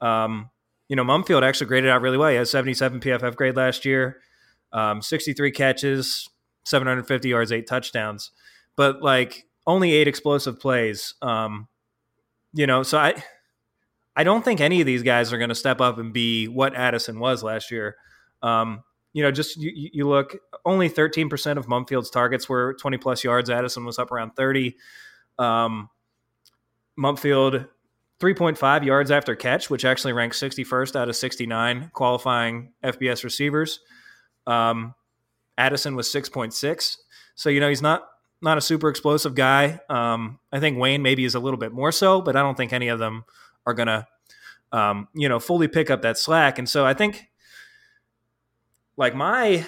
um, 0.00 0.50
you 0.88 0.96
know, 0.96 1.04
Mumpfield 1.04 1.42
actually 1.42 1.66
graded 1.66 1.90
out 1.90 2.02
really 2.02 2.16
well. 2.16 2.30
He 2.30 2.36
had 2.36 2.48
77 2.48 3.00
PFF 3.00 3.36
grade 3.36 3.56
last 3.56 3.84
year, 3.84 4.18
um, 4.72 5.02
63 5.02 5.50
catches, 5.50 6.28
750 6.64 7.28
yards, 7.28 7.52
eight 7.52 7.66
touchdowns, 7.66 8.30
but 8.76 9.02
like 9.02 9.44
only 9.66 9.92
eight 9.92 10.08
explosive 10.08 10.58
plays. 10.58 11.14
Um, 11.22 11.68
you 12.52 12.66
know, 12.66 12.82
so 12.82 12.98
I 12.98 13.22
I 14.16 14.24
don't 14.24 14.44
think 14.44 14.60
any 14.60 14.80
of 14.80 14.86
these 14.86 15.02
guys 15.04 15.32
are 15.32 15.38
going 15.38 15.50
to 15.50 15.54
step 15.54 15.80
up 15.80 15.98
and 15.98 16.12
be 16.12 16.48
what 16.48 16.74
Addison 16.74 17.20
was 17.20 17.44
last 17.44 17.70
year. 17.70 17.96
Um, 18.42 18.82
you 19.12 19.22
know, 19.22 19.30
just 19.30 19.56
you, 19.56 19.70
you, 19.74 20.08
look, 20.08 20.36
only 20.64 20.90
13% 20.90 21.56
of 21.56 21.66
Mumpfield's 21.66 22.10
targets 22.10 22.48
were 22.48 22.74
20 22.80 22.98
plus 22.98 23.22
yards. 23.22 23.48
Addison 23.48 23.84
was 23.84 23.98
up 23.98 24.10
around 24.10 24.32
30. 24.36 24.76
Um, 25.38 25.88
Mumpfield, 26.98 27.68
3.5 28.20 28.84
yards 28.84 29.10
after 29.10 29.36
catch, 29.36 29.70
which 29.70 29.84
actually 29.84 30.12
ranks 30.12 30.40
61st 30.40 30.96
out 30.96 31.08
of 31.08 31.16
69 31.16 31.90
qualifying 31.92 32.72
FBS 32.82 33.22
receivers. 33.22 33.80
Um, 34.46 34.94
Addison 35.56 35.94
was 35.94 36.08
6.6. 36.08 36.96
So, 37.34 37.48
you 37.48 37.60
know, 37.60 37.68
he's 37.68 37.82
not 37.82 38.08
not 38.40 38.56
a 38.56 38.60
super 38.60 38.88
explosive 38.88 39.34
guy. 39.34 39.80
Um, 39.88 40.38
I 40.52 40.60
think 40.60 40.78
Wayne 40.78 41.02
maybe 41.02 41.24
is 41.24 41.34
a 41.34 41.40
little 41.40 41.58
bit 41.58 41.72
more 41.72 41.90
so, 41.90 42.20
but 42.20 42.36
I 42.36 42.42
don't 42.42 42.56
think 42.56 42.72
any 42.72 42.86
of 42.86 43.00
them 43.00 43.24
are 43.66 43.74
going 43.74 43.88
to, 43.88 44.06
um, 44.70 45.08
you 45.12 45.28
know, 45.28 45.40
fully 45.40 45.66
pick 45.66 45.90
up 45.90 46.02
that 46.02 46.18
slack. 46.18 46.58
And 46.58 46.68
so 46.68 46.86
I 46.86 46.94
think, 46.94 47.28
like 48.96 49.14
my 49.14 49.66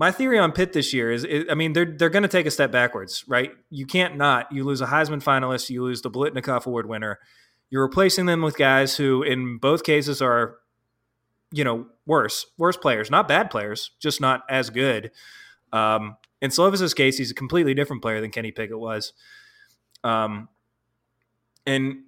my 0.00 0.10
theory 0.10 0.38
on 0.38 0.50
Pitt 0.50 0.72
this 0.72 0.94
year 0.94 1.12
is, 1.12 1.26
is 1.26 1.44
I 1.50 1.54
mean, 1.54 1.74
they're 1.74 1.84
they're 1.84 2.08
going 2.08 2.22
to 2.22 2.28
take 2.28 2.46
a 2.46 2.50
step 2.50 2.72
backwards, 2.72 3.22
right? 3.28 3.50
You 3.68 3.84
can't 3.84 4.16
not. 4.16 4.50
You 4.50 4.64
lose 4.64 4.80
a 4.80 4.86
Heisman 4.86 5.22
finalist, 5.22 5.68
you 5.68 5.84
lose 5.84 6.00
the 6.00 6.10
Biletnikoff 6.10 6.64
Award 6.64 6.86
winner. 6.88 7.18
You're 7.68 7.82
replacing 7.82 8.24
them 8.24 8.40
with 8.40 8.56
guys 8.56 8.96
who, 8.96 9.22
in 9.22 9.58
both 9.58 9.84
cases, 9.84 10.22
are, 10.22 10.56
you 11.52 11.64
know, 11.64 11.84
worse, 12.06 12.46
worse 12.56 12.78
players, 12.78 13.10
not 13.10 13.28
bad 13.28 13.50
players, 13.50 13.90
just 14.00 14.22
not 14.22 14.42
as 14.48 14.70
good. 14.70 15.10
Um, 15.70 16.16
in 16.40 16.50
Slovis's 16.50 16.94
case, 16.94 17.18
he's 17.18 17.30
a 17.30 17.34
completely 17.34 17.74
different 17.74 18.00
player 18.00 18.22
than 18.22 18.30
Kenny 18.30 18.52
Pickett 18.52 18.80
was. 18.80 19.12
Um, 20.02 20.48
and 21.66 22.04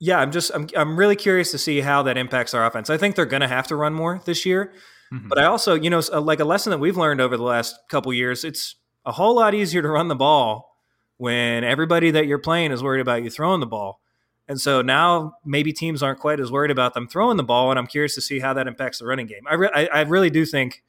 yeah, 0.00 0.18
I'm 0.18 0.32
just 0.32 0.50
I'm 0.52 0.66
I'm 0.76 0.96
really 0.96 1.14
curious 1.14 1.52
to 1.52 1.58
see 1.58 1.82
how 1.82 2.02
that 2.02 2.18
impacts 2.18 2.52
our 2.52 2.66
offense. 2.66 2.90
I 2.90 2.96
think 2.96 3.14
they're 3.14 3.26
going 3.26 3.42
to 3.42 3.48
have 3.48 3.68
to 3.68 3.76
run 3.76 3.94
more 3.94 4.20
this 4.24 4.44
year, 4.44 4.72
mm-hmm. 5.12 5.28
but 5.28 5.38
I 5.38 5.44
also, 5.44 5.74
you 5.74 5.90
know, 5.90 6.00
like 6.12 6.40
a 6.40 6.44
lesson 6.44 6.70
that 6.70 6.78
we've 6.78 6.96
learned 6.96 7.20
over 7.20 7.36
the 7.36 7.42
last 7.42 7.78
couple 7.88 8.12
years, 8.12 8.44
it's 8.44 8.76
a 9.04 9.12
whole 9.12 9.34
lot 9.34 9.54
easier 9.54 9.82
to 9.82 9.88
run 9.88 10.08
the 10.08 10.16
ball 10.16 10.76
when 11.16 11.64
everybody 11.64 12.10
that 12.10 12.26
you're 12.26 12.38
playing 12.38 12.72
is 12.72 12.82
worried 12.82 13.00
about 13.00 13.22
you 13.22 13.30
throwing 13.30 13.60
the 13.60 13.66
ball. 13.66 14.00
And 14.48 14.60
so 14.60 14.82
now 14.82 15.34
maybe 15.44 15.72
teams 15.72 16.02
aren't 16.02 16.18
quite 16.18 16.40
as 16.40 16.50
worried 16.50 16.70
about 16.70 16.94
them 16.94 17.06
throwing 17.06 17.36
the 17.36 17.44
ball, 17.44 17.70
and 17.70 17.78
I'm 17.78 17.86
curious 17.86 18.14
to 18.16 18.20
see 18.20 18.40
how 18.40 18.52
that 18.54 18.66
impacts 18.66 18.98
the 18.98 19.06
running 19.06 19.26
game. 19.26 19.42
I 19.48 19.54
re- 19.54 19.70
I, 19.72 19.86
I, 19.86 20.00
really 20.02 20.30
do 20.30 20.44
think, 20.44 20.82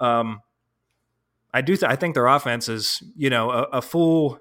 um, 0.00 0.42
I 1.52 1.62
do 1.62 1.76
th- 1.76 1.90
I 1.90 1.96
think 1.96 2.14
their 2.14 2.26
offense 2.26 2.68
is 2.68 3.02
you 3.16 3.30
know 3.30 3.50
a, 3.50 3.62
a 3.62 3.82
full 3.82 4.38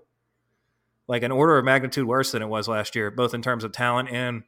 like 1.07 1.23
an 1.23 1.31
order 1.31 1.57
of 1.57 1.65
magnitude 1.65 2.05
worse 2.05 2.31
than 2.31 2.41
it 2.41 2.47
was 2.47 2.67
last 2.67 2.95
year, 2.95 3.09
both 3.09 3.33
in 3.33 3.41
terms 3.41 3.63
of 3.63 3.71
talent 3.71 4.09
and 4.11 4.43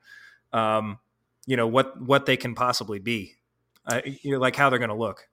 um, 0.54 1.00
you 1.46 1.58
know 1.58 1.68
what 1.68 2.00
what 2.00 2.26
they 2.26 2.38
can 2.38 2.54
possibly 2.54 3.00
be, 3.00 3.36
uh, 3.88 4.02
you 4.06 4.32
know, 4.32 4.40
like 4.40 4.56
how 4.56 4.70
they're 4.70 4.80
going 4.80 4.90
to 4.90 4.96
look. 4.96 5.28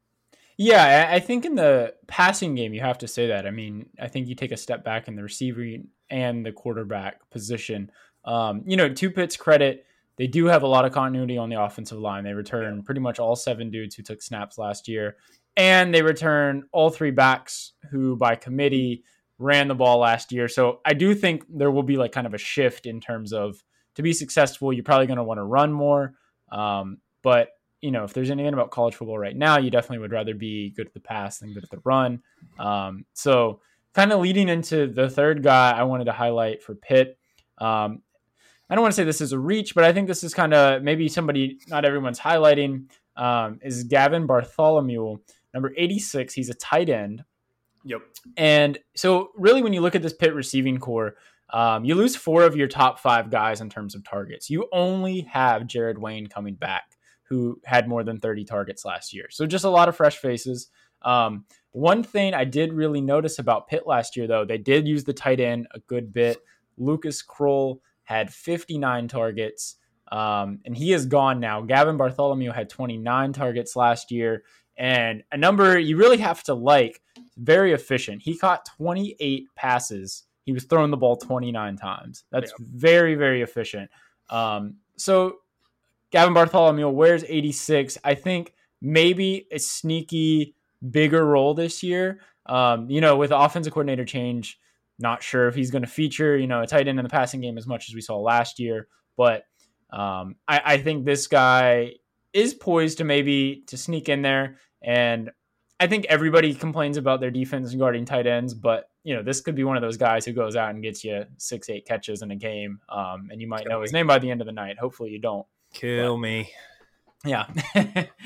Yeah, 0.56 1.08
I 1.12 1.20
think 1.20 1.44
in 1.44 1.54
the 1.54 1.94
passing 2.08 2.56
game 2.56 2.74
you 2.74 2.80
have 2.80 2.98
to 2.98 3.08
say 3.08 3.28
that. 3.28 3.46
I 3.46 3.52
mean, 3.52 3.90
I 4.00 4.08
think 4.08 4.26
you 4.26 4.34
take 4.34 4.50
a 4.50 4.56
step 4.56 4.84
back 4.84 5.06
in 5.06 5.14
the 5.14 5.22
receiver 5.22 5.64
and 6.10 6.44
the 6.44 6.50
quarterback 6.50 7.30
position. 7.30 7.92
Um, 8.24 8.64
you 8.66 8.76
know, 8.76 8.88
to 8.88 9.10
Pitt's 9.10 9.36
credit, 9.36 9.86
they 10.16 10.26
do 10.26 10.46
have 10.46 10.64
a 10.64 10.66
lot 10.66 10.84
of 10.84 10.92
continuity 10.92 11.38
on 11.38 11.48
the 11.48 11.62
offensive 11.62 12.00
line. 12.00 12.24
They 12.24 12.32
return 12.32 12.82
pretty 12.82 13.00
much 13.00 13.20
all 13.20 13.36
seven 13.36 13.70
dudes 13.70 13.94
who 13.94 14.02
took 14.02 14.20
snaps 14.20 14.58
last 14.58 14.88
year, 14.88 15.16
and 15.56 15.94
they 15.94 16.02
return 16.02 16.64
all 16.72 16.90
three 16.90 17.12
backs 17.12 17.74
who, 17.92 18.16
by 18.16 18.34
committee, 18.34 19.04
ran 19.38 19.68
the 19.68 19.76
ball 19.76 19.98
last 19.98 20.32
year. 20.32 20.48
So 20.48 20.80
I 20.84 20.92
do 20.94 21.14
think 21.14 21.44
there 21.48 21.70
will 21.70 21.84
be 21.84 21.96
like 21.96 22.10
kind 22.10 22.26
of 22.26 22.34
a 22.34 22.38
shift 22.38 22.86
in 22.86 23.00
terms 23.00 23.32
of 23.32 23.62
to 23.94 24.02
be 24.02 24.12
successful, 24.12 24.72
you're 24.72 24.84
probably 24.84 25.06
going 25.06 25.18
to 25.18 25.24
want 25.24 25.38
to 25.38 25.44
run 25.44 25.72
more. 25.72 26.14
Um, 26.50 26.98
but 27.22 27.50
you 27.80 27.90
know, 27.90 28.04
if 28.04 28.12
there's 28.12 28.30
anything 28.30 28.52
about 28.52 28.70
college 28.70 28.94
football 28.94 29.18
right 29.18 29.36
now, 29.36 29.58
you 29.58 29.70
definitely 29.70 29.98
would 29.98 30.12
rather 30.12 30.34
be 30.34 30.70
good 30.70 30.86
at 30.86 30.94
the 30.94 31.00
pass 31.00 31.38
than 31.38 31.52
good 31.52 31.64
at 31.64 31.70
the 31.70 31.80
run. 31.84 32.22
Um, 32.58 33.04
so 33.14 33.60
kind 33.94 34.12
of 34.12 34.20
leading 34.20 34.48
into 34.48 34.86
the 34.86 35.08
third 35.08 35.42
guy 35.42 35.70
I 35.70 35.84
wanted 35.84 36.04
to 36.04 36.12
highlight 36.12 36.62
for 36.62 36.74
Pitt. 36.74 37.18
Um, 37.58 38.02
I 38.70 38.74
don't 38.74 38.82
want 38.82 38.92
to 38.92 38.96
say 38.96 39.04
this 39.04 39.20
is 39.20 39.32
a 39.32 39.38
reach, 39.38 39.74
but 39.74 39.84
I 39.84 39.92
think 39.92 40.08
this 40.08 40.22
is 40.22 40.34
kind 40.34 40.52
of 40.52 40.82
maybe 40.82 41.08
somebody 41.08 41.58
not 41.68 41.84
everyone's 41.84 42.20
highlighting 42.20 42.90
um, 43.16 43.58
is 43.62 43.84
Gavin 43.84 44.26
Bartholomew, 44.26 45.16
number 45.54 45.72
86. 45.76 46.34
He's 46.34 46.50
a 46.50 46.54
tight 46.54 46.90
end. 46.90 47.24
Yep. 47.84 48.02
And 48.36 48.78
so, 48.94 49.30
really, 49.36 49.62
when 49.62 49.72
you 49.72 49.80
look 49.80 49.94
at 49.94 50.02
this 50.02 50.12
Pitt 50.12 50.34
receiving 50.34 50.78
corps, 50.78 51.14
um, 51.50 51.84
you 51.84 51.94
lose 51.94 52.14
four 52.14 52.42
of 52.42 52.56
your 52.56 52.68
top 52.68 52.98
five 52.98 53.30
guys 53.30 53.60
in 53.60 53.70
terms 53.70 53.94
of 53.94 54.04
targets. 54.04 54.50
You 54.50 54.68
only 54.72 55.22
have 55.22 55.66
Jared 55.66 55.98
Wayne 55.98 56.26
coming 56.26 56.54
back, 56.54 56.97
who 57.28 57.60
had 57.64 57.88
more 57.88 58.02
than 58.02 58.18
30 58.18 58.44
targets 58.44 58.84
last 58.84 59.12
year. 59.12 59.26
So, 59.30 59.46
just 59.46 59.64
a 59.64 59.70
lot 59.70 59.88
of 59.88 59.96
fresh 59.96 60.16
faces. 60.16 60.68
Um, 61.02 61.44
one 61.72 62.02
thing 62.02 62.34
I 62.34 62.44
did 62.44 62.72
really 62.72 63.00
notice 63.00 63.38
about 63.38 63.68
Pitt 63.68 63.86
last 63.86 64.16
year, 64.16 64.26
though, 64.26 64.44
they 64.44 64.58
did 64.58 64.88
use 64.88 65.04
the 65.04 65.12
tight 65.12 65.40
end 65.40 65.68
a 65.72 65.80
good 65.80 66.12
bit. 66.12 66.38
Lucas 66.76 67.22
Krull 67.22 67.80
had 68.04 68.32
59 68.32 69.08
targets, 69.08 69.76
um, 70.10 70.60
and 70.64 70.76
he 70.76 70.92
is 70.92 71.06
gone 71.06 71.40
now. 71.40 71.60
Gavin 71.60 71.96
Bartholomew 71.96 72.50
had 72.50 72.70
29 72.70 73.32
targets 73.32 73.76
last 73.76 74.10
year, 74.10 74.42
and 74.76 75.22
a 75.30 75.36
number 75.36 75.78
you 75.78 75.96
really 75.96 76.18
have 76.18 76.42
to 76.44 76.54
like. 76.54 77.00
Very 77.36 77.72
efficient. 77.72 78.22
He 78.22 78.36
caught 78.36 78.64
28 78.76 79.48
passes. 79.54 80.24
He 80.44 80.52
was 80.52 80.64
throwing 80.64 80.90
the 80.90 80.96
ball 80.96 81.16
29 81.16 81.76
times. 81.76 82.24
That's 82.30 82.52
yeah. 82.58 82.66
very, 82.74 83.14
very 83.14 83.42
efficient. 83.42 83.90
Um, 84.30 84.76
so 84.96 85.36
Gavin 86.10 86.34
Bartholomew 86.34 86.88
wears 86.88 87.24
86. 87.24 87.98
I 88.04 88.14
think 88.14 88.54
maybe 88.80 89.46
a 89.50 89.58
sneaky 89.58 90.54
bigger 90.90 91.24
role 91.24 91.54
this 91.54 91.82
year. 91.82 92.20
Um, 92.46 92.88
you 92.88 93.00
know, 93.00 93.16
with 93.16 93.30
the 93.30 93.38
offensive 93.38 93.72
coordinator 93.72 94.04
change, 94.04 94.58
not 94.98 95.22
sure 95.22 95.48
if 95.48 95.54
he's 95.54 95.70
going 95.70 95.82
to 95.82 95.88
feature, 95.88 96.36
you 96.36 96.46
know, 96.46 96.62
a 96.62 96.66
tight 96.66 96.88
end 96.88 96.98
in 96.98 97.04
the 97.04 97.10
passing 97.10 97.40
game 97.40 97.58
as 97.58 97.66
much 97.66 97.88
as 97.88 97.94
we 97.94 98.00
saw 98.00 98.18
last 98.18 98.58
year. 98.58 98.88
But 99.16 99.44
um, 99.90 100.36
I, 100.46 100.62
I 100.64 100.78
think 100.78 101.04
this 101.04 101.26
guy 101.26 101.94
is 102.32 102.54
poised 102.54 102.98
to 102.98 103.04
maybe 103.04 103.64
to 103.66 103.76
sneak 103.76 104.08
in 104.08 104.22
there. 104.22 104.56
And 104.82 105.30
I 105.80 105.86
think 105.86 106.06
everybody 106.06 106.54
complains 106.54 106.96
about 106.96 107.20
their 107.20 107.30
defense 107.30 107.72
guarding 107.74 108.04
tight 108.04 108.26
ends, 108.26 108.54
but 108.54 108.90
you 109.04 109.14
know, 109.14 109.22
this 109.22 109.40
could 109.40 109.54
be 109.54 109.64
one 109.64 109.76
of 109.76 109.82
those 109.82 109.96
guys 109.96 110.24
who 110.24 110.32
goes 110.32 110.56
out 110.56 110.70
and 110.70 110.82
gets 110.82 111.04
you 111.04 111.24
six, 111.38 111.70
eight 111.70 111.86
catches 111.86 112.22
in 112.22 112.30
a 112.30 112.36
game. 112.36 112.80
Um, 112.88 113.28
and 113.30 113.40
you 113.40 113.48
might 113.48 113.66
know 113.66 113.80
his 113.80 113.92
name 113.92 114.06
by 114.06 114.18
the 114.18 114.30
end 114.30 114.40
of 114.40 114.46
the 114.46 114.52
night. 114.52 114.78
Hopefully 114.78 115.10
you 115.10 115.18
don't. 115.18 115.46
Kill 115.72 116.16
me. 116.16 116.50
Yeah. 117.24 117.46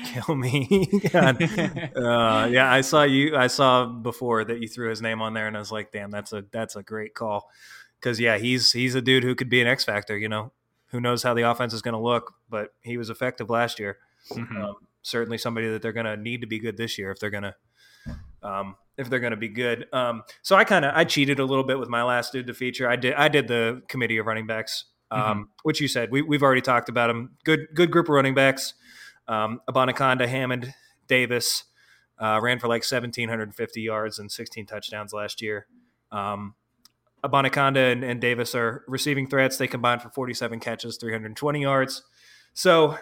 Kill 0.05 0.35
me. 0.35 0.87
God. 1.11 1.41
Uh, 1.95 2.47
yeah, 2.51 2.71
I 2.71 2.81
saw 2.81 3.03
you. 3.03 3.35
I 3.35 3.47
saw 3.47 3.85
before 3.85 4.43
that 4.45 4.61
you 4.61 4.67
threw 4.67 4.89
his 4.89 5.01
name 5.01 5.21
on 5.21 5.33
there, 5.33 5.47
and 5.47 5.55
I 5.55 5.59
was 5.59 5.71
like, 5.71 5.91
"Damn, 5.91 6.11
that's 6.11 6.31
a 6.31 6.45
that's 6.51 6.75
a 6.75 6.83
great 6.83 7.15
call." 7.15 7.49
Because 7.99 8.19
yeah, 8.19 8.37
he's 8.37 8.71
he's 8.71 8.95
a 8.95 9.01
dude 9.01 9.23
who 9.23 9.35
could 9.35 9.49
be 9.49 9.61
an 9.61 9.67
X 9.67 9.83
factor. 9.83 10.17
You 10.17 10.29
know, 10.29 10.51
who 10.87 11.01
knows 11.01 11.23
how 11.23 11.33
the 11.33 11.49
offense 11.49 11.73
is 11.73 11.81
going 11.81 11.93
to 11.95 11.99
look, 11.99 12.33
but 12.49 12.73
he 12.81 12.97
was 12.97 13.09
effective 13.09 13.49
last 13.49 13.79
year. 13.79 13.97
Mhm. 14.31 14.63
Um, 14.63 14.75
certainly 15.01 15.37
somebody 15.37 15.69
that 15.69 15.81
they're 15.81 15.91
going 15.91 16.05
to 16.05 16.15
need 16.15 16.41
to 16.41 16.47
be 16.47 16.59
good 16.59 16.77
this 16.77 16.97
year 16.97 17.11
if 17.11 17.19
they're 17.19 17.29
going 17.29 17.43
to 17.43 17.55
um, 18.41 18.75
if 18.97 19.09
they're 19.09 19.19
going 19.19 19.31
to 19.31 19.37
be 19.37 19.49
good. 19.49 19.87
Um, 19.93 20.23
so 20.41 20.55
I 20.55 20.63
kind 20.63 20.85
of 20.85 20.93
I 20.95 21.03
cheated 21.03 21.39
a 21.39 21.45
little 21.45 21.63
bit 21.63 21.79
with 21.79 21.89
my 21.89 22.03
last 22.03 22.31
dude 22.33 22.47
to 22.47 22.53
feature. 22.53 22.87
I 22.89 22.95
did 22.95 23.13
I 23.13 23.27
did 23.27 23.47
the 23.47 23.81
committee 23.87 24.17
of 24.17 24.25
running 24.25 24.47
backs, 24.47 24.85
um, 25.13 25.49
which 25.63 25.79
you 25.79 25.87
said 25.87 26.11
we 26.11 26.21
we've 26.21 26.43
already 26.43 26.61
talked 26.61 26.89
about 26.89 27.07
them. 27.07 27.37
Good 27.43 27.67
good 27.73 27.91
group 27.91 28.07
of 28.07 28.15
running 28.15 28.33
backs. 28.33 28.73
Um, 29.27 29.61
Abanikanda, 29.69 30.27
Hammond, 30.27 30.73
Davis 31.07 31.63
uh, 32.19 32.39
ran 32.41 32.59
for 32.59 32.67
like 32.67 32.83
1,750 32.83 33.81
yards 33.81 34.19
and 34.19 34.31
16 34.31 34.65
touchdowns 34.65 35.13
last 35.13 35.41
year. 35.41 35.67
Um, 36.11 36.55
Abanikanda 37.23 37.91
and, 37.91 38.03
and 38.03 38.19
Davis 38.19 38.53
are 38.53 38.83
receiving 38.87 39.27
threats. 39.27 39.57
They 39.57 39.67
combined 39.67 40.01
for 40.01 40.09
47 40.09 40.59
catches, 40.59 40.97
320 40.97 41.61
yards. 41.61 42.03
So, 42.53 42.97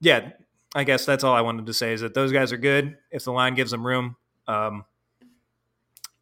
yeah, 0.00 0.30
I 0.74 0.84
guess 0.84 1.06
that's 1.06 1.24
all 1.24 1.34
I 1.34 1.40
wanted 1.40 1.66
to 1.66 1.74
say 1.74 1.92
is 1.92 2.02
that 2.02 2.14
those 2.14 2.32
guys 2.32 2.52
are 2.52 2.58
good. 2.58 2.98
If 3.10 3.24
the 3.24 3.32
line 3.32 3.54
gives 3.54 3.70
them 3.70 3.86
room, 3.86 4.16
um, 4.46 4.84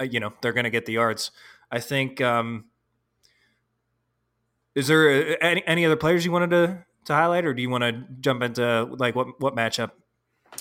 uh, 0.01 0.05
you 0.05 0.21
know, 0.21 0.33
they're 0.41 0.53
going 0.53 0.65
to 0.65 0.71
get 0.71 0.87
the 0.87 0.93
yards. 0.93 1.31
I 1.71 1.81
think. 1.81 2.21
Um, 2.21 2.67
is 4.79 4.87
there 4.87 5.33
uh, 5.33 5.37
any, 5.41 5.67
any 5.67 5.85
other 5.87 5.97
players 5.97 6.25
you 6.25 6.33
wanted 6.33 6.51
to, 6.51 6.85
to 7.07 7.15
highlight, 7.15 7.45
or 7.45 7.55
do 7.55 7.63
you 7.63 7.71
want 7.71 7.83
to 7.83 8.05
jump 8.21 8.43
into 8.43 8.85
like 8.99 9.15
what 9.15 9.41
what 9.41 9.55
matchup 9.55 9.91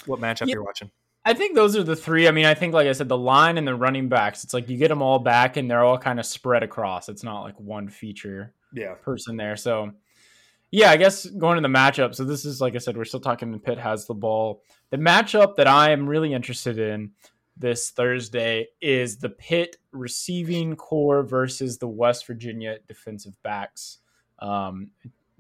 what 0.05 0.20
matchup 0.20 0.47
Yeah. 0.47 0.53
you're 0.55 0.63
watching? 0.63 0.91
I 1.26 1.34
think 1.34 1.55
those 1.55 1.76
are 1.76 1.84
the 1.84 1.95
three. 1.95 2.28
I 2.28 2.32
mean, 2.32 2.45
I 2.45 2.53
think, 2.53 2.74
like 2.74 2.88
I 2.88 2.93
said, 2.93 3.09
the 3.09 3.18
line 3.18 3.57
and 3.57 3.68
the 3.68 3.76
running 3.76 4.07
backs, 4.07 4.45
it's 4.45 4.53
like 4.53 4.70
you 4.70 4.78
get 4.78 4.88
them 4.88 5.01
all 5.01 5.20
back 5.20 5.57
and 5.57 5.70
they're 5.70 5.84
all 5.84 5.97
kind 5.97 6.20
of 6.22 6.26
spread 6.26 6.63
across. 6.63 7.09
It's 7.09 7.24
not 7.24 7.41
like 7.41 7.59
one 7.59 7.89
feature 7.89 8.53
Yeah, 8.72 8.93
person 8.93 9.36
there. 9.36 9.57
So, 9.57 9.91
yeah, 10.72 10.89
I 10.89 10.95
guess 10.95 11.26
going 11.26 11.55
to 11.57 11.61
the 11.61 11.68
matchup. 11.68 12.15
So, 12.15 12.24
this 12.24 12.45
is, 12.45 12.61
like 12.61 12.76
I 12.76 12.78
said, 12.78 12.95
we're 12.95 13.03
still 13.03 13.20
talking 13.20 13.51
the 13.51 13.57
Pitt 13.59 13.78
has 13.78 14.05
the 14.07 14.13
ball. 14.13 14.63
The 14.89 14.97
matchup 14.97 15.57
that 15.57 15.68
I 15.68 15.91
am 15.91 16.07
really 16.07 16.34
interested 16.34 16.80
in 16.80 17.11
this 17.57 17.89
Thursday 17.89 18.68
is 18.80 19.18
the 19.18 19.30
Pitt 19.30 19.76
receiving 19.91 20.78
corps 20.78 21.24
versus 21.24 21.78
the 21.78 21.89
West 21.89 22.26
Virginia 22.26 22.78
defensive 22.88 23.36
backs. 23.43 23.97
Um, 24.40 24.92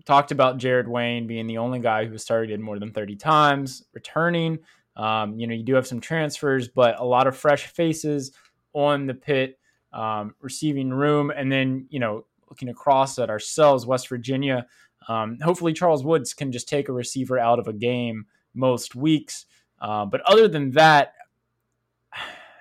talked 0.05 0.31
about 0.31 0.57
Jared 0.57 0.87
Wayne 0.87 1.27
being 1.27 1.47
the 1.47 1.57
only 1.57 1.79
guy 1.79 2.05
who 2.05 2.17
started 2.17 2.59
more 2.59 2.79
than 2.79 2.91
30 2.91 3.17
times, 3.17 3.83
returning. 3.93 4.59
Um, 4.95 5.37
you 5.37 5.45
know, 5.45 5.53
you 5.53 5.63
do 5.63 5.75
have 5.75 5.85
some 5.85 5.99
transfers, 5.99 6.69
but 6.69 6.99
a 6.99 7.05
lot 7.05 7.27
of 7.27 7.37
fresh 7.37 7.67
faces 7.67 8.31
on 8.73 9.05
the 9.05 9.13
Pitt 9.13 9.59
um, 9.93 10.33
receiving 10.41 10.89
room. 10.89 11.31
And 11.35 11.51
then, 11.51 11.87
you 11.89 11.99
know, 11.99 12.25
looking 12.49 12.69
across 12.69 13.19
at 13.19 13.29
ourselves, 13.29 13.85
West 13.85 14.07
Virginia, 14.07 14.65
um, 15.07 15.37
hopefully 15.41 15.73
Charles 15.73 16.03
Woods 16.03 16.33
can 16.33 16.51
just 16.51 16.67
take 16.69 16.89
a 16.89 16.93
receiver 16.93 17.37
out 17.37 17.59
of 17.59 17.67
a 17.67 17.73
game 17.73 18.25
most 18.53 18.95
weeks. 18.95 19.45
Uh, 19.79 20.05
but 20.05 20.21
other 20.21 20.47
than 20.47 20.71
that, 20.71 21.13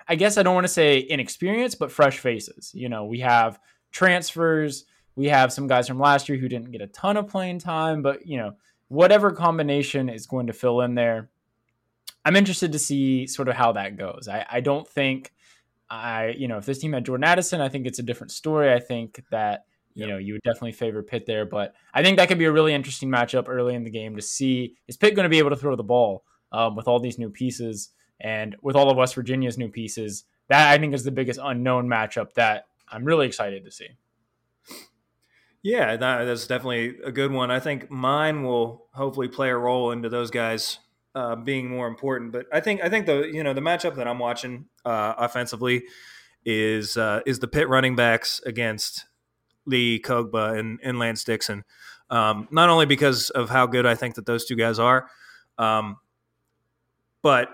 I 0.07 0.15
guess 0.15 0.37
I 0.37 0.43
don't 0.43 0.55
want 0.55 0.65
to 0.65 0.73
say 0.73 1.05
inexperienced, 1.09 1.79
but 1.79 1.91
fresh 1.91 2.19
faces. 2.19 2.71
You 2.73 2.89
know, 2.89 3.05
we 3.05 3.19
have 3.19 3.59
transfers. 3.91 4.85
We 5.17 5.27
have 5.27 5.51
some 5.51 5.67
guys 5.67 5.87
from 5.87 5.99
last 5.99 6.29
year 6.29 6.37
who 6.37 6.47
didn't 6.47 6.71
get 6.71 6.81
a 6.81 6.87
ton 6.87 7.17
of 7.17 7.27
playing 7.27 7.59
time, 7.59 8.01
but 8.01 8.25
you 8.25 8.37
know, 8.37 8.53
whatever 8.87 9.31
combination 9.31 10.07
is 10.07 10.27
going 10.27 10.47
to 10.47 10.53
fill 10.53 10.79
in 10.81 10.95
there. 10.95 11.29
I'm 12.23 12.35
interested 12.35 12.71
to 12.71 12.79
see 12.79 13.27
sort 13.27 13.49
of 13.49 13.55
how 13.55 13.73
that 13.73 13.97
goes. 13.97 14.29
I, 14.29 14.45
I 14.49 14.61
don't 14.61 14.87
think 14.87 15.33
I, 15.89 16.35
you 16.37 16.47
know, 16.47 16.57
if 16.57 16.65
this 16.65 16.79
team 16.79 16.93
had 16.93 17.05
Jordan 17.05 17.23
Addison, 17.23 17.61
I 17.61 17.69
think 17.69 17.87
it's 17.87 17.99
a 17.99 18.03
different 18.03 18.31
story. 18.31 18.71
I 18.71 18.79
think 18.79 19.23
that, 19.31 19.65
you 19.93 20.05
know, 20.05 20.17
you 20.17 20.33
would 20.33 20.43
definitely 20.43 20.73
favor 20.73 21.01
Pitt 21.01 21.25
there, 21.25 21.45
but 21.45 21.73
I 21.93 22.03
think 22.03 22.17
that 22.17 22.27
could 22.27 22.37
be 22.37 22.45
a 22.45 22.51
really 22.51 22.73
interesting 22.73 23.09
matchup 23.09 23.45
early 23.47 23.73
in 23.73 23.83
the 23.83 23.89
game 23.89 24.15
to 24.15 24.21
see 24.21 24.75
is 24.87 24.97
Pitt 24.97 25.15
going 25.15 25.23
to 25.23 25.29
be 25.29 25.39
able 25.39 25.49
to 25.49 25.55
throw 25.55 25.75
the 25.75 25.83
ball 25.83 26.23
um, 26.51 26.75
with 26.75 26.87
all 26.87 26.99
these 26.99 27.17
new 27.17 27.29
pieces 27.29 27.89
and 28.19 28.55
with 28.61 28.75
all 28.75 28.91
of 28.91 28.97
West 28.97 29.15
Virginia's 29.15 29.57
new 29.57 29.69
pieces. 29.69 30.25
That 30.49 30.71
I 30.71 30.77
think 30.77 30.93
is 30.93 31.03
the 31.03 31.11
biggest 31.11 31.39
unknown 31.41 31.87
matchup 31.87 32.33
that 32.33 32.67
I'm 32.89 33.05
really 33.05 33.25
excited 33.25 33.65
to 33.65 33.71
see. 33.71 33.87
Yeah, 35.67 35.97
that, 35.97 36.23
that's 36.23 36.47
definitely 36.47 36.95
a 37.03 37.11
good 37.11 37.29
one. 37.29 37.51
I 37.51 37.59
think 37.59 37.91
mine 37.91 38.43
will 38.43 38.87
hopefully 38.93 39.27
play 39.27 39.49
a 39.49 39.57
role 39.57 39.91
into 39.91 40.07
those 40.07 40.31
guys 40.31 40.79
uh, 41.13 41.35
being 41.35 41.69
more 41.69 41.87
important. 41.89 42.31
But 42.31 42.45
I 42.53 42.61
think 42.61 42.81
I 42.81 42.87
think 42.87 43.05
the 43.05 43.29
you 43.29 43.43
know 43.43 43.53
the 43.53 43.59
matchup 43.59 43.95
that 43.95 44.07
I'm 44.07 44.17
watching 44.17 44.67
uh, 44.85 45.15
offensively 45.17 45.83
is 46.45 46.95
uh, 46.95 47.19
is 47.25 47.39
the 47.39 47.49
Pitt 47.49 47.67
running 47.67 47.97
backs 47.97 48.39
against 48.45 49.07
Lee 49.65 49.99
Kpogba 49.99 50.57
and, 50.57 50.79
and 50.83 50.99
Lance 50.99 51.25
Dixon. 51.25 51.65
Um, 52.09 52.47
not 52.49 52.69
only 52.69 52.85
because 52.85 53.29
of 53.31 53.49
how 53.49 53.67
good 53.67 53.85
I 53.85 53.95
think 53.95 54.15
that 54.15 54.25
those 54.25 54.45
two 54.45 54.55
guys 54.55 54.79
are, 54.79 55.09
um, 55.57 55.97
but 57.21 57.49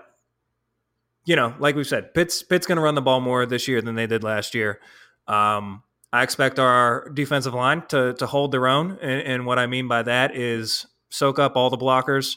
you 1.24 1.34
know, 1.34 1.52
like 1.58 1.74
we 1.74 1.82
said, 1.82 2.14
Pitt's 2.14 2.44
Pitt's 2.44 2.68
going 2.68 2.76
to 2.76 2.82
run 2.82 2.94
the 2.94 3.02
ball 3.02 3.18
more 3.18 3.44
this 3.44 3.66
year 3.66 3.82
than 3.82 3.96
they 3.96 4.06
did 4.06 4.22
last 4.22 4.54
year. 4.54 4.78
Um, 5.26 5.82
I 6.14 6.22
expect 6.22 6.60
our 6.60 7.08
defensive 7.12 7.54
line 7.54 7.82
to 7.88 8.14
to 8.14 8.26
hold 8.26 8.52
their 8.52 8.68
own, 8.68 8.98
and, 9.02 9.20
and 9.22 9.46
what 9.46 9.58
I 9.58 9.66
mean 9.66 9.88
by 9.88 10.04
that 10.04 10.36
is 10.36 10.86
soak 11.08 11.40
up 11.40 11.56
all 11.56 11.70
the 11.70 11.76
blockers, 11.76 12.36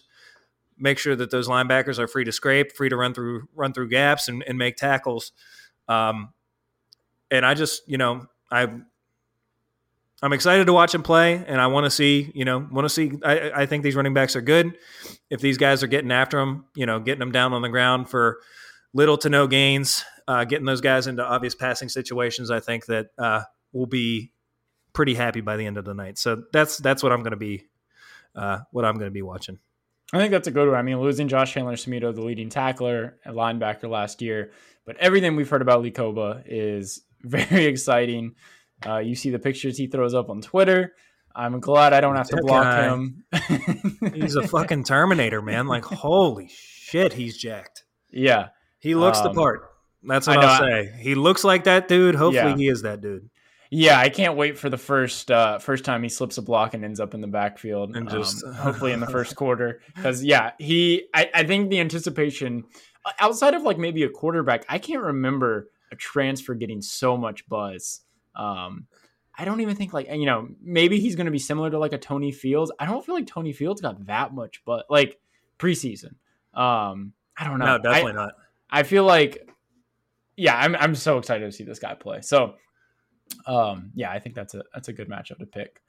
make 0.80 0.98
sure 0.98 1.16
that 1.16 1.30
those 1.30 1.48
linebackers 1.48 2.00
are 2.00 2.08
free 2.08 2.24
to 2.26 2.32
scrape, 2.32 2.72
free 2.72 2.90
to 2.90 2.96
run 2.96 3.14
through 3.14 3.48
run 3.54 3.74
through 3.74 3.90
gaps 3.90 4.30
and, 4.30 4.44
and 4.48 4.58
make 4.58 4.78
tackles. 4.78 5.32
Um, 5.88 6.34
and 7.30 7.46
I 7.46 7.54
just, 7.54 7.88
you 7.88 8.00
know, 8.00 8.26
I 8.50 8.68
I'm 10.24 10.34
excited 10.34 10.66
to 10.66 10.74
watch 10.74 10.96
him 10.96 11.04
play, 11.04 11.36
and 11.46 11.62
I 11.62 11.68
want 11.68 11.86
to 11.86 11.92
see, 11.92 12.32
you 12.34 12.46
know, 12.46 12.68
want 12.72 12.86
to 12.86 12.90
see. 12.90 13.12
I, 13.24 13.52
I 13.62 13.66
think 13.68 13.84
these 13.84 13.96
running 13.96 14.16
backs 14.16 14.36
are 14.36 14.42
good. 14.42 14.76
If 15.30 15.40
these 15.40 15.60
guys 15.60 15.84
are 15.84 15.88
getting 15.88 16.12
after 16.12 16.40
them, 16.40 16.66
you 16.76 16.88
know, 16.88 17.00
getting 17.00 17.20
them 17.20 17.32
down 17.32 17.54
on 17.54 17.62
the 17.62 17.70
ground 17.70 18.10
for 18.10 18.40
little 18.92 19.20
to 19.20 19.30
no 19.30 19.46
gains, 19.46 20.04
uh, 20.28 20.46
getting 20.46 20.66
those 20.66 20.82
guys 20.82 21.06
into 21.06 21.24
obvious 21.24 21.54
passing 21.54 21.90
situations, 21.90 22.50
I 22.50 22.60
think 22.60 22.88
that 22.88 23.10
uh, 23.20 23.44
we'll 23.72 23.86
be 23.86 24.32
pretty 24.94 25.14
happy 25.14 25.42
by 25.42 25.58
the 25.58 25.66
end 25.66 25.78
of 25.78 25.86
the 25.86 25.94
night. 25.94 26.18
So 26.18 26.44
that's 26.54 26.78
that's 26.78 27.04
what 27.04 27.12
I'm 27.12 27.20
going 27.22 27.32
to 27.32 27.38
be, 27.38 27.66
uh, 28.36 28.60
what 28.72 28.86
I'm 28.86 28.96
going 28.96 29.08
to 29.08 29.14
be 29.14 29.22
watching. 29.22 29.60
I 30.14 30.18
think 30.20 30.32
that's 30.32 30.48
a 30.48 30.52
good 30.52 30.68
one. 30.70 30.78
I 30.78 30.82
mean, 30.84 31.00
losing 31.02 31.28
Josh 31.28 31.54
Chandler-Semedo, 31.54 32.16
the 32.16 32.22
leading 32.22 32.50
tackler 32.50 33.18
and 33.26 33.36
linebacker 33.36 33.90
last 33.90 34.22
year, 34.22 34.52
but 34.86 34.96
everything 34.98 35.36
we've 35.36 35.50
heard 35.50 35.62
about 35.62 35.82
Lee 35.82 35.92
Kpogba 35.92 36.44
is 36.46 37.02
very 37.22 37.66
exciting. 37.66 38.36
Uh, 38.86 39.00
you 39.00 39.16
see 39.16 39.32
the 39.32 39.40
pictures 39.40 39.78
he 39.78 39.88
throws 39.88 40.14
up 40.14 40.30
on 40.30 40.42
Twitter. 40.42 40.94
I'm 41.36 41.60
glad 41.60 41.94
I 41.94 42.00
don't 42.02 42.16
have 42.16 42.30
to 42.30 42.38
block 42.38 42.64
guy. 42.64 42.88
him. 42.88 43.24
He's 44.16 44.36
a 44.36 44.48
fucking 44.48 44.86
Terminator, 44.86 45.42
man. 45.42 45.68
Like 45.68 45.84
holy 45.86 46.48
shit, 46.50 47.14
he's 47.14 47.38
jacked. 47.38 47.84
yeah, 48.10 48.48
He 48.80 48.96
looks 48.96 49.20
the 49.22 49.30
Um, 49.30 49.36
part. 49.36 49.70
That's 50.04 50.26
what 50.26 50.38
I 50.38 50.42
know, 50.42 50.48
I'll 50.48 50.60
say. 50.60 50.94
He 51.00 51.14
looks 51.16 51.44
like 51.44 51.66
that 51.66 51.88
dude. 51.88 52.16
Hopefully, 52.16 52.52
Yeah. 52.52 52.56
he 52.58 52.68
is 52.70 52.82
that 52.84 53.02
dude. 53.02 53.30
Yeah. 53.70 54.00
I 54.00 54.10
can't 54.10 54.36
wait 54.38 54.58
for 54.58 54.70
the 54.70 54.78
first 54.78 55.30
uh, 55.32 55.60
first 55.60 55.86
time 55.86 56.04
he 56.04 56.10
slips 56.10 56.38
a 56.38 56.42
block 56.42 56.74
and 56.74 56.84
ends 56.86 57.00
up 57.00 57.14
in 57.14 57.22
the 57.22 57.28
backfield, 57.28 57.96
And 57.96 58.10
just- 58.10 58.44
um, 58.44 58.54
hopefully 58.54 58.92
in 58.94 59.00
the 59.00 59.08
first 59.08 59.36
quarter. 59.42 59.82
Because 59.96 60.24
yeah, 60.24 60.52
he. 60.60 61.06
I, 61.14 61.30
I 61.34 61.44
think 61.46 61.70
the 61.70 61.80
anticipation 61.80 62.66
uh, 63.06 63.12
outside 63.20 63.54
of 63.54 63.64
like 63.64 63.78
maybe 63.78 64.04
a 64.04 64.10
quarterback, 64.10 64.66
I 64.70 64.78
can't 64.80 65.02
remember 65.04 65.70
a 65.92 65.96
transfer 65.96 66.54
getting 66.54 66.82
so 66.82 67.16
much 67.18 67.48
buzz. 67.48 68.02
Um, 68.36 68.88
I 69.40 69.46
don't 69.46 69.62
even 69.62 69.76
think 69.76 69.94
like 69.94 70.10
you 70.12 70.26
know 70.26 70.50
maybe 70.62 71.00
he's 71.00 71.16
going 71.16 71.26
to 71.26 71.32
be 71.32 71.40
similar 71.40 71.70
to 71.70 71.78
like 71.80 71.94
a 71.94 71.98
Tony 71.98 72.32
Fields. 72.32 72.72
I 72.80 72.86
don't 72.86 73.06
feel 73.06 73.16
like 73.16 73.28
Tony 73.28 73.54
Fields 73.54 73.82
got 73.82 74.06
that 74.08 74.34
much, 74.34 74.62
but 74.66 74.86
like 74.90 75.20
preseason. 75.60 76.16
Um, 76.54 77.14
I 77.38 77.44
don't 77.46 77.60
know. 77.60 77.66
No, 77.66 77.74
I- 77.76 77.78
definitely 77.78 78.14
not. 78.14 78.34
I 78.70 78.84
feel 78.84 79.04
like, 79.06 79.48
yeah, 80.36 80.58
I'm 80.58 80.76
I'm 80.76 80.96
so 80.96 81.18
excited 81.20 81.46
to 81.46 81.52
see 81.52 81.64
this 81.64 81.80
guy 81.80 81.94
play. 81.94 82.22
So, 82.22 82.56
um, 83.48 83.92
yeah, 83.96 84.12
I 84.12 84.20
think 84.20 84.36
that's 84.36 84.54
a 84.54 84.64
that's 84.74 84.88
a 84.90 84.94
good 84.94 85.10
matchup 85.10 85.40
to 85.40 85.46
pick. 85.46 85.82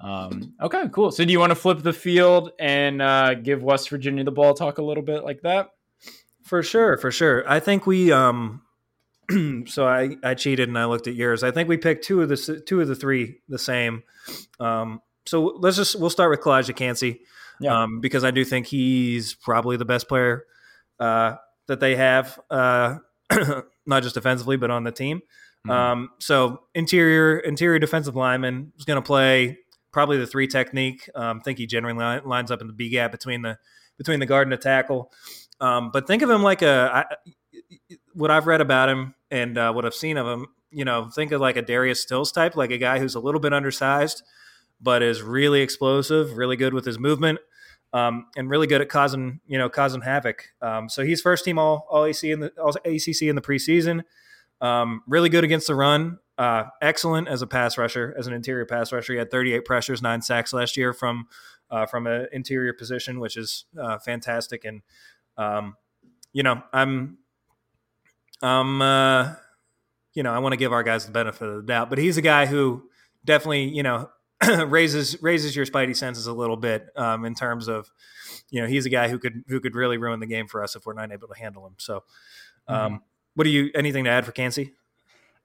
Um, 0.00 0.54
okay, 0.60 0.84
cool. 0.92 1.12
So 1.12 1.24
do 1.24 1.32
you 1.32 1.38
want 1.38 1.50
to 1.50 1.56
flip 1.56 1.82
the 1.82 1.92
field 1.92 2.50
and 2.58 3.00
uh, 3.00 3.34
give 3.34 3.62
West 3.62 3.88
Virginia 3.88 4.24
the 4.24 4.32
ball? 4.32 4.52
Talk 4.52 4.78
a 4.78 4.82
little 4.82 5.04
bit 5.04 5.24
like 5.24 5.42
that. 5.42 5.70
For 6.44 6.62
sure, 6.62 6.98
for 6.98 7.10
sure. 7.10 7.48
I 7.50 7.58
think 7.58 7.86
we 7.86 8.12
um 8.12 8.62
so 9.66 9.86
I 9.86 10.16
I 10.22 10.34
cheated 10.34 10.68
and 10.68 10.78
I 10.78 10.84
looked 10.84 11.06
at 11.06 11.14
yours. 11.14 11.42
I 11.42 11.50
think 11.50 11.70
we 11.70 11.78
picked 11.78 12.04
two 12.04 12.20
of 12.20 12.28
the 12.28 12.62
two 12.66 12.82
of 12.82 12.88
the 12.88 12.94
three 12.94 13.40
the 13.48 13.58
same. 13.58 14.02
Um 14.60 15.00
so 15.24 15.56
let's 15.58 15.76
just 15.76 15.98
we'll 15.98 16.10
start 16.10 16.30
with 16.30 16.40
Calijah 16.40 16.76
Kancey. 16.76 17.22
Yeah. 17.60 17.84
Um 17.84 18.00
because 18.00 18.24
I 18.24 18.30
do 18.30 18.44
think 18.44 18.66
he's 18.66 19.32
probably 19.32 19.78
the 19.78 19.86
best 19.86 20.06
player 20.06 20.44
uh 21.00 21.36
that 21.66 21.80
they 21.80 21.96
have 21.96 22.38
uh 22.50 22.98
not 23.86 24.02
just 24.02 24.14
defensively 24.14 24.58
but 24.58 24.70
on 24.70 24.84
the 24.84 24.92
team. 24.92 25.22
Mhm. 25.66 25.70
Um 25.72 26.10
so 26.20 26.60
interior 26.74 27.38
interior 27.38 27.78
defensive 27.78 28.16
lineman 28.16 28.72
is 28.78 28.84
going 28.84 28.96
to 29.02 29.06
play 29.06 29.58
probably 29.92 30.18
the 30.18 30.26
three 30.26 30.46
technique. 30.46 31.08
Um 31.14 31.40
think 31.40 31.58
he 31.58 31.66
generally 31.66 31.96
li- 31.96 32.22
lines 32.24 32.50
up 32.50 32.60
in 32.60 32.66
the 32.66 32.72
B 32.72 32.88
gap 32.90 33.12
between 33.12 33.42
the 33.42 33.58
between 33.98 34.20
the 34.20 34.26
guard 34.26 34.46
and 34.46 34.52
the 34.52 34.56
tackle. 34.56 35.12
Um, 35.60 35.90
but 35.92 36.06
think 36.06 36.22
of 36.22 36.28
him 36.30 36.42
like 36.42 36.62
a 36.62 36.90
I, 36.92 37.16
what 38.12 38.30
I've 38.30 38.46
read 38.46 38.60
about 38.60 38.88
him 38.88 39.14
and 39.30 39.56
uh, 39.58 39.72
what 39.72 39.84
I've 39.84 39.94
seen 39.94 40.16
of 40.16 40.26
him. 40.26 40.46
You 40.70 40.84
know, 40.84 41.08
think 41.08 41.30
of 41.30 41.40
like 41.40 41.56
a 41.56 41.62
Darius 41.62 42.02
Stills 42.02 42.32
type, 42.32 42.56
like 42.56 42.72
a 42.72 42.78
guy 42.78 42.98
who's 42.98 43.14
a 43.14 43.20
little 43.20 43.40
bit 43.40 43.52
undersized, 43.52 44.22
but 44.80 45.02
is 45.02 45.22
really 45.22 45.60
explosive, 45.60 46.36
really 46.36 46.56
good 46.56 46.74
with 46.74 46.84
his 46.84 46.98
movement, 46.98 47.38
um, 47.92 48.26
and 48.36 48.50
really 48.50 48.66
good 48.66 48.80
at 48.80 48.88
causing 48.88 49.40
you 49.46 49.56
know 49.58 49.68
causing 49.68 50.00
havoc. 50.00 50.48
Um, 50.60 50.88
so 50.88 51.04
he's 51.04 51.20
first 51.20 51.44
team 51.44 51.58
all 51.58 51.86
all 51.88 52.04
AC 52.04 52.28
in 52.30 52.40
the 52.40 52.52
all 52.60 52.70
ACC 52.84 53.22
in 53.28 53.36
the 53.36 53.42
preseason. 53.42 54.02
Um, 54.64 55.02
really 55.06 55.28
good 55.28 55.44
against 55.44 55.66
the 55.66 55.74
run. 55.74 56.18
Uh, 56.38 56.64
excellent 56.80 57.28
as 57.28 57.42
a 57.42 57.46
pass 57.46 57.76
rusher, 57.76 58.14
as 58.18 58.26
an 58.26 58.32
interior 58.32 58.64
pass 58.64 58.92
rusher. 58.92 59.12
He 59.12 59.18
had 59.18 59.30
38 59.30 59.64
pressures, 59.66 60.00
nine 60.00 60.22
sacks 60.22 60.52
last 60.52 60.76
year 60.76 60.92
from 60.92 61.28
uh, 61.70 61.86
from 61.86 62.06
an 62.06 62.28
interior 62.32 62.72
position, 62.72 63.20
which 63.20 63.36
is 63.36 63.66
uh, 63.80 63.98
fantastic. 63.98 64.64
And 64.64 64.82
um, 65.36 65.76
you 66.32 66.42
know, 66.42 66.62
I'm, 66.72 67.18
I'm, 68.42 68.80
uh, 68.80 69.34
you 70.14 70.22
know, 70.22 70.32
I 70.32 70.38
want 70.38 70.54
to 70.54 70.56
give 70.56 70.72
our 70.72 70.82
guys 70.82 71.04
the 71.04 71.12
benefit 71.12 71.46
of 71.46 71.56
the 71.56 71.62
doubt, 71.62 71.90
but 71.90 71.98
he's 71.98 72.16
a 72.16 72.22
guy 72.22 72.46
who 72.46 72.88
definitely, 73.24 73.64
you 73.64 73.82
know, 73.82 74.08
raises 74.66 75.20
raises 75.22 75.54
your 75.54 75.66
spidey 75.66 75.94
senses 75.94 76.26
a 76.26 76.32
little 76.32 76.56
bit 76.56 76.86
um, 76.96 77.24
in 77.24 77.34
terms 77.34 77.68
of, 77.68 77.90
you 78.50 78.62
know, 78.62 78.66
he's 78.66 78.86
a 78.86 78.90
guy 78.90 79.08
who 79.08 79.18
could 79.18 79.44
who 79.48 79.60
could 79.60 79.74
really 79.74 79.98
ruin 79.98 80.20
the 80.20 80.26
game 80.26 80.46
for 80.46 80.62
us 80.62 80.74
if 80.74 80.86
we're 80.86 80.94
not 80.94 81.12
able 81.12 81.28
to 81.28 81.38
handle 81.38 81.66
him. 81.66 81.74
So, 81.78 82.04
um, 82.66 83.02
what 83.34 83.44
do 83.44 83.50
you 83.50 83.70
anything 83.74 84.04
to 84.04 84.10
add 84.10 84.24
for 84.24 84.32
Kancey? 84.32 84.72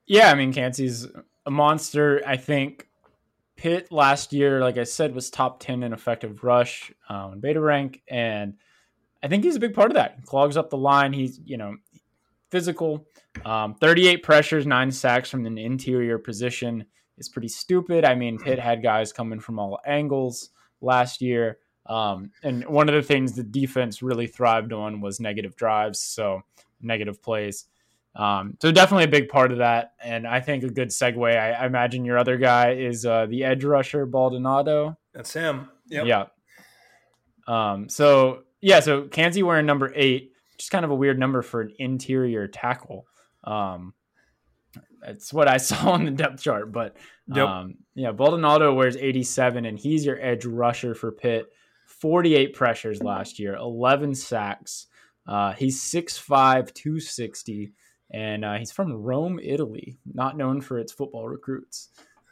Yeah, 0.06 0.30
I 0.30 0.34
mean, 0.34 0.52
Kancey's 0.52 1.06
a 1.46 1.50
monster. 1.50 2.22
I 2.26 2.36
think 2.36 2.88
Pitt 3.56 3.92
last 3.92 4.32
year, 4.32 4.60
like 4.60 4.78
I 4.78 4.84
said, 4.84 5.14
was 5.14 5.30
top 5.30 5.60
10 5.60 5.82
in 5.82 5.92
effective 5.92 6.42
rush 6.42 6.92
uh, 7.08 7.30
in 7.32 7.40
beta 7.40 7.60
rank. 7.60 8.02
And 8.08 8.54
I 9.22 9.28
think 9.28 9.44
he's 9.44 9.56
a 9.56 9.60
big 9.60 9.74
part 9.74 9.90
of 9.90 9.94
that. 9.94 10.14
He 10.16 10.22
clogs 10.22 10.56
up 10.56 10.70
the 10.70 10.78
line. 10.78 11.12
He's, 11.12 11.38
you 11.44 11.56
know, 11.56 11.76
physical. 12.50 13.06
Um, 13.44 13.74
38 13.74 14.22
pressures, 14.22 14.66
nine 14.66 14.90
sacks 14.90 15.30
from 15.30 15.46
an 15.46 15.58
interior 15.58 16.18
position 16.18 16.86
is 17.18 17.28
pretty 17.28 17.48
stupid. 17.48 18.04
I 18.04 18.14
mean, 18.14 18.38
Pitt 18.38 18.58
had 18.58 18.82
guys 18.82 19.12
coming 19.12 19.40
from 19.40 19.58
all 19.58 19.78
angles 19.86 20.50
last 20.80 21.20
year. 21.20 21.58
Um, 21.86 22.30
and 22.42 22.66
one 22.66 22.88
of 22.88 22.94
the 22.94 23.02
things 23.02 23.34
the 23.34 23.42
defense 23.42 24.02
really 24.02 24.26
thrived 24.26 24.72
on 24.72 25.00
was 25.00 25.20
negative 25.20 25.54
drives. 25.54 26.00
So 26.00 26.42
negative 26.80 27.22
plays. 27.22 27.66
Um, 28.16 28.56
so 28.60 28.72
definitely 28.72 29.04
a 29.04 29.08
big 29.08 29.28
part 29.28 29.52
of 29.52 29.58
that, 29.58 29.92
and 30.02 30.26
I 30.26 30.40
think 30.40 30.64
a 30.64 30.68
good 30.68 30.88
segue. 30.88 31.36
I, 31.36 31.52
I 31.52 31.66
imagine 31.66 32.04
your 32.04 32.18
other 32.18 32.36
guy 32.36 32.72
is 32.72 33.06
uh, 33.06 33.26
the 33.26 33.44
edge 33.44 33.62
rusher 33.64 34.04
Baldonado. 34.06 34.98
That's 35.14 35.32
him. 35.32 35.68
Yeah. 35.88 36.26
Um. 37.46 37.88
So 37.88 38.42
yeah. 38.60 38.80
So 38.80 39.02
Kancey's 39.08 39.44
wearing 39.44 39.66
number 39.66 39.92
eight, 39.94 40.32
just 40.58 40.70
kind 40.70 40.84
of 40.84 40.90
a 40.90 40.94
weird 40.94 41.18
number 41.18 41.42
for 41.42 41.60
an 41.60 41.72
interior 41.78 42.46
tackle. 42.48 43.06
Um, 43.44 43.94
that's 45.00 45.32
what 45.32 45.48
I 45.48 45.56
saw 45.58 45.92
on 45.92 46.04
the 46.04 46.10
depth 46.10 46.42
chart. 46.42 46.72
But 46.72 46.96
Yep. 47.32 47.46
um, 47.46 47.74
yeah, 47.94 48.10
Baldonado 48.10 48.74
wears 48.74 48.96
87, 48.96 49.64
and 49.64 49.78
he's 49.78 50.04
your 50.04 50.20
edge 50.20 50.44
rusher 50.44 50.94
for 50.96 51.12
Pitt. 51.12 51.46
48 51.86 52.54
pressures 52.54 53.02
last 53.02 53.38
year, 53.38 53.54
11 53.54 54.14
sacks. 54.14 54.86
Uh, 55.28 55.52
he's 55.52 55.80
6'5, 55.82 56.72
260, 56.74 57.72
and 58.10 58.44
uh, 58.44 58.54
he's 58.54 58.72
from 58.72 58.92
Rome, 58.92 59.38
Italy, 59.42 59.98
not 60.12 60.36
known 60.36 60.60
for 60.60 60.78
its 60.78 60.92
football 60.92 61.28
recruits. 61.28 61.88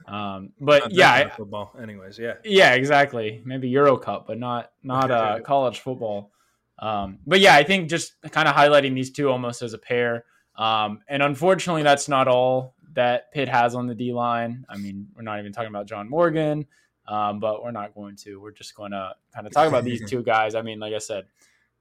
Um, 0.06 0.50
but 0.60 0.84
Not 0.84 0.92
yeah, 0.92 1.28
football. 1.28 1.76
Anyways, 1.80 2.18
yeah. 2.18 2.34
yeah, 2.44 2.72
exactly. 2.74 3.42
Maybe 3.44 3.68
Euro 3.70 3.96
Cup, 3.96 4.26
but 4.26 4.38
not 4.38 4.72
not 4.82 5.10
uh, 5.10 5.40
college 5.44 5.80
football. 5.80 6.32
Um, 6.78 7.18
but 7.26 7.40
yeah, 7.40 7.54
I 7.54 7.64
think 7.64 7.90
just 7.90 8.14
kind 8.30 8.48
of 8.48 8.54
highlighting 8.54 8.94
these 8.94 9.10
two 9.10 9.28
almost 9.28 9.62
as 9.62 9.74
a 9.74 9.78
pair. 9.78 10.24
Um, 10.56 11.00
and 11.08 11.22
unfortunately, 11.22 11.82
that's 11.82 12.08
not 12.08 12.26
all 12.26 12.74
that 12.94 13.32
Pitt 13.32 13.48
has 13.48 13.74
on 13.74 13.86
the 13.86 13.94
D 13.94 14.12
line. 14.12 14.64
I 14.68 14.76
mean, 14.76 15.08
we're 15.14 15.22
not 15.22 15.38
even 15.40 15.52
talking 15.52 15.68
about 15.68 15.86
John 15.86 16.08
Morgan, 16.08 16.66
um, 17.06 17.38
but 17.38 17.62
we're 17.62 17.70
not 17.70 17.94
going 17.94 18.16
to. 18.16 18.40
We're 18.40 18.52
just 18.52 18.74
going 18.74 18.92
to 18.92 19.14
kind 19.34 19.46
of 19.46 19.52
talk 19.52 19.68
about 19.68 19.84
these 19.84 20.02
two 20.08 20.22
guys. 20.22 20.54
I 20.54 20.62
mean, 20.62 20.78
like 20.80 20.94
I 20.94 20.98
said, 20.98 21.26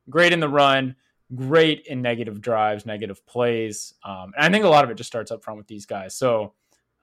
great 0.09 0.33
in 0.33 0.39
the 0.39 0.49
run, 0.49 0.95
great 1.35 1.85
in 1.87 2.01
negative 2.01 2.41
drives, 2.41 2.85
negative 2.85 3.25
plays. 3.25 3.93
Um, 4.03 4.33
and 4.35 4.45
I 4.45 4.49
think 4.49 4.65
a 4.65 4.69
lot 4.69 4.83
of 4.83 4.89
it 4.89 4.95
just 4.95 5.07
starts 5.07 5.31
up 5.31 5.43
front 5.43 5.57
with 5.57 5.67
these 5.67 5.85
guys. 5.85 6.15
So, 6.15 6.53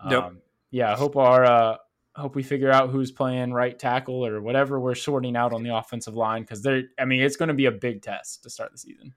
um, 0.01 0.11
Yep. 0.11 0.33
yeah, 0.70 0.93
I 0.93 0.97
hope 0.97 1.16
our 1.16 1.45
uh, 1.45 1.77
hope 2.16 2.35
we 2.35 2.43
figure 2.43 2.70
out 2.70 2.91
who's 2.91 3.11
playing 3.12 3.53
right 3.53 3.79
tackle 3.79 4.25
or 4.25 4.41
whatever 4.41 4.81
we're 4.81 4.95
sorting 4.95 5.37
out 5.37 5.53
on 5.53 5.62
the 5.62 5.75
offensive 5.75 6.14
line 6.14 6.43
because 6.43 6.62
they're. 6.62 6.85
I 6.99 7.05
mean, 7.05 7.20
it's 7.20 7.37
going 7.37 7.49
to 7.49 7.55
be 7.55 7.66
a 7.66 7.72
big 7.72 8.03
test 8.03 8.43
to 8.45 8.51
start 8.51 8.72
the 8.72 8.79
season. 8.79 9.14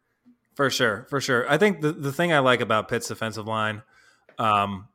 For 0.56 0.70
sure, 0.70 1.06
for 1.10 1.22
sure. 1.22 1.50
I 1.50 1.58
think 1.60 1.82
the, 1.82 1.92
the 1.92 2.12
thing 2.12 2.34
I 2.34 2.40
like 2.40 2.62
about 2.62 2.88
Pitt's 2.90 3.08
defensive 3.08 3.46
line 3.46 3.84
um, 4.40 4.88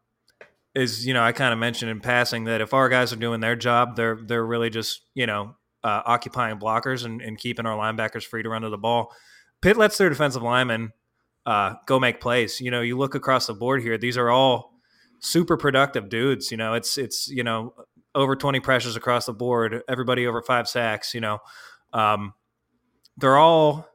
is, 0.74 1.06
you 1.06 1.14
know, 1.14 1.22
I 1.22 1.30
kind 1.30 1.52
of 1.52 1.60
mentioned 1.60 1.90
in 1.90 2.00
passing 2.00 2.44
that 2.44 2.60
if 2.60 2.74
our 2.74 2.88
guys 2.88 3.12
are 3.12 3.16
doing 3.16 3.40
their 3.40 3.54
job, 3.54 3.94
they're 3.94 4.18
they're 4.26 4.44
really 4.44 4.70
just, 4.70 5.02
you 5.14 5.26
know, 5.26 5.54
uh, 5.84 6.02
occupying 6.04 6.58
blockers 6.58 7.04
and, 7.04 7.22
and 7.22 7.38
keeping 7.38 7.64
our 7.66 7.78
linebackers 7.78 8.24
free 8.24 8.42
to 8.42 8.48
run 8.48 8.62
to 8.62 8.70
the 8.70 8.78
ball. 8.78 9.12
Pitt 9.62 9.76
lets 9.76 9.96
their 9.96 10.08
defensive 10.08 10.42
linemen 10.42 10.92
uh, 11.46 11.74
go 11.86 11.98
make 11.98 12.20
plays. 12.20 12.60
You 12.60 12.70
know, 12.70 12.82
you 12.82 12.98
look 12.98 13.14
across 13.14 13.46
the 13.46 13.54
board 13.54 13.82
here; 13.82 13.96
these 13.96 14.18
are 14.18 14.30
all 14.30 14.72
super 15.20 15.56
productive 15.56 16.08
dudes. 16.08 16.50
You 16.50 16.58
know, 16.58 16.74
it's 16.74 16.98
it's 16.98 17.28
you 17.28 17.42
know 17.42 17.74
over 18.14 18.36
twenty 18.36 18.60
pressures 18.60 18.96
across 18.96 19.26
the 19.26 19.32
board, 19.32 19.82
everybody 19.88 20.26
over 20.26 20.42
five 20.42 20.68
sacks. 20.68 21.14
You 21.14 21.20
know, 21.20 21.38
um, 21.92 22.34
they're 23.16 23.38
all 23.38 23.88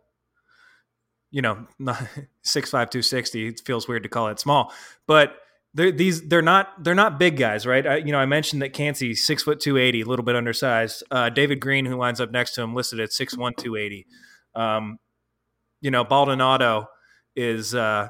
you 1.31 1.41
know, 1.41 1.67
six 2.43 2.71
five 2.71 2.89
two 2.89 3.01
sixty. 3.01 3.47
It 3.47 3.61
feels 3.65 3.87
weird 3.87 4.03
to 4.03 4.09
call 4.09 4.27
it 4.27 4.39
small, 4.39 4.73
but 5.05 5.37
they're 5.73 5.91
these 5.91 6.27
they're 6.27 6.41
not 6.41 6.83
they're 6.83 6.95
not 6.95 7.19
big 7.19 7.37
guys, 7.37 7.65
right? 7.65 7.85
I, 7.85 7.97
you 7.97 8.11
know, 8.11 8.19
I 8.19 8.25
mentioned 8.25 8.61
that 8.61 8.73
Kancey 8.73 9.13
six 9.13 9.43
foot 9.43 9.59
two 9.59 9.77
eighty, 9.77 10.01
a 10.01 10.05
little 10.05 10.25
bit 10.25 10.35
undersized. 10.35 11.03
Uh, 11.11 11.29
David 11.29 11.59
Green, 11.59 11.85
who 11.85 11.95
lines 11.95 12.21
up 12.21 12.31
next 12.31 12.55
to 12.55 12.61
him, 12.61 12.73
listed 12.73 12.99
at 12.99 13.11
six 13.11 13.37
one 13.37 13.53
two 13.55 13.75
eighty. 13.75 14.07
Um, 14.55 14.99
you 15.81 15.91
know, 15.91 16.03
Baldonado 16.03 16.87
is 17.35 17.75
uh, 17.75 18.09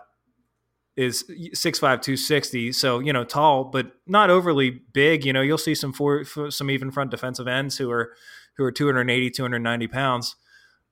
is 0.95 1.25
six 1.53 1.79
five 1.79 2.01
two 2.01 2.17
sixty, 2.17 2.71
so 2.71 2.99
you 2.99 3.13
know, 3.13 3.23
tall 3.23 3.65
but 3.65 3.91
not 4.05 4.29
overly 4.29 4.81
big. 4.93 5.25
You 5.25 5.33
know, 5.33 5.41
you'll 5.41 5.57
see 5.57 5.75
some 5.75 5.93
for 5.93 6.23
some 6.23 6.71
even 6.71 6.91
front 6.91 7.11
defensive 7.11 7.47
ends 7.47 7.77
who 7.77 7.91
are 7.91 8.13
who 8.57 8.63
are 8.63 8.71
280, 8.71 9.29
290 9.29 9.87
pounds. 9.87 10.35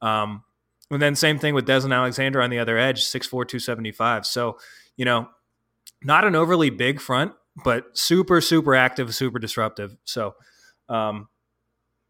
Um, 0.01 0.43
and 0.91 1.01
then 1.01 1.15
same 1.15 1.39
thing 1.39 1.55
with 1.55 1.65
Desmond 1.65 1.93
Alexander 1.93 2.41
on 2.41 2.49
the 2.49 2.59
other 2.59 2.77
edge, 2.77 3.03
6'4", 3.03 3.29
275. 3.29 4.25
So, 4.25 4.57
you 4.95 5.03
know, 5.03 5.27
not 6.03 6.25
an 6.25 6.35
overly 6.35 6.69
big 6.69 7.01
front, 7.01 7.33
but 7.63 7.97
super, 7.97 8.39
super 8.39 8.75
active, 8.75 9.15
super 9.15 9.39
disruptive. 9.39 9.95
So, 10.03 10.35
um, 10.89 11.27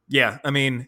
yeah, 0.10 0.40
I 0.44 0.52
mean, 0.52 0.88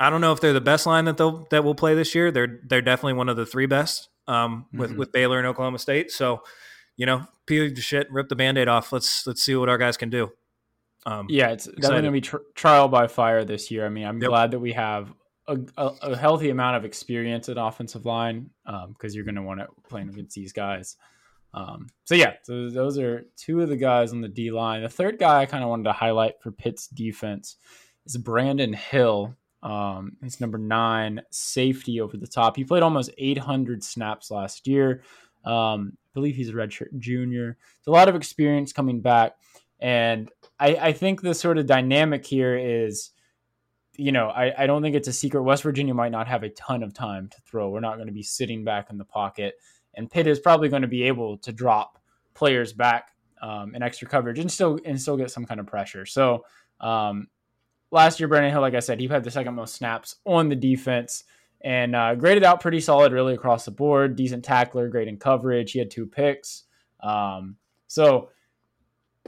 I 0.00 0.08
don't 0.10 0.20
know 0.22 0.32
if 0.32 0.40
they're 0.40 0.52
the 0.54 0.60
best 0.60 0.86
line 0.86 1.04
that 1.04 1.16
they'll 1.18 1.46
that 1.50 1.62
will 1.62 1.74
play 1.74 1.94
this 1.94 2.14
year. 2.14 2.30
They're 2.32 2.58
they're 2.66 2.80
definitely 2.82 3.12
one 3.12 3.28
of 3.28 3.36
the 3.36 3.46
three 3.46 3.66
best 3.66 4.08
um, 4.26 4.66
with 4.72 4.92
Mhm. 4.92 4.96
with 4.96 5.12
Baylor 5.12 5.38
and 5.38 5.46
Oklahoma 5.46 5.78
State. 5.78 6.10
So, 6.10 6.42
you 6.96 7.04
know, 7.06 7.26
peel 7.46 7.68
the 7.72 7.80
shit, 7.82 8.10
rip 8.10 8.28
the 8.28 8.36
band-aid 8.36 8.66
off. 8.66 8.92
Let's 8.92 9.26
let's 9.26 9.42
see 9.42 9.54
what 9.54 9.68
our 9.68 9.78
guys 9.78 9.96
can 9.96 10.08
do. 10.10 10.32
Um, 11.06 11.26
Yeah, 11.28 11.48
it's 11.50 11.66
definitely 11.66 11.90
going 11.90 12.04
to 12.04 12.10
be 12.12 12.20
tr- 12.22 12.36
trial 12.54 12.88
by 12.88 13.06
fire 13.06 13.44
this 13.44 13.70
year. 13.70 13.86
I 13.86 13.88
mean, 13.88 14.06
I'm 14.06 14.20
Yep. 14.20 14.28
glad 14.28 14.50
that 14.50 14.58
we 14.58 14.72
have 14.72 15.12
a, 15.46 15.58
a, 15.76 15.86
a 16.02 16.16
healthy 16.16 16.50
amount 16.50 16.76
of 16.76 16.84
experience 16.84 17.48
at 17.48 17.56
offensive 17.58 18.04
line 18.06 18.50
because 18.88 19.14
you're 19.14 19.24
going 19.24 19.34
to 19.36 19.42
want 19.42 19.60
to 19.60 19.68
play 19.88 20.02
against 20.02 20.34
these 20.34 20.52
guys. 20.52 20.96
Um, 21.52 21.88
so 22.04 22.14
yeah, 22.14 22.34
so 22.44 22.70
those 22.70 22.98
are 22.98 23.24
two 23.36 23.60
of 23.60 23.68
the 23.68 23.76
guys 23.76 24.12
on 24.12 24.20
the 24.20 24.28
D 24.28 24.50
line. 24.52 24.82
The 24.82 24.88
third 24.88 25.18
guy 25.18 25.40
I 25.40 25.46
kind 25.46 25.64
of 25.64 25.70
wanted 25.70 25.84
to 25.84 25.92
highlight 25.92 26.40
for 26.42 26.52
Pitt's 26.52 26.86
defense 26.86 27.56
is 28.06 28.16
Brandon 28.16 28.72
Hill. 28.72 29.34
Um, 29.62 30.16
he's 30.22 30.40
number 30.40 30.58
nine 30.58 31.20
safety 31.30 32.00
over 32.00 32.16
the 32.16 32.26
top. 32.26 32.56
He 32.56 32.64
played 32.64 32.82
almost 32.82 33.10
800 33.18 33.84
snaps 33.84 34.30
last 34.30 34.66
year. 34.66 35.02
Um, 35.44 35.92
I 35.94 36.14
believe 36.14 36.36
he's 36.36 36.48
a 36.48 36.54
redshirt 36.54 36.98
junior. 36.98 37.56
It's 37.78 37.86
a 37.86 37.92
lot 37.92 38.08
of 38.08 38.14
experience 38.14 38.72
coming 38.72 39.00
back, 39.00 39.36
and 39.80 40.30
I, 40.58 40.76
I 40.76 40.92
think 40.92 41.22
the 41.22 41.34
sort 41.34 41.58
of 41.58 41.66
dynamic 41.66 42.26
here 42.26 42.56
is, 42.56 43.10
you 43.96 44.12
know, 44.12 44.28
I, 44.28 44.64
I 44.64 44.66
don't 44.66 44.82
think 44.82 44.94
it's 44.94 45.08
a 45.08 45.12
secret. 45.12 45.42
West 45.42 45.62
Virginia 45.62 45.94
might 45.94 46.12
not 46.12 46.28
have 46.28 46.42
a 46.42 46.50
ton 46.50 46.82
of 46.82 46.92
time 46.92 47.28
to 47.28 47.36
throw. 47.46 47.70
We're 47.70 47.80
not 47.80 47.96
going 47.96 48.08
to 48.08 48.12
be 48.12 48.22
sitting 48.22 48.64
back 48.64 48.90
in 48.90 48.98
the 48.98 49.04
pocket. 49.04 49.54
And 49.94 50.10
Pitt 50.10 50.26
is 50.26 50.38
probably 50.38 50.68
going 50.68 50.82
to 50.82 50.88
be 50.88 51.04
able 51.04 51.38
to 51.38 51.52
drop 51.52 51.98
players 52.34 52.72
back 52.72 53.12
um, 53.42 53.74
in 53.74 53.82
extra 53.82 54.06
coverage 54.06 54.38
and 54.38 54.50
still 54.50 54.78
and 54.84 55.00
still 55.00 55.16
get 55.16 55.30
some 55.30 55.46
kind 55.46 55.60
of 55.60 55.66
pressure. 55.66 56.06
So 56.06 56.44
um, 56.80 57.28
last 57.90 58.20
year, 58.20 58.28
Brandon 58.28 58.50
Hill, 58.50 58.60
like 58.60 58.74
I 58.74 58.80
said, 58.80 59.00
he 59.00 59.08
had 59.08 59.24
the 59.24 59.30
second 59.30 59.54
most 59.54 59.74
snaps 59.74 60.16
on 60.24 60.48
the 60.48 60.56
defense 60.56 61.24
and 61.60 61.94
uh, 61.94 62.14
graded 62.14 62.44
out 62.44 62.60
pretty 62.60 62.80
solid, 62.80 63.12
really 63.12 63.34
across 63.34 63.64
the 63.64 63.70
board. 63.70 64.16
Decent 64.16 64.44
tackler, 64.44 64.88
great 64.88 65.08
in 65.08 65.18
coverage. 65.18 65.72
He 65.72 65.78
had 65.78 65.90
two 65.90 66.06
picks. 66.06 66.64
Um, 67.00 67.56
so 67.86 68.30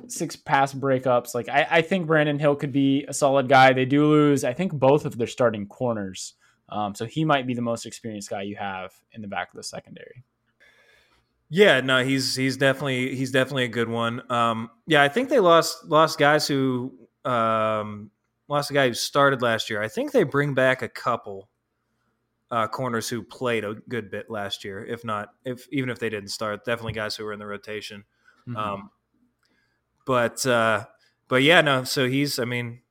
six 0.09 0.37
pass 0.37 0.73
breakups. 0.73 1.35
Like 1.35 1.49
I, 1.49 1.67
I, 1.71 1.83
think 1.83 2.07
Brandon 2.07 2.39
Hill 2.39 2.57
could 2.57 2.73
be 2.73 3.05
a 3.09 3.15
solid 3.15 3.49
guy. 3.49 3.73
They 3.73 3.85
do 3.85 4.07
lose, 4.07 4.45
I 4.45 4.53
think, 4.53 4.73
both 4.73 5.05
of 5.05 5.17
their 5.17 5.27
starting 5.27 5.67
corners. 5.67 6.35
Um, 6.69 6.95
so 6.95 7.05
he 7.05 7.25
might 7.25 7.47
be 7.47 7.55
the 7.55 7.63
most 7.63 7.87
experienced 7.87 8.31
guy 8.31 8.43
you 8.43 8.57
have 8.57 8.93
in 9.13 9.21
the 9.21 9.29
back 9.29 9.51
of 9.51 9.57
the 9.57 9.63
secondary. 9.63 10.25
Yeah, 11.51 11.81
no, 11.81 12.03
he's 12.03 12.35
he's 12.35 12.57
definitely 12.57 13.15
he's 13.15 13.31
definitely 13.31 13.65
a 13.65 13.69
good 13.69 13.89
one. 13.89 14.23
Um, 14.33 14.71
yeah, 14.87 15.03
I 15.03 15.09
think 15.09 15.29
they 15.29 15.39
lost 15.39 15.85
lost 15.85 16.19
guys 16.19 16.49
who 16.49 16.95
um, 17.27 18.11
lost 18.53 18.71
a 18.71 18.75
guy 18.75 18.87
who 18.87 18.93
started 18.95 19.41
last 19.41 19.71
year. 19.71 19.83
I 19.83 19.89
think 19.89 20.13
they 20.13 20.25
bring 20.25 20.53
back 20.53 20.83
a 20.83 20.89
couple 20.89 21.49
uh, 22.51 22.69
corners 22.69 23.09
who 23.09 23.23
played 23.23 23.65
a 23.65 23.77
good 23.89 24.11
bit 24.11 24.29
last 24.29 24.63
year. 24.63 24.85
If 24.85 25.05
not, 25.05 25.31
if 25.43 25.67
even 25.73 25.89
if 25.89 25.99
they 25.99 26.11
didn't 26.11 26.29
start, 26.29 26.67
definitely 26.67 26.93
guys 26.93 27.17
who 27.17 27.25
were 27.25 27.33
in 27.33 27.39
the 27.39 27.47
rotation. 27.47 28.05
Mm-hmm. 28.47 28.57
Um, 28.57 28.91
but 30.05 30.45
uh, 30.45 30.85
but 31.29 31.43
yeah, 31.43 31.63
no. 31.63 31.85
So 31.85 32.07
he's, 32.07 32.39
I 32.39 32.45
mean, 32.45 32.83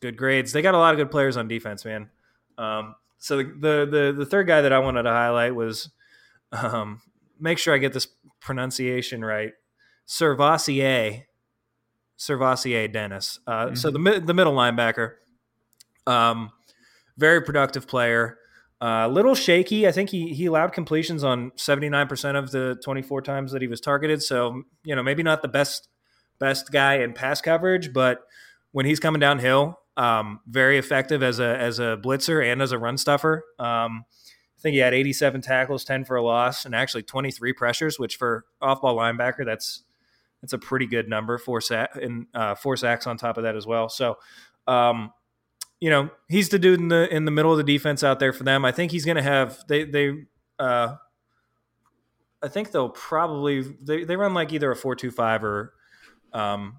good 0.00 0.16
grades. 0.16 0.52
They 0.52 0.62
got 0.62 0.74
a 0.74 0.78
lot 0.78 0.94
of 0.94 0.98
good 0.98 1.10
players 1.10 1.36
on 1.36 1.48
defense, 1.48 1.84
man. 1.84 2.10
Um, 2.56 2.94
so 3.18 3.38
the, 3.38 3.44
the, 3.44 3.88
the 3.90 4.14
the 4.18 4.26
third 4.26 4.46
guy 4.46 4.60
that 4.60 4.72
I 4.72 4.78
wanted 4.78 5.02
to 5.02 5.10
highlight 5.10 5.56
was 5.56 5.90
um, 6.52 7.00
make 7.40 7.58
sure 7.58 7.74
I 7.74 7.78
get 7.78 7.92
this 7.92 8.06
pronunciation 8.38 9.24
right. 9.24 9.52
SirVocea, 10.06 11.24
SirVocea 12.18 12.92
Dennis. 12.92 13.38
Uh, 13.46 13.66
mm-hmm. 13.66 13.74
So 13.74 13.90
the 13.90 14.22
the 14.24 14.34
middle 14.34 14.54
linebacker, 14.54 15.12
um, 16.06 16.50
very 17.16 17.42
productive 17.42 17.86
player. 17.86 18.38
A 18.80 18.86
uh, 18.86 19.08
little 19.08 19.34
shaky. 19.34 19.88
I 19.88 19.92
think 19.92 20.10
he 20.10 20.32
he 20.34 20.46
allowed 20.46 20.72
completions 20.72 21.24
on 21.24 21.50
seventy 21.56 21.88
nine 21.88 22.06
percent 22.06 22.36
of 22.36 22.50
the 22.52 22.80
twenty 22.84 23.02
four 23.02 23.20
times 23.20 23.52
that 23.52 23.60
he 23.60 23.68
was 23.68 23.80
targeted. 23.80 24.22
So 24.22 24.62
you 24.84 24.94
know 24.94 25.02
maybe 25.02 25.22
not 25.22 25.42
the 25.42 25.48
best 25.48 25.88
best 26.38 26.70
guy 26.70 26.98
in 26.98 27.12
pass 27.12 27.40
coverage, 27.40 27.92
but 27.92 28.20
when 28.70 28.86
he's 28.86 29.00
coming 29.00 29.18
downhill, 29.18 29.80
um, 29.96 30.40
very 30.46 30.78
effective 30.78 31.24
as 31.24 31.40
a 31.40 31.56
as 31.58 31.80
a 31.80 31.98
blitzer 32.00 32.44
and 32.44 32.62
as 32.62 32.70
a 32.70 32.78
run 32.78 32.96
stuffer. 32.96 33.44
Um, 33.58 34.04
I 34.58 34.60
think 34.60 34.74
he 34.74 34.80
had 34.80 34.92
87 34.92 35.40
tackles, 35.40 35.84
10 35.84 36.04
for 36.04 36.16
a 36.16 36.22
loss, 36.22 36.64
and 36.64 36.74
actually 36.74 37.04
23 37.04 37.52
pressures, 37.52 37.96
which 37.96 38.16
for 38.16 38.44
off-ball 38.60 38.96
linebacker, 38.96 39.44
that's 39.44 39.84
that's 40.40 40.52
a 40.52 40.58
pretty 40.58 40.86
good 40.86 41.08
number. 41.08 41.38
Four 41.38 41.60
sack 41.60 41.90
and 42.00 42.26
uh, 42.34 42.54
four 42.54 42.76
sacks 42.76 43.06
on 43.06 43.16
top 43.16 43.36
of 43.36 43.44
that 43.44 43.56
as 43.56 43.66
well. 43.66 43.88
So, 43.88 44.18
um, 44.66 45.12
you 45.80 45.90
know, 45.90 46.10
he's 46.28 46.48
the 46.48 46.58
dude 46.58 46.80
in 46.80 46.88
the 46.88 47.12
in 47.14 47.24
the 47.24 47.30
middle 47.30 47.52
of 47.52 47.58
the 47.58 47.64
defense 47.64 48.02
out 48.04 48.20
there 48.20 48.32
for 48.32 48.44
them. 48.44 48.64
I 48.64 48.72
think 48.72 48.92
he's 48.92 49.04
going 49.04 49.16
to 49.16 49.22
have 49.22 49.58
they 49.68 49.84
they. 49.84 50.12
Uh, 50.58 50.96
I 52.40 52.48
think 52.48 52.70
they'll 52.70 52.90
probably 52.90 53.62
they, 53.82 54.04
they 54.04 54.16
run 54.16 54.34
like 54.34 54.52
either 54.52 54.70
a 54.70 54.76
four 54.76 54.94
two 54.94 55.10
five 55.10 55.42
or 55.42 55.72
um, 56.32 56.76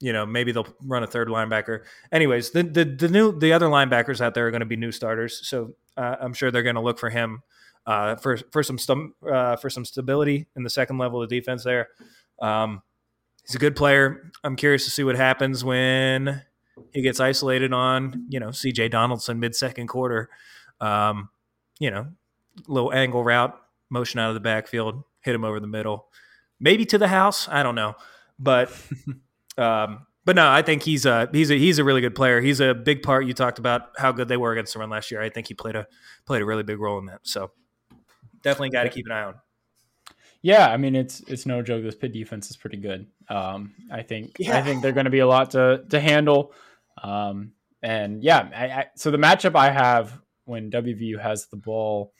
you 0.00 0.12
know, 0.12 0.26
maybe 0.26 0.52
they'll 0.52 0.66
run 0.82 1.02
a 1.02 1.06
third 1.06 1.28
linebacker. 1.28 1.80
Anyways, 2.12 2.50
the 2.50 2.62
the, 2.62 2.84
the 2.84 3.08
new 3.08 3.38
the 3.38 3.52
other 3.52 3.66
linebackers 3.66 4.20
out 4.20 4.34
there 4.34 4.46
are 4.46 4.50
going 4.50 4.60
to 4.60 4.66
be 4.66 4.76
new 4.76 4.92
starters, 4.92 5.48
so 5.48 5.74
uh, 5.96 6.16
I'm 6.20 6.34
sure 6.34 6.50
they're 6.50 6.62
going 6.62 6.74
to 6.74 6.80
look 6.82 6.98
for 6.98 7.10
him 7.10 7.42
uh, 7.86 8.16
for 8.16 8.36
for 8.52 8.62
some 8.62 8.76
stum- 8.76 9.12
uh, 9.30 9.56
for 9.56 9.70
some 9.70 9.84
stability 9.84 10.46
in 10.56 10.62
the 10.62 10.70
second 10.70 10.98
level 10.98 11.22
of 11.22 11.28
defense. 11.28 11.64
There, 11.64 11.88
um, 12.40 12.82
he's 13.46 13.54
a 13.54 13.58
good 13.58 13.76
player. 13.76 14.30
I'm 14.42 14.56
curious 14.56 14.84
to 14.84 14.90
see 14.90 15.04
what 15.04 15.16
happens 15.16 15.64
when 15.64 16.42
he 16.92 17.02
gets 17.02 17.20
isolated 17.20 17.72
on 17.72 18.26
you 18.28 18.40
know 18.40 18.50
C.J. 18.50 18.88
Donaldson 18.88 19.40
mid 19.40 19.54
second 19.54 19.88
quarter. 19.88 20.28
Um, 20.80 21.30
you 21.78 21.90
know, 21.90 22.08
little 22.68 22.92
angle 22.92 23.24
route, 23.24 23.58
motion 23.90 24.20
out 24.20 24.28
of 24.28 24.34
the 24.34 24.40
backfield, 24.40 25.02
hit 25.20 25.34
him 25.34 25.44
over 25.44 25.60
the 25.60 25.66
middle, 25.66 26.08
maybe 26.60 26.84
to 26.86 26.98
the 26.98 27.08
house. 27.08 27.48
I 27.48 27.62
don't 27.62 27.74
know, 27.74 27.94
but. 28.38 28.70
Um, 29.56 30.06
but 30.24 30.36
no, 30.36 30.50
I 30.50 30.62
think 30.62 30.82
he's 30.82 31.04
a 31.04 31.28
he's 31.32 31.50
a 31.50 31.58
he's 31.58 31.78
a 31.78 31.84
really 31.84 32.00
good 32.00 32.14
player. 32.14 32.40
He's 32.40 32.60
a 32.60 32.74
big 32.74 33.02
part. 33.02 33.26
You 33.26 33.34
talked 33.34 33.58
about 33.58 33.90
how 33.98 34.10
good 34.12 34.28
they 34.28 34.36
were 34.36 34.52
against 34.52 34.72
the 34.72 34.78
run 34.78 34.88
last 34.88 35.10
year. 35.10 35.20
I 35.20 35.28
think 35.28 35.48
he 35.48 35.54
played 35.54 35.76
a 35.76 35.86
played 36.26 36.40
a 36.40 36.46
really 36.46 36.62
big 36.62 36.80
role 36.80 36.98
in 36.98 37.06
that. 37.06 37.20
So 37.24 37.50
definitely 38.42 38.70
got 38.70 38.84
to 38.84 38.88
keep 38.88 39.06
an 39.06 39.12
eye 39.12 39.22
on. 39.24 39.34
Yeah, 40.44 40.68
I 40.68 40.76
mean 40.76 40.94
it's 40.94 41.20
it's 41.20 41.46
no 41.46 41.62
joke. 41.62 41.82
This 41.82 41.94
Pitt 41.94 42.12
defense 42.12 42.50
is 42.50 42.56
pretty 42.58 42.76
good. 42.76 43.06
Um, 43.30 43.72
I 43.90 44.02
think 44.02 44.36
yeah. 44.38 44.58
I 44.58 44.60
think 44.60 44.82
they're 44.82 44.92
going 44.92 45.06
to 45.06 45.10
be 45.10 45.20
a 45.20 45.26
lot 45.26 45.52
to 45.52 45.86
to 45.88 45.98
handle. 45.98 46.52
Um, 47.02 47.52
and 47.82 48.22
yeah, 48.22 48.50
I, 48.54 48.64
I, 48.66 48.86
so 48.94 49.10
the 49.10 49.16
matchup 49.16 49.56
I 49.56 49.70
have 49.70 50.20
when 50.44 50.70
WVU 50.70 51.18
has 51.18 51.46
the 51.46 51.56
ball 51.56 52.12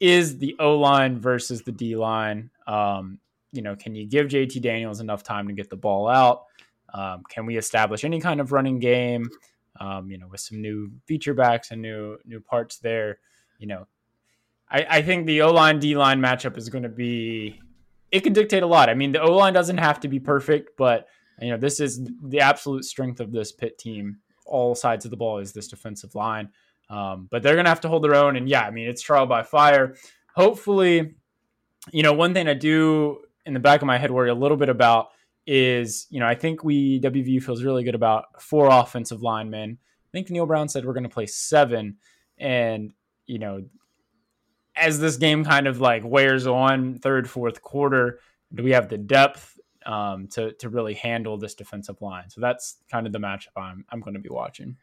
is 0.00 0.38
the 0.38 0.56
O 0.58 0.76
line 0.76 1.20
versus 1.20 1.62
the 1.62 1.70
D 1.70 1.94
line. 1.94 2.50
Um, 2.66 3.20
you 3.52 3.62
know, 3.62 3.76
can 3.76 3.94
you 3.94 4.08
give 4.08 4.26
JT 4.26 4.60
Daniels 4.60 4.98
enough 4.98 5.22
time 5.22 5.46
to 5.46 5.54
get 5.54 5.70
the 5.70 5.76
ball 5.76 6.08
out? 6.08 6.46
Um, 6.92 7.22
can 7.30 7.46
we 7.46 7.56
establish 7.56 8.02
any 8.02 8.20
kind 8.20 8.40
of 8.40 8.50
running 8.50 8.80
game? 8.80 9.30
Um, 9.78 10.10
you 10.10 10.18
know, 10.18 10.26
with 10.26 10.40
some 10.40 10.60
new 10.60 10.90
feature 11.06 11.32
backs 11.32 11.70
and 11.70 11.80
new 11.80 12.18
new 12.24 12.40
parts 12.40 12.78
there. 12.78 13.20
You 13.60 13.68
know, 13.68 13.86
I, 14.68 14.84
I 14.90 15.02
think 15.02 15.26
the 15.26 15.42
O 15.42 15.52
line 15.52 15.78
D 15.78 15.96
line 15.96 16.20
matchup 16.20 16.56
is 16.58 16.68
going 16.70 16.82
to 16.82 16.88
be. 16.88 17.60
It 18.10 18.20
can 18.20 18.32
dictate 18.32 18.62
a 18.62 18.66
lot. 18.66 18.88
I 18.88 18.94
mean, 18.94 19.12
the 19.12 19.20
O 19.20 19.34
line 19.34 19.52
doesn't 19.52 19.78
have 19.78 20.00
to 20.00 20.08
be 20.08 20.18
perfect, 20.18 20.76
but 20.76 21.08
you 21.40 21.50
know, 21.50 21.56
this 21.56 21.80
is 21.80 22.00
the 22.22 22.40
absolute 22.40 22.84
strength 22.84 23.20
of 23.20 23.32
this 23.32 23.52
Pitt 23.52 23.78
team. 23.78 24.18
All 24.44 24.74
sides 24.74 25.04
of 25.04 25.10
the 25.10 25.16
ball 25.16 25.38
is 25.38 25.52
this 25.52 25.68
defensive 25.68 26.14
line, 26.14 26.48
um, 26.88 27.28
but 27.30 27.42
they're 27.42 27.54
to 27.62 27.68
have 27.68 27.82
to 27.82 27.88
hold 27.88 28.02
their 28.02 28.14
own. 28.14 28.36
And 28.36 28.48
yeah, 28.48 28.62
I 28.62 28.70
mean, 28.70 28.88
it's 28.88 29.02
trial 29.02 29.26
by 29.26 29.42
fire. 29.42 29.94
Hopefully, 30.34 31.14
you 31.92 32.02
know, 32.02 32.12
one 32.12 32.32
thing 32.34 32.48
I 32.48 32.54
do 32.54 33.20
in 33.44 33.52
the 33.52 33.60
back 33.60 33.82
of 33.82 33.86
my 33.86 33.98
head 33.98 34.10
worry 34.10 34.30
a 34.30 34.34
little 34.34 34.56
bit 34.56 34.68
about 34.68 35.08
is, 35.46 36.06
you 36.10 36.20
know, 36.20 36.26
I 36.26 36.34
think 36.34 36.64
we 36.64 37.00
WVU 37.00 37.42
feels 37.42 37.62
really 37.62 37.84
good 37.84 37.94
about 37.94 38.42
four 38.42 38.68
offensive 38.70 39.22
linemen. 39.22 39.78
I 39.80 40.10
think 40.12 40.30
Neal 40.30 40.46
Brown 40.46 40.68
said 40.68 40.84
we're 40.84 40.92
going 40.94 41.02
to 41.04 41.08
play 41.08 41.26
seven, 41.26 41.96
and 42.38 42.92
you 43.26 43.38
know, 43.38 43.64
as 44.78 45.00
this 45.00 45.16
game 45.16 45.44
kind 45.44 45.66
of 45.66 45.80
like 45.80 46.04
wears 46.04 46.46
on, 46.46 46.98
third, 46.98 47.28
fourth 47.28 47.62
quarter, 47.62 48.20
do 48.54 48.62
we 48.62 48.70
have 48.72 48.88
the 48.88 48.98
depth 48.98 49.58
um, 49.86 50.28
to 50.28 50.52
to 50.54 50.68
really 50.68 50.94
handle 50.94 51.36
this 51.36 51.54
defensive 51.54 52.00
line? 52.00 52.30
So 52.30 52.40
that's 52.40 52.76
kind 52.90 53.06
of 53.06 53.12
the 53.12 53.18
matchup 53.18 53.56
I'm 53.56 53.84
I'm 53.90 54.00
going 54.00 54.14
to 54.14 54.20
be 54.20 54.28
watching. 54.28 54.76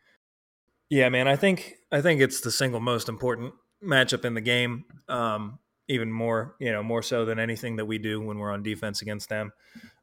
Yeah, 0.89 1.09
man, 1.09 1.27
I 1.27 1.35
think 1.35 1.75
I 1.91 2.01
think 2.01 2.21
it's 2.21 2.41
the 2.41 2.51
single 2.51 2.79
most 2.79 3.09
important 3.09 3.53
matchup 3.83 4.25
in 4.25 4.33
the 4.33 4.41
game. 4.41 4.85
Um, 5.07 5.59
even 5.87 6.11
more, 6.11 6.55
you 6.59 6.71
know, 6.71 6.81
more 6.81 7.01
so 7.01 7.25
than 7.25 7.39
anything 7.39 7.75
that 7.75 7.85
we 7.85 7.97
do 7.97 8.19
when 8.19 8.39
we're 8.39 8.51
on 8.51 8.63
defense 8.63 9.01
against 9.01 9.29
them. 9.29 9.51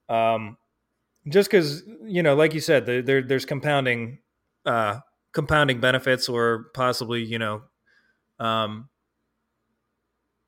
Um, 0.09 0.57
just 1.29 1.51
because 1.51 1.83
you 2.05 2.23
know, 2.23 2.35
like 2.35 2.55
you 2.55 2.61
said, 2.61 2.87
there, 2.87 3.23
there's 3.23 3.45
compounding 3.45 4.19
uh, 4.67 5.01
compounding 5.33 5.81
benefits, 5.81 6.29
or 6.29 6.67
possibly 6.75 7.23
you 7.25 7.39
know, 7.39 7.63
um, 8.39 8.89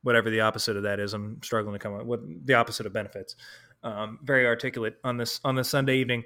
whatever 0.04 0.30
the 0.30 0.40
opposite 0.40 0.76
of 0.76 0.84
that 0.84 1.00
is. 1.00 1.12
I'm 1.12 1.42
struggling 1.42 1.74
to 1.74 1.78
come 1.80 1.94
up 1.94 2.06
with 2.06 2.46
the 2.46 2.54
opposite 2.54 2.86
of 2.86 2.92
benefits. 2.92 3.34
Um, 3.82 4.20
very 4.22 4.46
articulate 4.46 4.96
on 5.02 5.16
this 5.16 5.40
on 5.44 5.56
this 5.56 5.68
Sunday 5.68 5.96
evening, 5.96 6.22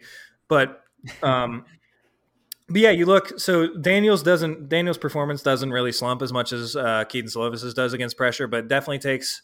but 0.47 0.83
um, 1.23 1.65
but 2.69 2.81
yeah, 2.81 2.91
you 2.91 3.07
look. 3.07 3.41
So 3.41 3.75
Daniels 3.75 4.23
doesn't 4.23 4.69
Daniels' 4.69 4.99
performance 4.99 5.43
doesn't 5.43 5.71
really 5.71 5.93
slump 5.93 6.21
as 6.21 6.33
much 6.33 6.53
as 6.53 6.77
uh, 6.77 7.05
Kedon 7.05 7.31
Slovis's 7.31 7.73
does 7.73 7.95
against 7.95 8.17
pressure, 8.17 8.47
but 8.47 8.69
definitely 8.69 8.99
takes 8.99 9.43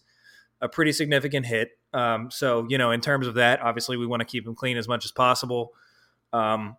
a 0.60 0.68
pretty 0.68 0.92
significant 0.92 1.46
hit. 1.46 1.78
Um, 1.92 2.30
so, 2.30 2.66
you 2.68 2.78
know, 2.78 2.90
in 2.90 3.00
terms 3.00 3.26
of 3.26 3.34
that, 3.34 3.60
obviously 3.60 3.96
we 3.96 4.06
want 4.06 4.20
to 4.20 4.26
keep 4.26 4.46
him 4.46 4.54
clean 4.54 4.76
as 4.76 4.88
much 4.88 5.04
as 5.04 5.12
possible. 5.12 5.72
Um, 6.32 6.76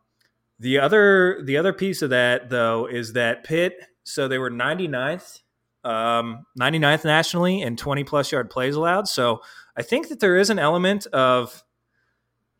the 0.60 0.80
other 0.80 1.41
the 1.43 1.58
other 1.58 1.74
piece 1.74 2.01
of 2.01 2.10
that 2.10 2.49
though 2.49 2.88
is 2.88 3.14
that 3.14 3.43
Pitt, 3.43 3.78
so 4.03 4.28
they 4.28 4.38
were 4.38 4.49
99th, 4.49 5.41
um, 5.86 6.45
99th 6.59 7.05
nationally 7.05 7.61
in 7.61 7.77
20 7.77 8.03
plus 8.03 8.31
yard 8.31 8.49
plays 8.49 8.75
allowed. 8.75 9.07
So 9.07 9.41
I 9.77 9.83
think 9.83 10.09
that 10.09 10.19
there 10.19 10.38
is 10.38 10.49
an 10.49 10.59
element 10.59 11.05
of 11.07 11.63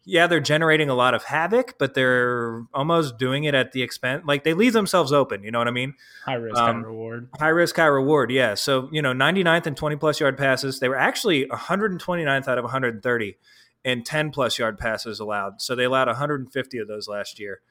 yeah, 0.08 0.28
they're 0.28 0.40
generating 0.40 0.88
a 0.88 0.94
lot 0.94 1.16
of 1.16 1.24
havoc, 1.24 1.80
but 1.80 1.96
they're 1.96 2.64
almost 2.76 3.18
doing 3.18 3.46
it 3.46 3.56
at 3.56 3.72
the 3.72 3.82
expense. 3.82 4.24
Like 4.28 4.44
they 4.44 4.54
leave 4.54 4.74
themselves 4.74 5.12
open. 5.12 5.44
You 5.44 5.50
know 5.50 5.58
what 5.58 5.68
I 5.68 5.72
mean? 5.72 5.96
High 6.26 6.36
risk, 6.36 6.58
um, 6.58 6.76
high 6.76 6.88
reward. 6.88 7.30
High 7.40 7.48
risk, 7.50 7.76
high 7.76 7.86
reward. 7.86 8.30
Yeah. 8.30 8.54
So 8.54 8.88
you 8.92 9.02
know, 9.02 9.14
99th 9.14 9.66
and 9.66 9.76
20 9.76 9.96
plus 9.96 10.20
yard 10.20 10.38
passes. 10.38 10.80
They 10.80 10.90
were 10.90 10.96
actually 10.96 11.48
129th 11.48 12.48
out 12.48 12.58
of 12.60 12.64
130 12.64 13.38
and 13.84 14.06
10 14.06 14.32
plus 14.32 14.60
yard 14.60 14.78
passes 14.78 15.20
allowed. 15.20 15.60
So 15.60 15.76
they 15.76 15.86
allowed 15.86 16.08
150 16.08 16.78
of 16.78 16.88
those 16.88 17.08
last 17.08 17.40
year. 17.40 17.62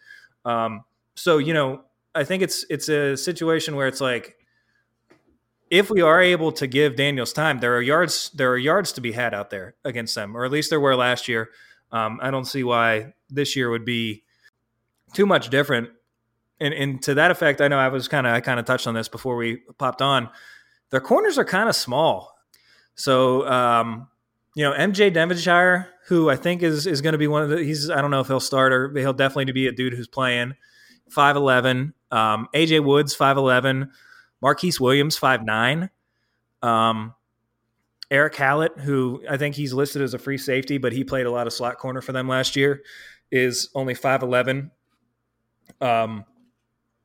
Um, 0.44 0.84
so 1.14 1.38
you 1.38 1.54
know, 1.54 1.82
I 2.16 2.24
think 2.24 2.42
it's 2.42 2.66
it's 2.68 2.88
a 2.88 3.16
situation 3.16 3.76
where 3.76 3.86
it's 3.86 4.00
like 4.00 4.36
if 5.74 5.90
we 5.90 6.00
are 6.00 6.22
able 6.22 6.52
to 6.52 6.68
give 6.68 6.94
Daniels 6.94 7.32
time, 7.32 7.58
there 7.58 7.76
are 7.76 7.82
yards 7.82 8.30
there 8.30 8.52
are 8.52 8.56
yards 8.56 8.92
to 8.92 9.00
be 9.00 9.10
had 9.10 9.34
out 9.34 9.50
there 9.50 9.74
against 9.84 10.14
them, 10.14 10.36
or 10.36 10.44
at 10.44 10.52
least 10.52 10.70
there 10.70 10.78
were 10.78 10.94
last 10.94 11.26
year. 11.26 11.50
Um, 11.90 12.20
I 12.22 12.30
don't 12.30 12.44
see 12.44 12.62
why 12.62 13.14
this 13.28 13.56
year 13.56 13.68
would 13.70 13.84
be 13.84 14.22
too 15.14 15.26
much 15.26 15.50
different. 15.50 15.90
And, 16.60 16.72
and 16.72 17.02
to 17.02 17.14
that 17.14 17.32
effect, 17.32 17.60
I 17.60 17.66
know 17.66 17.78
I 17.78 17.88
was 17.88 18.06
kind 18.06 18.24
of 18.24 18.32
I 18.32 18.40
kind 18.40 18.60
of 18.60 18.66
touched 18.66 18.86
on 18.86 18.94
this 18.94 19.08
before 19.08 19.34
we 19.34 19.62
popped 19.76 20.00
on. 20.00 20.28
Their 20.90 21.00
corners 21.00 21.38
are 21.38 21.44
kind 21.44 21.68
of 21.68 21.74
small, 21.74 22.32
so 22.94 23.44
um, 23.48 24.06
you 24.54 24.62
know 24.62 24.72
MJ 24.72 25.12
Devonshire, 25.12 25.88
who 26.06 26.30
I 26.30 26.36
think 26.36 26.62
is 26.62 26.86
is 26.86 27.00
going 27.00 27.14
to 27.14 27.18
be 27.18 27.26
one 27.26 27.42
of 27.42 27.48
the 27.48 27.64
he's 27.64 27.90
I 27.90 28.00
don't 28.00 28.12
know 28.12 28.20
if 28.20 28.28
he'll 28.28 28.38
start 28.38 28.72
or 28.72 28.96
he'll 28.96 29.12
definitely 29.12 29.52
be 29.52 29.66
a 29.66 29.72
dude 29.72 29.94
who's 29.94 30.06
playing. 30.06 30.54
Five 31.10 31.34
eleven, 31.34 31.94
um, 32.12 32.46
AJ 32.54 32.84
Woods 32.84 33.12
five 33.12 33.36
eleven, 33.36 33.90
Marquis 34.44 34.74
Williams 34.78 35.16
five 35.16 35.42
nine, 35.42 35.88
um, 36.60 37.14
Erick 38.10 38.36
Hallett, 38.36 38.78
who 38.78 39.22
I 39.26 39.38
think 39.38 39.54
he's 39.54 39.72
listed 39.72 40.02
as 40.02 40.12
a 40.12 40.18
free 40.18 40.36
safety, 40.36 40.76
but 40.76 40.92
he 40.92 41.02
played 41.02 41.24
a 41.24 41.30
lot 41.30 41.46
of 41.46 41.54
slot 41.54 41.78
corner 41.78 42.02
for 42.02 42.12
them 42.12 42.28
last 42.28 42.54
year, 42.54 42.82
is 43.32 43.70
only 43.74 43.94
five 43.94 44.22
eleven. 44.22 44.70
Um, 45.80 46.26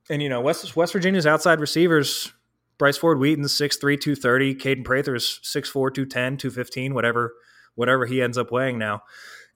and 0.10 0.22
you 0.22 0.28
know 0.28 0.42
West 0.42 0.76
West 0.76 0.92
Virginia's 0.92 1.26
outside 1.26 1.62
receivers 1.62 2.34
Bryce 2.78 2.98
Ford 2.98 3.20
Wheaton's 3.20 3.54
6'3", 3.54 3.80
230. 4.00 4.56
Kaden 4.56 4.86
Prather's 4.86 5.40
6'4", 5.44 5.94
210, 5.94 6.38
215, 6.38 6.94
whatever, 6.94 7.34
whatever 7.76 8.06
he 8.06 8.22
ends 8.22 8.38
up 8.38 8.52
weighing 8.52 8.80
now. 8.80 9.04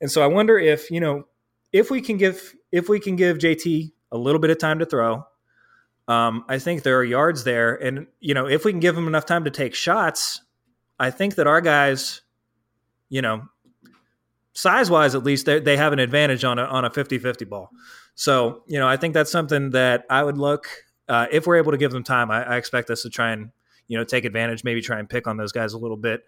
And 0.01 0.11
so 0.11 0.21
I 0.21 0.27
wonder 0.27 0.59
if, 0.59 0.91
you 0.91 0.99
know, 0.99 1.23
if 1.71 1.89
we 1.89 2.01
can 2.01 2.17
give 2.17 2.53
if 2.71 2.89
we 2.89 2.99
can 2.99 3.15
give 3.15 3.38
JT 3.38 3.93
a 4.11 4.17
little 4.17 4.39
bit 4.39 4.51
of 4.51 4.59
time 4.59 4.79
to 4.79 4.86
throw, 4.86 5.25
um, 6.08 6.45
I 6.49 6.60
think 6.60 6.84
there 6.84 6.97
are 6.97 7.04
yards 7.04 7.43
there. 7.43 7.76
And, 7.76 8.08
you 8.20 8.34
know, 8.34 8.47
if 8.47 8.66
we 8.66 8.72
can 8.72 8.80
give 8.80 8.95
them 8.95 9.08
enough 9.08 9.26
time 9.26 9.45
to 9.45 9.51
take 9.51 9.76
shots, 9.76 10.41
I 10.99 11.12
think 11.12 11.36
that 11.36 11.47
our 11.47 11.62
guys, 11.62 12.22
you 13.10 13.22
know, 13.22 13.43
size 14.54 14.89
wise 14.89 15.16
at 15.16 15.24
least, 15.24 15.45
they 15.45 15.78
have 15.78 15.93
an 15.93 15.99
advantage 15.99 16.43
on 16.43 16.60
a 16.60 16.64
on 16.64 16.86
a 16.86 16.89
50-50 16.89 17.47
ball. 17.47 17.70
So, 18.16 18.64
you 18.68 18.80
know, 18.80 18.88
I 18.88 18.97
think 18.97 19.14
that's 19.14 19.32
something 19.32 19.72
that 19.72 20.06
I 20.10 20.24
would 20.24 20.38
look 20.38 20.68
uh, 21.08 21.28
if 21.32 21.47
we're 21.47 21.58
able 21.58 21.72
to 21.72 21.78
give 21.78 21.91
them 21.91 22.04
time, 22.04 22.32
I, 22.32 22.43
I, 22.43 22.58
expect 22.58 22.89
us 22.89 23.01
to 23.01 23.10
try 23.10 23.32
and 23.32 23.51
you 23.88 23.97
know 23.97 24.04
take 24.04 24.26
advantage, 24.26 24.64
maybe 24.64 24.82
try 24.82 24.99
and 24.99 25.10
pick 25.10 25.28
on 25.28 25.38
those 25.38 25.51
guys 25.51 25.74
a 25.74 25.78
little 25.78 25.97
bit 25.97 26.24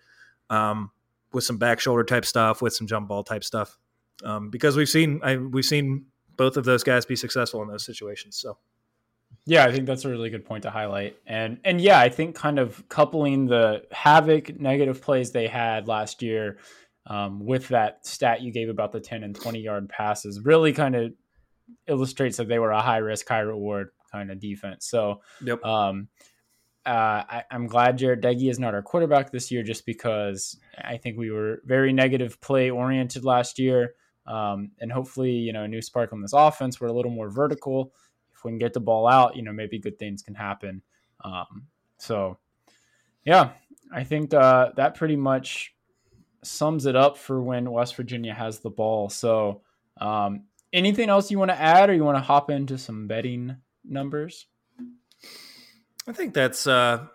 um, 0.49 0.91
with 1.31 1.43
some 1.43 1.57
back 1.57 1.79
shoulder 1.79 2.03
type 2.03 2.25
stuff, 2.25 2.61
with 2.61 2.73
some 2.73 2.87
jump 2.87 3.07
ball 3.07 3.23
type 3.23 3.43
stuff, 3.43 3.77
um, 4.23 4.49
because 4.49 4.75
we've 4.75 4.89
seen 4.89 5.21
I, 5.23 5.37
we've 5.37 5.65
seen 5.65 6.05
both 6.37 6.57
of 6.57 6.65
those 6.65 6.83
guys 6.83 7.05
be 7.05 7.15
successful 7.15 7.61
in 7.61 7.67
those 7.67 7.85
situations. 7.85 8.37
So. 8.37 8.57
Yeah, 9.47 9.65
I 9.65 9.71
think 9.71 9.85
that's 9.85 10.05
a 10.05 10.09
really 10.09 10.31
good 10.31 10.45
point 10.45 10.63
to 10.63 10.71
highlight. 10.71 11.17
And 11.27 11.59
and 11.63 11.79
yeah, 11.79 11.99
I 11.99 12.09
think 12.09 12.35
kind 12.35 12.57
of 12.57 12.87
coupling 12.89 13.45
the 13.45 13.83
havoc 13.91 14.59
negative 14.59 15.01
plays 15.01 15.31
they 15.31 15.47
had 15.47 15.87
last 15.87 16.23
year 16.23 16.57
um, 17.07 17.45
with 17.45 17.67
that 17.67 18.05
stat 18.05 18.41
you 18.41 18.51
gave 18.51 18.69
about 18.69 18.91
the 18.91 18.99
10 18.99 19.23
and 19.23 19.35
20 19.35 19.59
yard 19.59 19.87
passes 19.89 20.41
really 20.41 20.73
kind 20.73 20.95
of 20.95 21.13
illustrates 21.87 22.37
that 22.37 22.47
they 22.47 22.59
were 22.59 22.71
a 22.71 22.81
high 22.81 22.97
risk, 22.97 23.27
high 23.27 23.39
reward 23.39 23.89
kind 24.11 24.31
of 24.31 24.39
defense. 24.39 24.87
So, 24.87 25.21
yep. 25.43 25.63
um, 25.63 26.07
uh, 26.85 27.23
I, 27.27 27.43
am 27.51 27.65
glad 27.67 27.97
Jarret 27.97 28.21
Doege 28.21 28.49
is 28.49 28.59
not 28.59 28.75
our 28.75 28.83
quarterback 28.83 29.31
this 29.31 29.51
year, 29.51 29.63
just 29.63 29.85
because 29.85 30.57
I 30.77 30.97
think 30.97 31.17
we 31.17 31.31
were 31.31 31.61
very 31.65 31.91
negative 31.91 32.39
play 32.41 32.69
oriented 32.69 33.25
last 33.25 33.57
year, 33.57 33.95
um, 34.27 34.71
and 34.79 34.91
hopefully, 34.91 35.31
you 35.31 35.51
know, 35.51 35.63
a 35.63 35.67
new 35.67 35.81
spark 35.81 36.13
on 36.13 36.21
this 36.21 36.33
offense. 36.33 36.79
We're 36.79 36.87
a 36.87 36.93
little 36.93 37.11
more 37.11 37.29
vertical. 37.29 37.91
We 38.45 38.51
can 38.51 38.59
get 38.59 38.73
the 38.73 38.79
ball 38.79 39.07
out, 39.07 39.35
you 39.35 39.41
know, 39.41 39.51
maybe 39.51 39.79
good 39.79 39.99
things 39.99 40.21
can 40.21 40.35
happen. 40.35 40.81
Um, 41.23 41.67
so, 41.97 42.37
yeah, 43.25 43.51
I 43.91 44.03
think 44.03 44.33
uh, 44.33 44.71
that 44.75 44.95
pretty 44.95 45.15
much 45.15 45.73
sums 46.43 46.85
it 46.85 46.95
up 46.95 47.17
for 47.17 47.41
when 47.41 47.71
West 47.71 47.95
Virginia 47.95 48.33
has 48.33 48.59
the 48.59 48.69
ball. 48.69 49.09
So, 49.09 49.61
um, 49.99 50.43
anything 50.71 51.09
else 51.09 51.31
you 51.31 51.39
want 51.39 51.51
to 51.51 51.59
add, 51.59 51.89
or 51.89 51.93
you 51.93 52.03
want 52.03 52.17
to 52.17 52.23
hop 52.23 52.49
into 52.49 52.77
some 52.77 53.07
betting 53.07 53.57
numbers? 53.83 54.45
I 56.07 56.11
think 56.11 56.33
that's 56.33 56.67
uh 56.67 57.07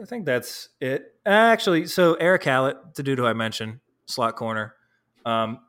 I 0.00 0.04
think 0.04 0.26
that's 0.26 0.68
it. 0.80 1.14
Actually, 1.24 1.86
so 1.86 2.14
Erick 2.14 2.44
Hallett, 2.44 2.94
the 2.94 3.02
dude 3.02 3.18
who 3.18 3.26
I 3.26 3.32
mentioned, 3.32 3.80
slot 4.06 4.36
corner. 4.36 4.74
Um 5.24 5.60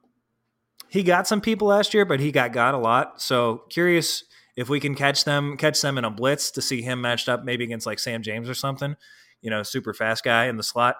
he 0.89 1.04
got 1.04 1.28
some 1.28 1.39
people 1.39 1.70
last 1.70 1.94
year, 1.94 2.04
but 2.04 2.20
he 2.20 2.32
got 2.32 2.52
got 2.52 2.74
a 2.74 2.78
lot. 2.78 3.22
So 3.22 3.64
curious 3.70 4.26
if 4.62 4.70
we 4.70 4.80
can 4.80 4.95
catch 4.95 5.24
them 5.24 5.57
catch 5.57 5.82
them 5.82 5.97
in 5.97 6.05
a 6.05 6.12
blitz 6.12 6.51
to 6.51 6.62
see 6.62 6.82
him 6.82 7.01
matched 7.01 7.28
up 7.28 7.43
maybe 7.43 7.64
against 7.64 7.86
like 7.86 7.99
Sam 7.99 8.22
James 8.22 8.49
or 8.49 8.53
something, 8.53 8.95
you 9.41 9.49
know, 9.49 9.64
super 9.64 9.93
fast 9.93 10.24
guy 10.24 10.45
in 10.45 10.57
the 10.57 10.64
slot. 10.64 10.97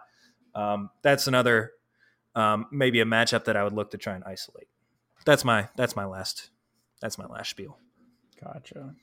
Um, 0.55 0.89
that's 1.01 1.28
another 1.28 1.72
um, 2.36 2.68
maybe 2.72 2.99
a 2.99 3.05
matchup 3.05 3.45
that 3.45 3.55
I 3.55 3.64
would 3.64 3.74
look 3.74 3.91
to 3.91 3.97
try 3.97 4.16
and 4.16 4.24
isolate. 4.24 4.68
That's 5.26 5.45
my 5.45 5.70
that's 5.76 5.95
my 5.95 6.05
last 6.05 6.49
that's 7.01 7.18
my 7.18 7.26
last 7.26 7.49
spiel. 7.51 7.78
Gotcha 8.43 8.95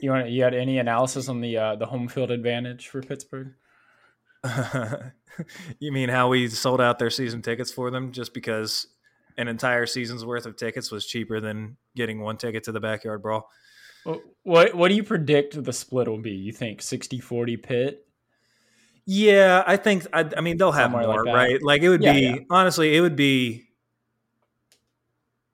you 0.00 0.10
want 0.10 0.28
you 0.28 0.42
had 0.42 0.54
any 0.54 0.78
analysis 0.78 1.28
on 1.28 1.40
the 1.40 1.56
uh, 1.56 1.76
the 1.76 1.86
home 1.86 2.08
field 2.08 2.30
advantage 2.30 2.88
for 2.88 3.02
Pittsburgh? 3.02 3.54
you 5.78 5.92
mean 5.92 6.08
how 6.08 6.28
we 6.28 6.48
sold 6.48 6.80
out 6.80 6.98
their 6.98 7.10
season 7.10 7.42
tickets 7.42 7.72
for 7.72 7.90
them 7.90 8.12
just 8.12 8.34
because 8.34 8.86
an 9.38 9.48
entire 9.48 9.86
season's 9.86 10.24
worth 10.24 10.46
of 10.46 10.56
tickets 10.56 10.90
was 10.90 11.06
cheaper 11.06 11.40
than 11.40 11.76
getting 11.96 12.20
one 12.20 12.36
ticket 12.36 12.64
to 12.64 12.72
the 12.72 12.80
backyard 12.80 13.22
brawl? 13.22 13.48
What 14.42 14.74
what 14.74 14.88
do 14.88 14.94
you 14.94 15.04
predict 15.04 15.62
the 15.62 15.72
split 15.72 16.08
will 16.08 16.18
be? 16.18 16.32
You 16.32 16.52
think 16.52 16.80
60-40 16.80 17.62
Pitt? 17.62 18.06
Yeah, 19.04 19.62
I 19.66 19.76
think 19.76 20.06
I, 20.12 20.28
I 20.36 20.40
mean 20.40 20.56
they'll 20.56 20.72
have 20.72 20.92
Somewhere 20.92 21.06
more, 21.06 21.24
like 21.24 21.34
right? 21.34 21.62
Like 21.62 21.82
it 21.82 21.88
would 21.88 22.02
yeah, 22.02 22.12
be 22.12 22.20
yeah. 22.20 22.36
honestly, 22.50 22.96
it 22.96 23.00
would 23.00 23.16
be 23.16 23.68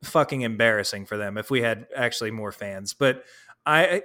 fucking 0.02 0.42
embarrassing 0.42 1.06
for 1.06 1.16
them 1.16 1.36
if 1.36 1.50
we 1.50 1.62
had 1.62 1.86
actually 1.96 2.30
more 2.30 2.52
fans. 2.52 2.94
But 2.94 3.24
I, 3.66 4.02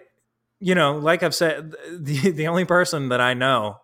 you 0.60 0.76
know, 0.76 0.98
like 0.98 1.24
I've 1.24 1.36
said, 1.36 1.72
the 1.92 2.32
the 2.32 2.48
only 2.48 2.66
person 2.66 3.10
that 3.10 3.22
I 3.22 3.34
know 3.34 3.78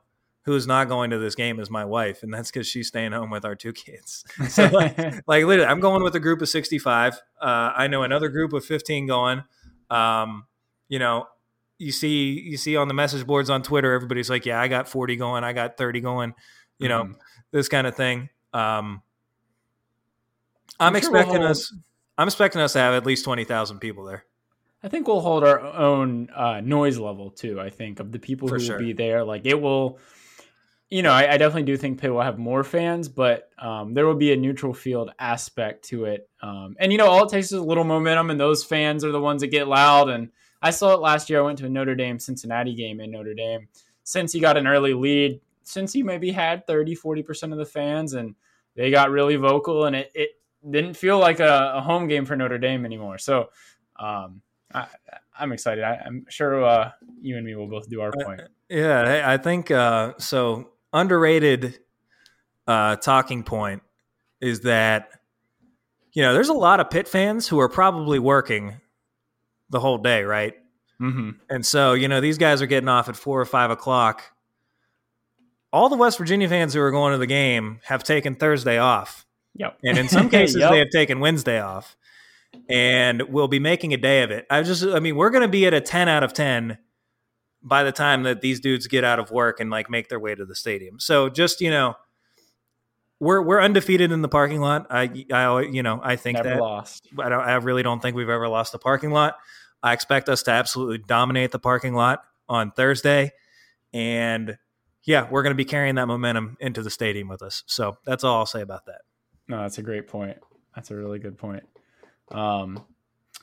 who 0.44 0.56
is 0.56 0.66
not 0.66 0.88
going 0.88 1.12
to 1.12 1.18
this 1.18 1.36
game 1.36 1.60
is 1.60 1.70
my 1.70 1.86
wife, 1.86 2.24
and 2.24 2.34
that's 2.34 2.50
because 2.50 2.68
she's 2.68 2.88
staying 2.88 3.12
home 3.12 3.30
with 3.30 3.46
our 3.46 3.56
two 3.56 3.74
kids. 3.74 4.24
So, 4.50 4.68
like, 4.68 4.98
like, 5.28 5.46
literally, 5.46 5.66
I'm 5.66 5.80
going 5.80 6.02
with 6.04 6.16
a 6.16 6.20
group 6.20 6.42
of 6.42 6.50
65. 6.50 7.22
Uh, 7.40 7.74
I 7.76 7.88
know 7.88 8.04
another 8.04 8.30
group 8.30 8.54
of 8.54 8.66
15 8.66 9.08
going. 9.08 9.44
Um, 9.90 10.46
you 10.90 11.00
know, 11.00 11.28
you 11.78 11.94
see, 11.94 12.40
you 12.40 12.58
see 12.58 12.76
on 12.76 12.90
the 12.90 12.94
message 12.94 13.26
boards 13.26 13.50
on 13.50 13.64
Twitter, 13.64 13.94
everybody's 13.94 14.30
like, 14.30 14.46
"Yeah, 14.46 14.60
I 14.60 14.68
got 14.68 14.90
40 14.90 15.16
going, 15.16 15.46
I 15.46 15.54
got 15.54 15.78
30 15.78 16.02
going," 16.02 16.34
you 16.78 16.90
know, 16.90 17.04
mm-hmm. 17.04 17.14
this 17.52 17.70
kind 17.70 17.88
of 17.88 17.96
thing. 17.96 18.30
Um, 18.54 19.02
I'm, 20.80 20.96
I'm 20.96 21.02
sure 21.02 21.16
expecting 21.16 21.42
we'll 21.42 21.52
us. 21.52 21.74
I'm 22.18 22.28
expecting 22.28 22.62
us 22.62 22.74
to 22.74 22.80
have 22.80 22.94
at 22.96 23.06
least 23.06 23.24
20,000 23.24 23.80
people 23.80 24.04
there. 24.04 24.26
I 24.84 24.88
think 24.88 25.08
we'll 25.08 25.22
hold 25.22 25.44
our 25.44 25.60
own 25.60 26.30
uh, 26.36 26.62
noise 26.62 26.98
level 26.98 27.32
too. 27.32 27.60
I 27.60 27.70
think 27.70 28.00
of 28.00 28.12
the 28.12 28.20
people 28.20 28.48
For 28.48 28.56
who 28.56 28.62
sure. 28.62 28.78
will 28.78 28.86
be 28.86 28.94
there. 28.94 29.24
Like 29.24 29.46
it 29.46 29.60
will, 29.60 30.00
you 30.90 31.02
know, 31.02 31.12
I, 31.12 31.34
I, 31.34 31.38
definitely 31.38 31.64
do 31.64 31.78
think 31.78 32.00
Pitt 32.00 32.12
will 32.12 32.22
have 32.22 32.38
more 32.38 32.64
fans, 32.64 33.10
but 33.10 33.50
um, 33.58 33.94
there 33.94 34.06
will 34.06 34.16
be 34.16 34.32
a 34.32 34.38
neutral 34.38 34.74
field 34.74 35.12
aspect 35.20 35.86
to 35.90 36.06
it. 36.06 36.30
Um, 36.42 36.76
and 36.80 36.92
you 36.92 36.98
know, 36.98 37.08
all 37.08 37.26
it 37.26 37.30
takes 37.30 37.48
is 37.48 37.60
a 37.60 37.64
little 37.64 37.84
momentum, 37.84 38.30
and 38.30 38.40
those 38.40 38.64
fans 38.64 39.04
are 39.04 39.12
the 39.12 39.22
ones 39.22 39.42
that 39.42 39.48
get 39.48 39.68
loud. 39.68 40.10
And 40.10 40.30
I 40.62 40.72
saw 40.72 40.94
it 40.94 41.00
last 41.00 41.30
year. 41.30 41.40
I 41.40 41.44
went 41.44 41.58
to 41.60 41.66
a 41.66 41.70
Notre 41.70 41.96
Dame 41.96 42.20
Cincinnati 42.20 42.76
game 42.76 43.00
in 43.00 43.12
Notre 43.12 43.34
Dame. 43.34 43.68
Cincy 44.06 44.42
got 44.42 44.58
an 44.58 44.68
early 44.68 44.94
lead, 44.94 45.40
Cincy 45.70 46.04
maybe 46.04 46.32
had 46.32 46.66
30, 46.66 46.96
40% 46.96 47.52
of 47.52 47.58
the 47.58 47.66
fans, 47.66 48.14
and 48.14 48.36
they 48.76 48.90
got 48.90 49.12
really 49.12 49.36
vocal, 49.36 49.86
and 49.86 49.96
it, 49.96 50.12
it 50.16 50.30
didn't 50.68 50.96
feel 50.96 51.20
like 51.20 51.40
a, 51.40 51.74
a 51.76 51.82
home 51.82 52.08
game 52.08 52.26
for 52.26 52.36
Notre 52.36 52.58
Dame 52.58 52.86
anymore. 52.86 53.20
So, 53.20 53.50
um, 54.00 54.42
I, 54.74 54.88
am 55.40 55.52
excited. 55.52 55.84
I, 55.84 56.02
am 56.06 56.26
sure 56.30 56.64
uh, 56.64 56.92
you 57.22 57.38
and 57.38 57.46
me 57.46 57.56
will 57.56 57.68
both 57.68 57.88
do 57.88 58.02
our 58.02 58.12
point. 58.12 58.42
Uh, 58.42 58.48
yeah, 58.70 59.24
I 59.26 59.38
think 59.38 59.72
uh, 59.72 60.14
so. 60.18 60.72
Underrated 60.92 61.78
uh, 62.66 62.96
talking 62.96 63.44
point 63.44 63.84
is 64.42 64.62
that 64.62 65.10
you 66.14 66.24
know 66.24 66.34
there's 66.34 66.50
a 66.50 66.54
lot 66.54 66.80
of 66.80 66.90
Pitt 66.90 67.08
fans 67.08 67.48
who 67.48 67.60
are 67.60 67.70
probably 67.70 68.18
working 68.18 68.82
the 69.70 69.80
whole 69.80 69.98
day, 69.98 70.24
right? 70.24 70.54
Mm-hmm. 71.02 71.32
And 71.50 71.66
so 71.66 71.94
you 71.94 72.08
know 72.08 72.22
these 72.22 72.38
guys 72.38 72.62
are 72.62 72.68
getting 72.68 72.90
off 72.90 73.10
at 73.10 73.16
four 73.16 73.40
or 73.40 73.46
five 73.46 73.72
o'clock. 73.72 74.24
All 75.72 75.88
the 75.88 75.98
West 75.98 76.18
Virginia 76.18 76.50
fans 76.50 76.74
who 76.74 76.82
are 76.82 76.92
going 76.92 77.12
to 77.12 77.20
the 77.20 77.28
game 77.28 77.80
have 77.84 78.04
taken 78.04 78.36
Thursday 78.36 78.80
off. 78.80 79.26
Yep. 79.56 79.78
And 79.84 79.98
in 79.98 80.10
some 80.10 80.30
cases, 80.32 80.58
yep. 80.58 80.72
they 80.72 80.80
have 80.80 80.90
taken 80.90 81.20
Wednesday 81.20 81.62
off 81.62 81.96
and 82.68 83.24
we'll 83.24 83.48
be 83.48 83.60
making 83.60 83.94
a 83.94 83.98
day 83.98 84.24
of 84.24 84.32
it. 84.32 84.46
I 84.50 84.64
just, 84.64 84.84
I 84.84 85.00
mean, 85.00 85.16
we're 85.16 85.30
going 85.30 85.44
to 85.44 85.48
be 85.48 85.66
at 85.66 85.74
a 85.74 85.82
10 85.82 86.08
out 86.08 86.24
of 86.24 86.34
10 86.34 86.78
by 87.62 87.84
the 87.84 87.92
time 87.92 88.24
that 88.24 88.42
these 88.42 88.60
dudes 88.60 88.88
get 88.88 89.04
out 89.04 89.20
of 89.20 89.32
work 89.32 89.60
and 89.60 89.70
like 89.70 89.90
make 89.90 90.10
their 90.10 90.20
way 90.20 90.36
to 90.36 90.46
the 90.46 90.56
stadium. 90.56 91.00
So 91.00 91.30
just, 91.30 91.62
you 91.62 91.70
know, 91.70 91.96
we're 93.20 93.42
we're 93.42 93.62
undefeated 93.62 94.12
in 94.12 94.22
the 94.22 94.30
parking 94.30 94.62
lot. 94.62 94.88
I 94.90 95.26
I 95.32 95.44
always- 95.46 95.74
you 95.74 95.84
know 95.84 96.00
I 96.04 96.16
think 96.16 96.38
Never 96.38 96.50
that 96.50 96.62
lost. 96.62 97.08
I 97.20 97.30
don't 97.30 97.42
I 97.42 97.56
really 97.56 97.84
don't 97.84 98.02
think 98.02 98.16
we've 98.16 98.30
ever 98.30 98.48
lost 98.48 98.72
the 98.72 98.80
parking 98.80 99.12
lot. 99.12 99.36
I 99.82 99.94
expect 99.94 100.30
us 100.30 100.44
to 100.44 100.52
absolutely 100.52 100.98
dominate 101.00 101.52
the 101.52 101.60
parking 101.60 101.94
lot 101.94 102.24
on 102.48 102.72
Thursday, 102.72 103.32
and 103.94 104.58
yeah, 105.04 105.28
we're 105.30 105.44
going 105.44 105.52
to 105.52 105.58
be 105.58 105.66
carrying 105.66 105.96
that 105.96 106.08
momentum 106.08 106.58
into 106.60 106.82
the 106.82 106.90
stadium 106.90 107.28
with 107.28 107.42
us. 107.42 107.64
So 107.68 107.98
that's 108.06 108.24
all 108.24 108.38
I'll 108.38 108.46
say 108.46 108.62
about 108.62 108.86
that. 108.88 109.02
No, 109.48 109.62
that's 109.62 109.78
a 109.78 109.82
great 109.82 110.08
point. 110.08 110.38
That's 110.76 110.92
a 110.92 110.96
really 110.96 111.20
good 111.20 111.38
point. 111.38 111.64
Um, 112.32 112.86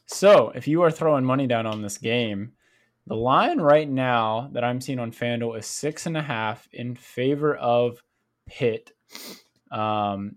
so 0.06 0.52
if 0.54 0.68
you 0.68 0.82
are 0.82 0.90
throwing 0.90 1.24
money 1.24 1.46
down 1.46 1.66
on 1.66 1.82
this 1.82 1.98
game, 1.98 2.52
the 3.06 3.16
line 3.16 3.60
right 3.60 3.88
now 3.88 4.50
that 4.52 4.64
I'm 4.64 4.80
seeing 4.80 4.98
on 4.98 5.12
FanDuel 5.12 5.58
is 5.58 5.66
six 5.66 6.06
and 6.06 6.16
a 6.16 6.22
half 6.22 6.68
in 6.72 6.94
favor 6.94 7.56
of 7.56 8.02
Pitt. 8.46 8.92
Um, 9.70 10.36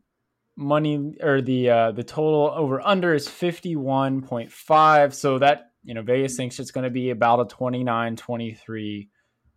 money 0.56 1.16
or 1.22 1.42
the 1.42 1.70
uh, 1.70 1.92
the 1.92 2.04
total 2.04 2.52
over 2.56 2.82
under 2.86 3.14
is 3.14 3.28
51.5. 3.28 5.14
So 5.14 5.40
that 5.40 5.72
you 5.84 5.94
know 5.94 6.02
Vegas 6.02 6.36
thinks 6.36 6.60
it's 6.60 6.72
going 6.72 6.84
to 6.84 6.90
be 6.90 7.10
about 7.12 7.40
a 7.40 7.46
29-23 7.56 9.08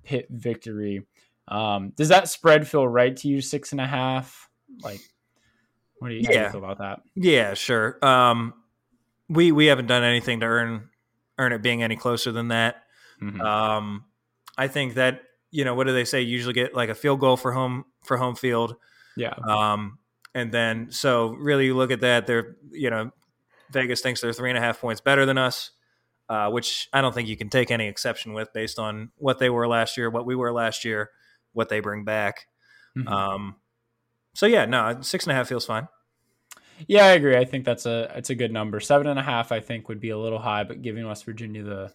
Pitt 0.05 0.27
victory. 0.31 1.07
Um, 1.49 1.91
does 1.97 2.09
that 2.09 2.29
spread 2.29 2.67
feel 2.67 2.87
right 2.87 3.17
to 3.19 3.29
you? 3.29 3.41
Six 3.41 3.73
and 3.73 3.81
a 3.81 3.87
half, 3.87 4.49
like. 4.83 5.01
What 5.99 6.09
do 6.09 6.15
you, 6.15 6.23
how 6.25 6.31
do 6.33 6.37
you 6.37 6.43
Yeah. 6.43 6.51
feel 6.51 6.65
about 6.65 6.79
that? 6.79 7.01
Yeah, 7.15 7.55
sure. 7.55 8.05
Um, 8.05 8.55
we 9.29 9.53
we 9.53 9.67
haven't 9.67 9.87
done 9.87 10.03
anything 10.03 10.41
to 10.41 10.47
earn 10.47 10.89
earn 11.39 11.53
it 11.53 11.63
being 11.63 11.81
any 11.85 11.95
closer 11.95 12.33
than 12.33 12.49
that. 12.49 12.83
Mhm. 13.23 13.41
Um, 13.41 14.05
I 14.59 14.67
think 14.67 14.95
that 14.95 15.23
you 15.53 15.65
know 15.65 15.75
what 15.77 15.87
do 15.87 15.93
they 15.93 16.05
say? 16.05 16.21
You 16.23 16.33
usually 16.33 16.55
get 16.55 16.75
like 16.75 16.89
a 16.89 16.95
field 16.97 17.21
goal 17.21 17.37
for 17.37 17.53
home 17.53 17.85
for 18.03 18.17
home 18.17 18.35
field. 18.35 18.75
Yeah. 19.17 19.35
Um, 19.47 19.99
and 20.35 20.53
then 20.53 20.91
so 20.91 21.31
really 21.31 21.67
you 21.67 21.77
look 21.77 21.91
at 21.91 22.01
that, 22.01 22.27
they're 22.27 22.57
you 22.71 22.91
know 22.91 23.11
Vegas 23.71 24.01
thinks 24.01 24.21
they're 24.21 24.33
three 24.33 24.51
and 24.51 24.59
a 24.59 24.61
half 24.61 24.81
points 24.81 25.01
better 25.01 25.27
than 25.27 25.39
us, 25.39 25.71
uh, 26.29 26.51
which 26.51 26.89
I 26.93 27.01
don't 27.01 27.15
think 27.15 27.29
you 27.29 27.37
can 27.37 27.49
take 27.49 27.71
any 27.71 27.89
exception 27.89 28.33
with 28.33 28.53
based 28.53 28.79
on 28.79 29.11
what 29.17 29.39
they 29.39 29.51
were 29.51 29.69
last 29.69 29.97
year, 29.97 30.11
what 30.11 30.27
we 30.27 30.35
were 30.35 30.53
last 30.53 30.85
year, 30.85 31.11
what 31.53 31.69
they 31.69 31.81
bring 31.81 32.05
back. 32.05 32.47
Mhm. 32.97 33.09
Um, 33.11 33.57
so 34.35 34.47
yeah, 34.47 34.65
no, 34.65 35.01
six 35.03 35.25
and 35.25 35.33
a 35.33 35.35
half 35.35 35.49
feels 35.49 35.67
fine. 35.67 35.89
Yeah, 36.87 37.07
I 37.07 37.13
agree. 37.13 37.37
I 37.37 37.45
think 37.45 37.65
that's 37.65 37.87
a 37.87 38.13
it's 38.17 38.31
a 38.31 38.35
good 38.35 38.53
number. 38.53 38.81
Seven 38.81 39.07
and 39.07 39.19
a 39.19 39.23
half, 39.23 39.53
I 39.53 39.61
think, 39.61 39.89
would 39.89 40.01
be 40.01 40.11
a 40.11 40.19
little 40.19 40.39
high, 40.39 40.65
but 40.65 40.83
giving 40.83 41.07
West 41.07 41.25
Virginia 41.25 41.63
the, 41.63 41.93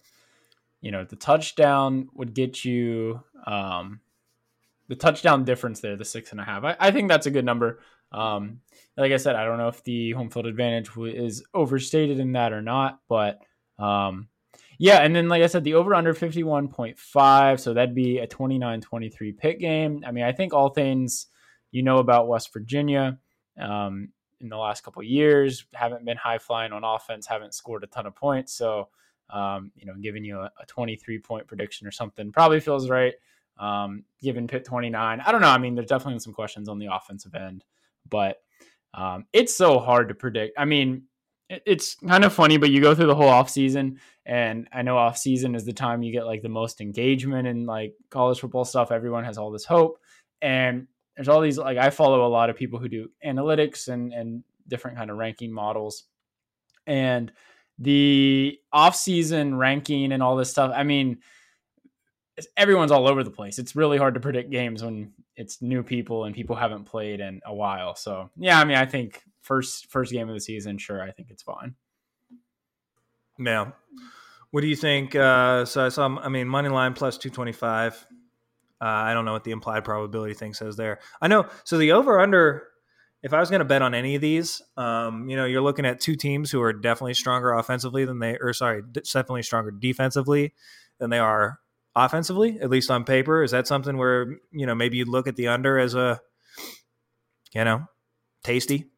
you 0.80 0.90
know, 0.90 1.04
the 1.04 1.16
touchdown 1.16 2.08
would 2.14 2.34
get 2.34 2.64
you 2.64 3.22
um, 3.46 4.00
the 4.88 4.96
touchdown 4.96 5.44
difference 5.44 5.80
there, 5.80 5.96
the 5.96 6.04
six 6.04 6.32
and 6.32 6.40
a 6.40 6.44
half. 6.44 6.64
I, 6.64 6.76
I 6.78 6.90
think 6.90 7.08
that's 7.08 7.26
a 7.26 7.30
good 7.30 7.44
number. 7.44 7.80
Um, 8.12 8.60
like 8.96 9.12
I 9.12 9.16
said, 9.18 9.36
I 9.36 9.44
don't 9.44 9.58
know 9.58 9.68
if 9.68 9.84
the 9.84 10.12
home 10.12 10.30
field 10.30 10.46
advantage 10.46 10.88
w- 10.88 11.14
is 11.14 11.44
overstated 11.54 12.18
in 12.18 12.32
that 12.32 12.52
or 12.52 12.62
not, 12.62 13.00
but 13.08 13.40
um, 13.78 14.28
yeah. 14.78 14.98
And 14.98 15.14
then, 15.14 15.28
like 15.28 15.42
I 15.42 15.46
said, 15.46 15.64
the 15.64 15.74
over 15.74 15.94
under 15.94 16.14
fifty 16.14 16.42
one 16.42 16.68
point 16.68 16.98
five, 16.98 17.60
so 17.60 17.74
that'd 17.74 17.94
be 17.94 18.18
a 18.18 18.26
29-23 18.26 19.36
Pitt 19.36 19.58
game. 19.58 20.02
I 20.06 20.12
mean, 20.12 20.24
I 20.24 20.32
think 20.32 20.54
all 20.54 20.70
things 20.70 21.26
you 21.70 21.82
know 21.82 21.98
about 21.98 22.28
West 22.28 22.52
Virginia. 22.52 23.18
Um, 23.60 24.08
in 24.40 24.48
the 24.48 24.56
last 24.56 24.82
couple 24.82 25.02
years. 25.02 25.64
Haven't 25.74 26.04
been 26.04 26.16
high 26.16 26.38
flying 26.38 26.72
on 26.72 26.84
offense. 26.84 27.26
Haven't 27.26 27.54
scored 27.54 27.84
a 27.84 27.86
ton 27.86 28.06
of 28.06 28.14
points. 28.14 28.54
So, 28.54 28.88
um, 29.30 29.72
you 29.74 29.86
know, 29.86 29.94
giving 30.00 30.24
you 30.24 30.38
a, 30.40 30.50
a 30.60 30.66
23 30.66 31.18
point 31.18 31.46
prediction 31.46 31.86
or 31.86 31.90
something 31.90 32.32
probably 32.32 32.60
feels 32.60 32.88
right. 32.88 33.14
Um, 33.58 34.04
given 34.22 34.46
Pitt 34.46 34.64
29, 34.64 35.20
I 35.20 35.32
don't 35.32 35.40
know. 35.40 35.48
I 35.48 35.58
mean, 35.58 35.74
there's 35.74 35.88
definitely 35.88 36.20
some 36.20 36.32
questions 36.32 36.68
on 36.68 36.78
the 36.78 36.88
offensive 36.92 37.34
end, 37.34 37.64
but 38.08 38.38
um, 38.94 39.26
it's 39.32 39.56
so 39.56 39.78
hard 39.78 40.08
to 40.08 40.14
predict. 40.14 40.58
I 40.58 40.64
mean, 40.64 41.04
it's 41.48 41.94
kind 41.96 42.24
of 42.24 42.32
funny, 42.32 42.58
but 42.58 42.70
you 42.70 42.80
go 42.80 42.94
through 42.94 43.06
the 43.06 43.14
whole 43.14 43.28
off 43.28 43.48
season, 43.48 44.00
and 44.26 44.68
I 44.72 44.82
know 44.82 44.98
off 44.98 45.16
season 45.16 45.54
is 45.54 45.64
the 45.64 45.72
time 45.72 46.02
you 46.02 46.12
get 46.12 46.26
like 46.26 46.42
the 46.42 46.48
most 46.48 46.80
engagement 46.80 47.48
in 47.48 47.64
like 47.64 47.94
college 48.10 48.40
football 48.40 48.64
stuff. 48.64 48.92
Everyone 48.92 49.24
has 49.24 49.38
all 49.38 49.50
this 49.50 49.64
hope, 49.64 49.98
and 50.42 50.86
there's 51.16 51.28
all 51.28 51.40
these 51.40 51.56
like 51.58 51.78
I 51.78 51.90
follow 51.90 52.26
a 52.26 52.28
lot 52.28 52.50
of 52.50 52.56
people 52.56 52.78
who 52.78 52.88
do 52.88 53.10
analytics 53.24 53.88
and 53.88 54.12
and 54.12 54.44
different 54.66 54.98
kind 54.98 55.10
of 55.10 55.16
ranking 55.16 55.50
models, 55.50 56.04
and 56.86 57.32
the 57.78 58.58
off 58.72 58.94
season 58.94 59.56
ranking 59.56 60.12
and 60.12 60.22
all 60.22 60.36
this 60.36 60.50
stuff. 60.50 60.72
I 60.74 60.82
mean, 60.82 61.18
everyone's 62.56 62.90
all 62.90 63.08
over 63.08 63.24
the 63.24 63.30
place. 63.30 63.58
It's 63.58 63.74
really 63.74 63.98
hard 63.98 64.14
to 64.14 64.20
predict 64.20 64.50
games 64.50 64.82
when 64.82 65.12
it's 65.36 65.62
new 65.62 65.82
people 65.82 66.24
and 66.24 66.34
people 66.34 66.56
haven't 66.56 66.84
played 66.84 67.20
in 67.20 67.40
a 67.44 67.54
while. 67.54 67.94
So 67.94 68.30
yeah, 68.36 68.60
I 68.60 68.64
mean, 68.64 68.76
I 68.76 68.86
think 68.86 69.22
first 69.40 69.90
first 69.90 70.12
game 70.12 70.28
of 70.28 70.34
the 70.34 70.40
season, 70.40 70.78
sure, 70.78 71.02
I 71.02 71.10
think 71.10 71.30
it's 71.30 71.42
fine. 71.42 71.74
Now, 73.38 73.74
what 74.50 74.62
do 74.62 74.66
you 74.66 74.76
think? 74.76 75.14
Uh, 75.14 75.64
so 75.64 75.86
I 75.86 75.88
saw, 75.90 76.18
I 76.18 76.28
mean, 76.28 76.48
money 76.48 76.68
line 76.68 76.94
plus 76.94 77.18
225. 77.18 78.06
Uh, 78.80 78.84
I 78.84 79.14
don't 79.14 79.24
know 79.24 79.32
what 79.32 79.44
the 79.44 79.50
implied 79.50 79.84
probability 79.84 80.34
thing 80.34 80.54
says 80.54 80.76
there. 80.76 81.00
I 81.20 81.28
know. 81.28 81.46
So 81.64 81.78
the 81.78 81.92
over 81.92 82.20
under, 82.20 82.68
if 83.22 83.32
I 83.32 83.40
was 83.40 83.50
going 83.50 83.60
to 83.60 83.64
bet 83.64 83.82
on 83.82 83.94
any 83.94 84.14
of 84.14 84.20
these, 84.20 84.62
um, 84.76 85.28
you 85.28 85.36
know, 85.36 85.44
you're 85.44 85.62
looking 85.62 85.84
at 85.84 86.00
two 86.00 86.14
teams 86.14 86.50
who 86.50 86.62
are 86.62 86.72
definitely 86.72 87.14
stronger 87.14 87.52
offensively 87.52 88.04
than 88.04 88.20
they, 88.20 88.38
or 88.40 88.52
sorry, 88.52 88.82
definitely 88.92 89.42
stronger 89.42 89.70
defensively 89.70 90.54
than 90.98 91.10
they 91.10 91.18
are 91.18 91.58
offensively, 91.94 92.58
at 92.60 92.70
least 92.70 92.90
on 92.90 93.04
paper. 93.04 93.42
Is 93.42 93.50
that 93.50 93.66
something 93.66 93.96
where, 93.96 94.38
you 94.52 94.66
know, 94.66 94.74
maybe 94.74 94.96
you'd 94.96 95.08
look 95.08 95.26
at 95.26 95.36
the 95.36 95.48
under 95.48 95.78
as 95.78 95.94
a, 95.94 96.20
you 97.52 97.64
know, 97.64 97.86
tasty? 98.44 98.90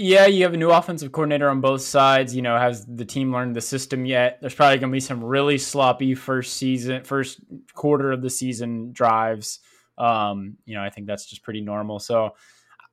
Yeah, 0.00 0.26
you 0.26 0.44
have 0.44 0.54
a 0.54 0.56
new 0.56 0.70
offensive 0.70 1.10
coordinator 1.10 1.50
on 1.50 1.60
both 1.60 1.82
sides. 1.82 2.34
You 2.34 2.42
know, 2.42 2.56
has 2.56 2.86
the 2.86 3.04
team 3.04 3.32
learned 3.32 3.56
the 3.56 3.60
system 3.60 4.06
yet? 4.06 4.38
There's 4.40 4.54
probably 4.54 4.78
going 4.78 4.92
to 4.92 4.96
be 4.96 5.00
some 5.00 5.24
really 5.24 5.58
sloppy 5.58 6.14
first 6.14 6.54
season, 6.56 7.02
first 7.02 7.40
quarter 7.74 8.12
of 8.12 8.22
the 8.22 8.30
season 8.30 8.92
drives. 8.92 9.58
Um, 9.98 10.56
you 10.66 10.76
know, 10.76 10.82
I 10.84 10.90
think 10.90 11.08
that's 11.08 11.26
just 11.26 11.42
pretty 11.42 11.62
normal. 11.62 11.98
So 11.98 12.36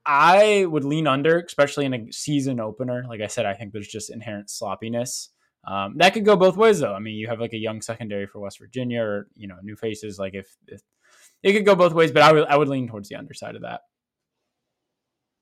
I 0.03 0.66
would 0.68 0.84
lean 0.84 1.06
under, 1.06 1.39
especially 1.39 1.86
in 1.86 1.93
a 1.93 2.12
season 2.12 2.60
opener. 2.60 3.06
Like 3.08 3.22
I 3.22 3.28
said, 3.28 3.45
I 3.45 3.53
think 3.53 3.72
there's 3.72 3.88
just 3.88 4.10
inherent 4.10 4.49
sloppiness. 4.49 5.30
Um, 5.68 5.97
that 5.97 6.13
could 6.13 6.26
go 6.26 6.36
both 6.36 6.57
ways, 6.57 6.80
though. 6.80 6.93
I 6.93 6.99
mean, 6.99 7.16
you 7.16 7.28
have 7.28 7.39
like 7.39 7.53
a 7.53 7.57
young 7.57 7.82
secondary 7.82 8.28
for 8.28 8.39
West 8.39 8.59
Virginia, 8.59 9.01
or 9.01 9.28
you 9.36 9.47
know, 9.47 9.55
new 9.63 9.76
faces. 9.76 10.20
Like 10.20 10.36
if, 10.36 10.55
if 10.68 10.82
it 11.43 11.53
could 11.53 11.66
go 11.66 11.76
both 11.76 11.93
ways, 11.93 12.11
but 12.11 12.22
I 12.22 12.32
would 12.32 12.47
I 12.47 12.55
would 12.55 12.68
lean 12.68 12.88
towards 12.88 13.09
the 13.09 13.16
underside 13.16 13.55
of 13.55 13.63
that 13.63 13.82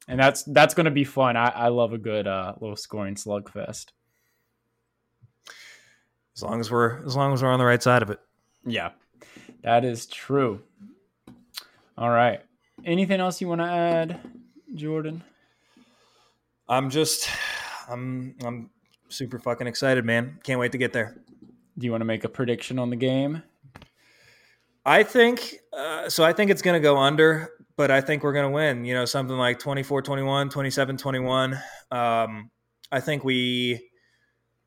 and 0.08 0.20
that's 0.20 0.44
that's 0.44 0.74
going 0.74 0.86
to 0.86 0.92
be 0.92 1.04
fun. 1.04 1.38
I, 1.38 1.48
I 1.50 1.68
love 1.70 1.94
a 1.94 1.98
good 1.98 2.28
uh, 2.28 2.54
little 2.60 2.76
scoring 2.76 3.16
slugfest. 3.16 3.88
As 6.36 6.42
long 6.42 6.60
as 6.60 6.72
we're, 6.72 7.06
as 7.06 7.16
long 7.16 7.34
as 7.34 7.44
we're 7.44 7.52
on 7.52 7.60
the 7.60 7.66
right 7.66 7.82
side 7.82 8.02
of 8.02 8.10
it. 8.10 8.20
Yeah, 8.66 8.92
that 9.64 9.86
is 9.86 10.08
true. 10.08 10.62
All 11.98 12.10
right. 12.10 12.42
Anything 12.86 13.20
else 13.20 13.40
you 13.40 13.48
want 13.48 13.62
to 13.62 13.68
add, 13.68 14.20
Jordan? 14.74 15.24
I'm 16.68 16.90
just, 16.90 17.30
I'm, 17.88 18.36
I'm 18.44 18.72
super 19.14 19.40
fucking 19.40 19.68
excited, 19.68 20.06
man. 20.06 20.40
Can't 20.44 20.60
wait 20.60 20.72
to 20.74 20.78
get 20.78 20.94
there. 20.94 21.22
Do 21.78 21.86
you 21.86 21.92
want 21.92 22.02
to 22.02 22.06
make 22.06 22.24
a 22.24 22.30
prediction 22.30 22.80
on 22.80 22.90
the 22.90 22.96
game? 22.96 23.44
I 24.86 25.04
think, 25.04 25.60
uh, 25.72 26.10
so 26.10 26.24
I 26.24 26.34
think 26.34 26.52
it's 26.52 26.62
going 26.62 26.80
to 26.80 26.84
go 26.84 26.98
under, 26.98 27.52
but 27.78 27.90
I 27.90 28.02
think 28.02 28.24
we're 28.24 28.34
going 28.34 28.50
to 28.50 28.54
win, 28.54 28.86
you 28.86 28.94
know, 28.94 29.06
something 29.06 29.38
like 29.38 29.60
24 29.60 30.02
21, 30.02 30.50
27 30.50 30.98
21. 30.98 31.54
Um, 31.92 32.52
I 32.92 33.00
think 33.00 33.24
we 33.24 33.90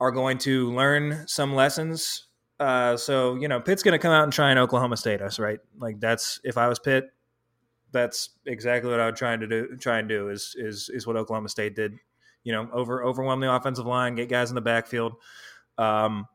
are 0.00 0.10
going 0.10 0.38
to 0.38 0.72
learn 0.72 1.24
some 1.26 1.54
lessons. 1.54 2.28
Uh, 2.58 2.96
so, 2.96 3.34
you 3.34 3.48
know, 3.48 3.60
Pitt's 3.60 3.82
going 3.82 3.92
to 3.92 3.98
come 3.98 4.12
out 4.12 4.24
and 4.24 4.32
try 4.32 4.50
and 4.50 4.58
Oklahoma 4.58 4.96
State 4.96 5.20
us, 5.20 5.38
right? 5.38 5.58
Like 5.78 6.00
that's, 6.00 6.40
if 6.42 6.56
I 6.56 6.68
was 6.68 6.78
Pitt, 6.78 7.10
that's 7.92 8.30
exactly 8.46 8.90
what 8.90 9.00
I 9.00 9.06
would 9.06 9.16
try 9.16 9.36
to 9.36 9.46
do. 9.46 9.76
Try 9.76 9.98
and 9.98 10.08
do 10.08 10.28
is 10.28 10.54
is 10.58 10.90
is 10.92 11.06
what 11.06 11.16
Oklahoma 11.16 11.48
State 11.48 11.74
did. 11.74 11.94
You 12.46 12.52
know, 12.52 12.68
over 12.72 13.04
overwhelm 13.04 13.40
the 13.40 13.52
offensive 13.52 13.86
line, 13.86 14.14
get 14.14 14.28
guys 14.28 14.52
in 14.52 14.54
the 14.54 14.60
backfield. 14.60 15.14
Um, 15.78 16.28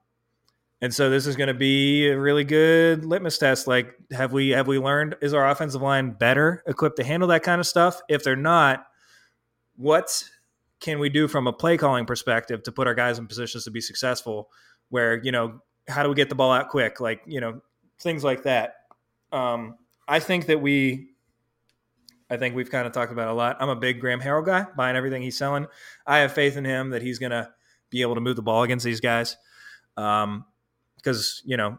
and 0.82 0.93
so 0.93 1.09
this 1.09 1.26
is 1.26 1.38
going 1.38 1.47
to 1.47 1.53
be 1.53 2.09
a 2.09 2.20
really 2.20 2.43
good 2.43 3.05
litmus 3.05 3.38
test. 3.38 3.66
Like, 3.66 3.95
have 4.12 4.34
we 4.34 4.49
have 4.49 4.68
we 4.68 4.78
learned? 4.78 5.16
Is 5.22 5.34
our 5.34 5.47
offensive 5.47 5.82
line 5.82 6.12
better 6.12 6.64
equipped 6.68 6.97
to 6.97 7.03
handle 7.05 7.30
that 7.30 7.43
kind 7.43 7.62
of 7.62 7.66
stuff? 7.66 8.01
If 8.09 8.26
they're 8.26 8.36
not, 8.36 8.88
what 9.78 10.22
can 10.82 10.99
we 10.99 11.07
do 11.07 11.30
from 11.30 11.47
a 11.47 11.53
play 11.53 11.78
calling 11.78 12.05
perspective 12.05 12.62
to 12.64 12.74
put 12.74 12.88
our 12.88 12.93
guys 12.93 13.18
in 13.18 13.28
positions 13.28 13.64
to 13.64 13.72
be 13.72 13.80
successful? 13.80 14.49
Where 14.89 15.24
you 15.24 15.32
know, 15.32 15.62
how 15.88 16.03
do 16.03 16.09
we 16.09 16.16
get 16.16 16.28
the 16.28 16.36
ball 16.36 16.51
out 16.51 16.68
quick? 16.68 16.99
Like 16.99 17.22
you 17.26 17.39
know, 17.39 17.62
things 18.01 18.22
like 18.22 18.43
that. 18.43 18.74
Um, 19.32 19.78
I 20.09 20.20
think 20.20 20.47
that 20.47 20.62
we 20.62 21.11
I 22.32 22.38
think 22.38 22.55
we've 22.55 22.71
kind 22.71 22.88
of 22.88 22.93
talked 22.93 23.11
about 23.11 23.27
a 23.27 23.34
lot. 23.34 23.57
I'm 23.59 23.69
a 23.69 23.75
big 23.75 23.99
Graham 23.99 24.21
Harrell 24.21 24.45
guy, 24.45 24.65
buying 24.77 24.95
everything 24.95 25.21
he's 25.21 25.38
selling. 25.38 25.67
I 26.07 26.19
have 26.19 26.32
faith 26.32 26.55
in 26.55 26.63
him 26.63 26.91
that 26.91 27.01
he's 27.01 27.19
going 27.19 27.32
to 27.32 27.49
be 27.89 28.01
able 28.01 28.15
to 28.15 28.21
move 28.21 28.38
the 28.38 28.41
ball 28.41 28.63
against 28.63 28.86
these 28.86 29.01
guys. 29.01 29.36
Um, 29.97 30.45
because 30.95 31.41
you 31.45 31.57
know, 31.57 31.77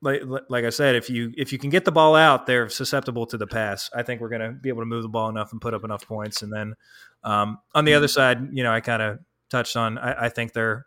like 0.00 0.22
like 0.48 0.64
I 0.64 0.70
said, 0.70 0.94
if 0.94 1.10
you 1.10 1.32
if 1.36 1.52
you 1.52 1.58
can 1.58 1.68
get 1.68 1.84
the 1.84 1.92
ball 1.92 2.14
out, 2.14 2.46
they're 2.46 2.68
susceptible 2.68 3.26
to 3.26 3.36
the 3.36 3.46
pass. 3.46 3.90
I 3.94 4.02
think 4.02 4.20
we're 4.20 4.30
going 4.30 4.40
to 4.40 4.52
be 4.52 4.70
able 4.70 4.82
to 4.82 4.86
move 4.86 5.02
the 5.02 5.08
ball 5.08 5.28
enough 5.28 5.52
and 5.52 5.60
put 5.60 5.74
up 5.74 5.84
enough 5.84 6.06
points. 6.06 6.42
And 6.42 6.52
then 6.52 6.74
um, 7.22 7.58
on 7.74 7.84
the 7.84 7.94
other 7.94 8.08
side, 8.08 8.48
you 8.52 8.62
know, 8.62 8.72
I 8.72 8.80
kind 8.80 9.02
of 9.02 9.18
touched 9.50 9.76
on. 9.76 9.98
I, 9.98 10.26
I 10.26 10.28
think 10.28 10.52
they're 10.52 10.86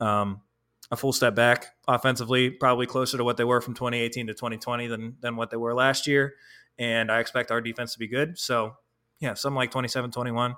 um, 0.00 0.42
a 0.90 0.96
full 0.96 1.12
step 1.12 1.34
back 1.34 1.68
offensively, 1.88 2.50
probably 2.50 2.86
closer 2.86 3.16
to 3.16 3.24
what 3.24 3.36
they 3.36 3.44
were 3.44 3.60
from 3.60 3.74
2018 3.74 4.26
to 4.26 4.34
2020 4.34 4.86
than 4.88 5.16
than 5.20 5.36
what 5.36 5.50
they 5.50 5.56
were 5.56 5.74
last 5.74 6.06
year. 6.06 6.34
And 6.78 7.10
I 7.10 7.20
expect 7.20 7.50
our 7.50 7.60
defense 7.60 7.92
to 7.92 7.98
be 7.98 8.08
good. 8.08 8.38
So 8.38 8.76
yeah, 9.20 9.34
something 9.34 9.56
like 9.56 9.70
27-21 9.70 10.54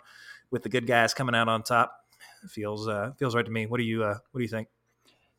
with 0.51 0.63
the 0.63 0.69
good 0.69 0.87
guys 0.87 1.13
coming 1.13 1.35
out 1.35 1.49
on 1.49 1.63
top 1.63 1.97
feels 2.49 2.89
uh, 2.89 3.13
feels 3.19 3.35
right 3.35 3.45
to 3.45 3.51
me. 3.51 3.67
What 3.67 3.79
do 3.79 3.85
you 3.85 4.05
uh, 4.05 4.19
what 4.31 4.39
do 4.39 4.43
you 4.43 4.49
think? 4.49 4.69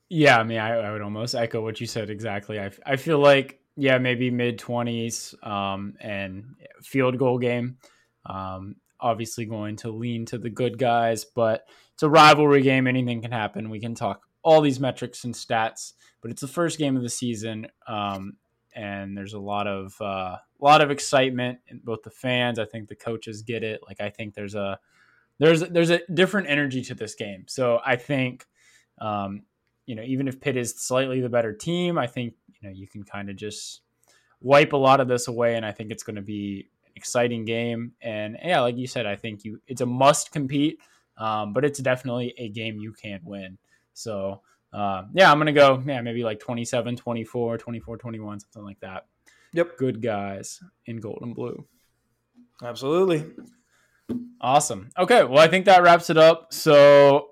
Yeah, 0.10 0.40
I 0.40 0.44
mean, 0.44 0.60
I, 0.60 0.78
I 0.78 0.92
would 0.92 1.02
almost 1.02 1.34
echo 1.34 1.62
what 1.62 1.82
you 1.82 1.88
said 1.88 2.10
exactly. 2.10 2.60
I, 2.60 2.70
I 2.86 2.96
feel 2.96 3.18
like, 3.18 3.60
yeah, 3.76 3.98
maybe 3.98 4.30
mid 4.30 4.60
20s 4.60 5.46
um, 5.46 5.96
and 6.00 6.56
field 6.84 7.18
goal 7.18 7.40
game. 7.40 7.78
Um, 8.26 8.76
obviously, 9.00 9.46
going 9.46 9.78
to 9.78 9.90
lean 9.90 10.26
to 10.28 10.38
the 10.38 10.50
good 10.50 10.78
guys, 10.78 11.26
but 11.26 11.68
it's 11.94 12.04
a 12.04 12.10
rivalry 12.10 12.62
game. 12.62 12.86
Anything 12.86 13.22
can 13.22 13.32
happen. 13.32 13.70
We 13.70 13.80
can 13.80 13.96
talk 13.96 14.22
all 14.44 14.62
these 14.62 14.80
metrics 14.80 15.24
and 15.24 15.34
stats, 15.34 15.94
but 16.22 16.30
it's 16.30 16.42
the 16.42 16.48
first 16.48 16.78
game 16.78 16.96
of 16.96 17.02
the 17.02 17.10
season. 17.10 17.68
Um, 17.88 18.38
and 18.76 19.18
there's 19.18 19.34
a 19.34 19.40
lot 19.40 19.68
of 19.68 19.96
uh, 20.02 20.38
a 20.38 20.42
lot 20.60 20.82
of 20.82 20.92
excitement 20.92 21.60
in 21.68 21.80
both 21.84 22.04
the 22.04 22.12
fans. 22.12 22.60
I 22.60 22.66
think 22.66 22.88
the 22.88 22.96
coaches 22.96 23.42
get 23.42 23.64
it. 23.64 23.82
Like 23.88 24.02
I 24.02 24.10
think 24.10 24.34
there's 24.34 24.56
a 24.56 24.80
there's 25.40 25.62
there's 25.62 25.90
a 25.90 26.02
different 26.14 26.50
energy 26.50 26.82
to 26.84 26.96
this 26.96 27.16
game. 27.16 27.46
So 27.48 27.80
I 27.86 27.96
think 27.96 28.46
um, 29.00 29.44
you 29.86 29.96
know, 29.96 30.04
even 30.04 30.28
if 30.28 30.42
Pitt 30.42 30.58
is 30.58 30.74
slightly 30.76 31.22
the 31.22 31.30
better 31.30 31.54
team, 31.54 31.98
I 31.98 32.08
think, 32.08 32.34
you 32.48 32.68
know, 32.68 32.74
you 32.74 32.88
can 32.88 33.04
kind 33.04 33.30
of 33.30 33.36
just 33.36 33.82
wipe 34.42 34.74
a 34.74 34.78
lot 34.78 35.00
of 35.00 35.08
this 35.08 35.28
away. 35.28 35.56
And 35.56 35.66
I 35.66 35.72
think 35.72 35.92
it's 35.92 36.04
going 36.04 36.16
to 36.16 36.22
be 36.22 36.70
an 36.86 36.92
exciting 36.96 37.46
game. 37.46 37.94
And 38.02 38.38
yeah, 38.44 38.62
like 38.62 38.78
you 38.78 38.88
said, 38.88 39.06
I 39.06 39.16
think 39.16 39.44
you, 39.44 39.62
it's 39.68 39.82
a 39.82 39.86
must 39.86 40.32
compete, 40.32 40.80
um, 41.18 41.54
but 41.54 41.64
it's 41.64 41.80
definitely 41.80 42.34
a 42.38 42.50
game 42.50 42.78
you 42.78 42.94
can't 42.94 43.24
win. 43.24 43.58
So, 43.94 44.42
uh, 44.76 45.04
yeah, 45.14 45.32
I'm 45.32 45.38
going 45.38 45.48
to 45.48 45.54
go, 45.54 45.82
yeah, 45.86 46.02
maybe 46.02 46.24
like 46.24 46.40
27, 46.40 46.98
24, 46.98 47.58
24, 47.58 47.98
21, 47.98 48.40
something 48.42 48.64
like 48.64 48.80
that. 48.82 49.06
Yep. 49.54 49.78
Good 49.78 50.02
guys 50.02 50.60
in 50.86 50.98
gold 50.98 51.20
and 51.22 51.34
blue. 51.34 51.66
Absolutely. 52.62 53.26
Awesome. 54.42 54.90
Okay. 54.98 55.24
Well, 55.24 55.40
I 55.40 55.48
think 55.48 55.66
that 55.66 55.82
wraps 55.82 56.10
it 56.10 56.18
up. 56.18 56.52
So 56.52 57.30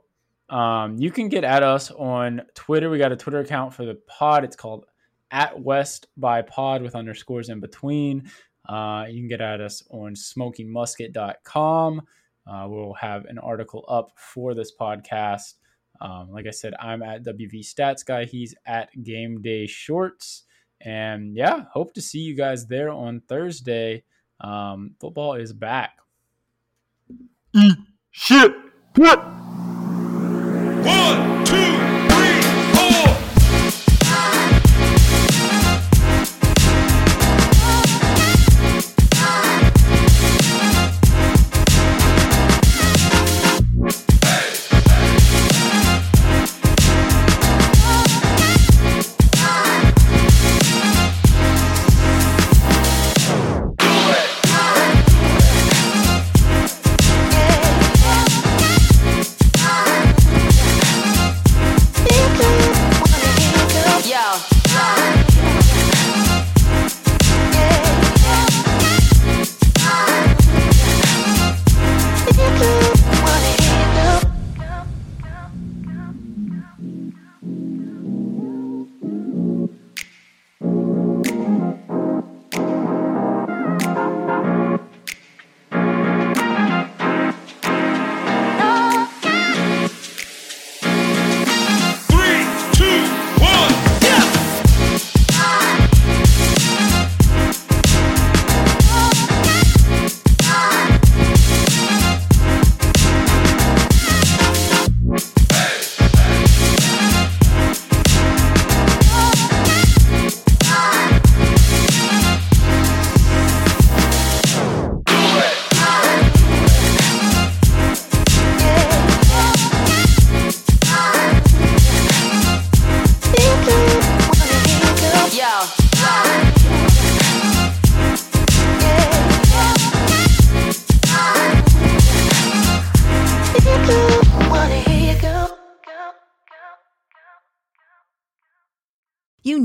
um, 0.49 0.97
you 0.97 1.11
can 1.11 1.27
get 1.27 1.43
at 1.43 1.63
us 1.63 1.91
on 1.91 2.43
Twitter. 2.55 2.89
We 2.89 2.97
got 2.97 3.11
a 3.11 3.17
Twitter 3.17 3.39
account 3.39 3.73
for 3.73 3.83
the 3.83 3.99
pod. 4.07 4.45
It's 4.45 4.55
called 4.55 4.85
at 5.29 5.59
West 5.59 6.07
by 6.15 6.43
Pod 6.43 6.81
with 6.81 6.95
underscores 6.95 7.49
in 7.49 7.59
between. 7.59 8.31
Uh, 8.69 9.05
you 9.09 9.19
can 9.19 9.27
get 9.27 9.41
at 9.41 9.59
us 9.59 9.83
on 9.89 10.13
smokingmusket.com. 10.13 12.01
Uh, 12.47 12.67
we'll 12.69 12.93
have 12.93 13.25
an 13.25 13.37
article 13.37 13.83
up 13.89 14.11
for 14.15 14.53
this 14.53 14.71
podcast. 14.79 15.55
Um, 16.01 16.31
like 16.31 16.47
I 16.47 16.51
said, 16.51 16.73
I'm 16.79 17.01
at 17.01 17.23
WV 17.23 17.59
Stats 17.59 18.05
Guy. 18.05 18.25
He's 18.25 18.55
at 18.65 18.89
Game 19.03 19.41
Day 19.41 19.67
Shorts. 19.67 20.43
And 20.81 21.35
yeah, 21.35 21.65
hope 21.71 21.93
to 21.93 22.01
see 22.01 22.19
you 22.19 22.35
guys 22.35 22.67
there 22.67 22.89
on 22.89 23.21
Thursday. 23.21 24.03
Um, 24.41 24.95
football 24.99 25.35
is 25.35 25.53
back. 25.53 25.97
Eat 27.55 27.77
shit. 28.11 28.53
What? 28.95 29.23
One, 30.85 31.45
two, 31.45 31.92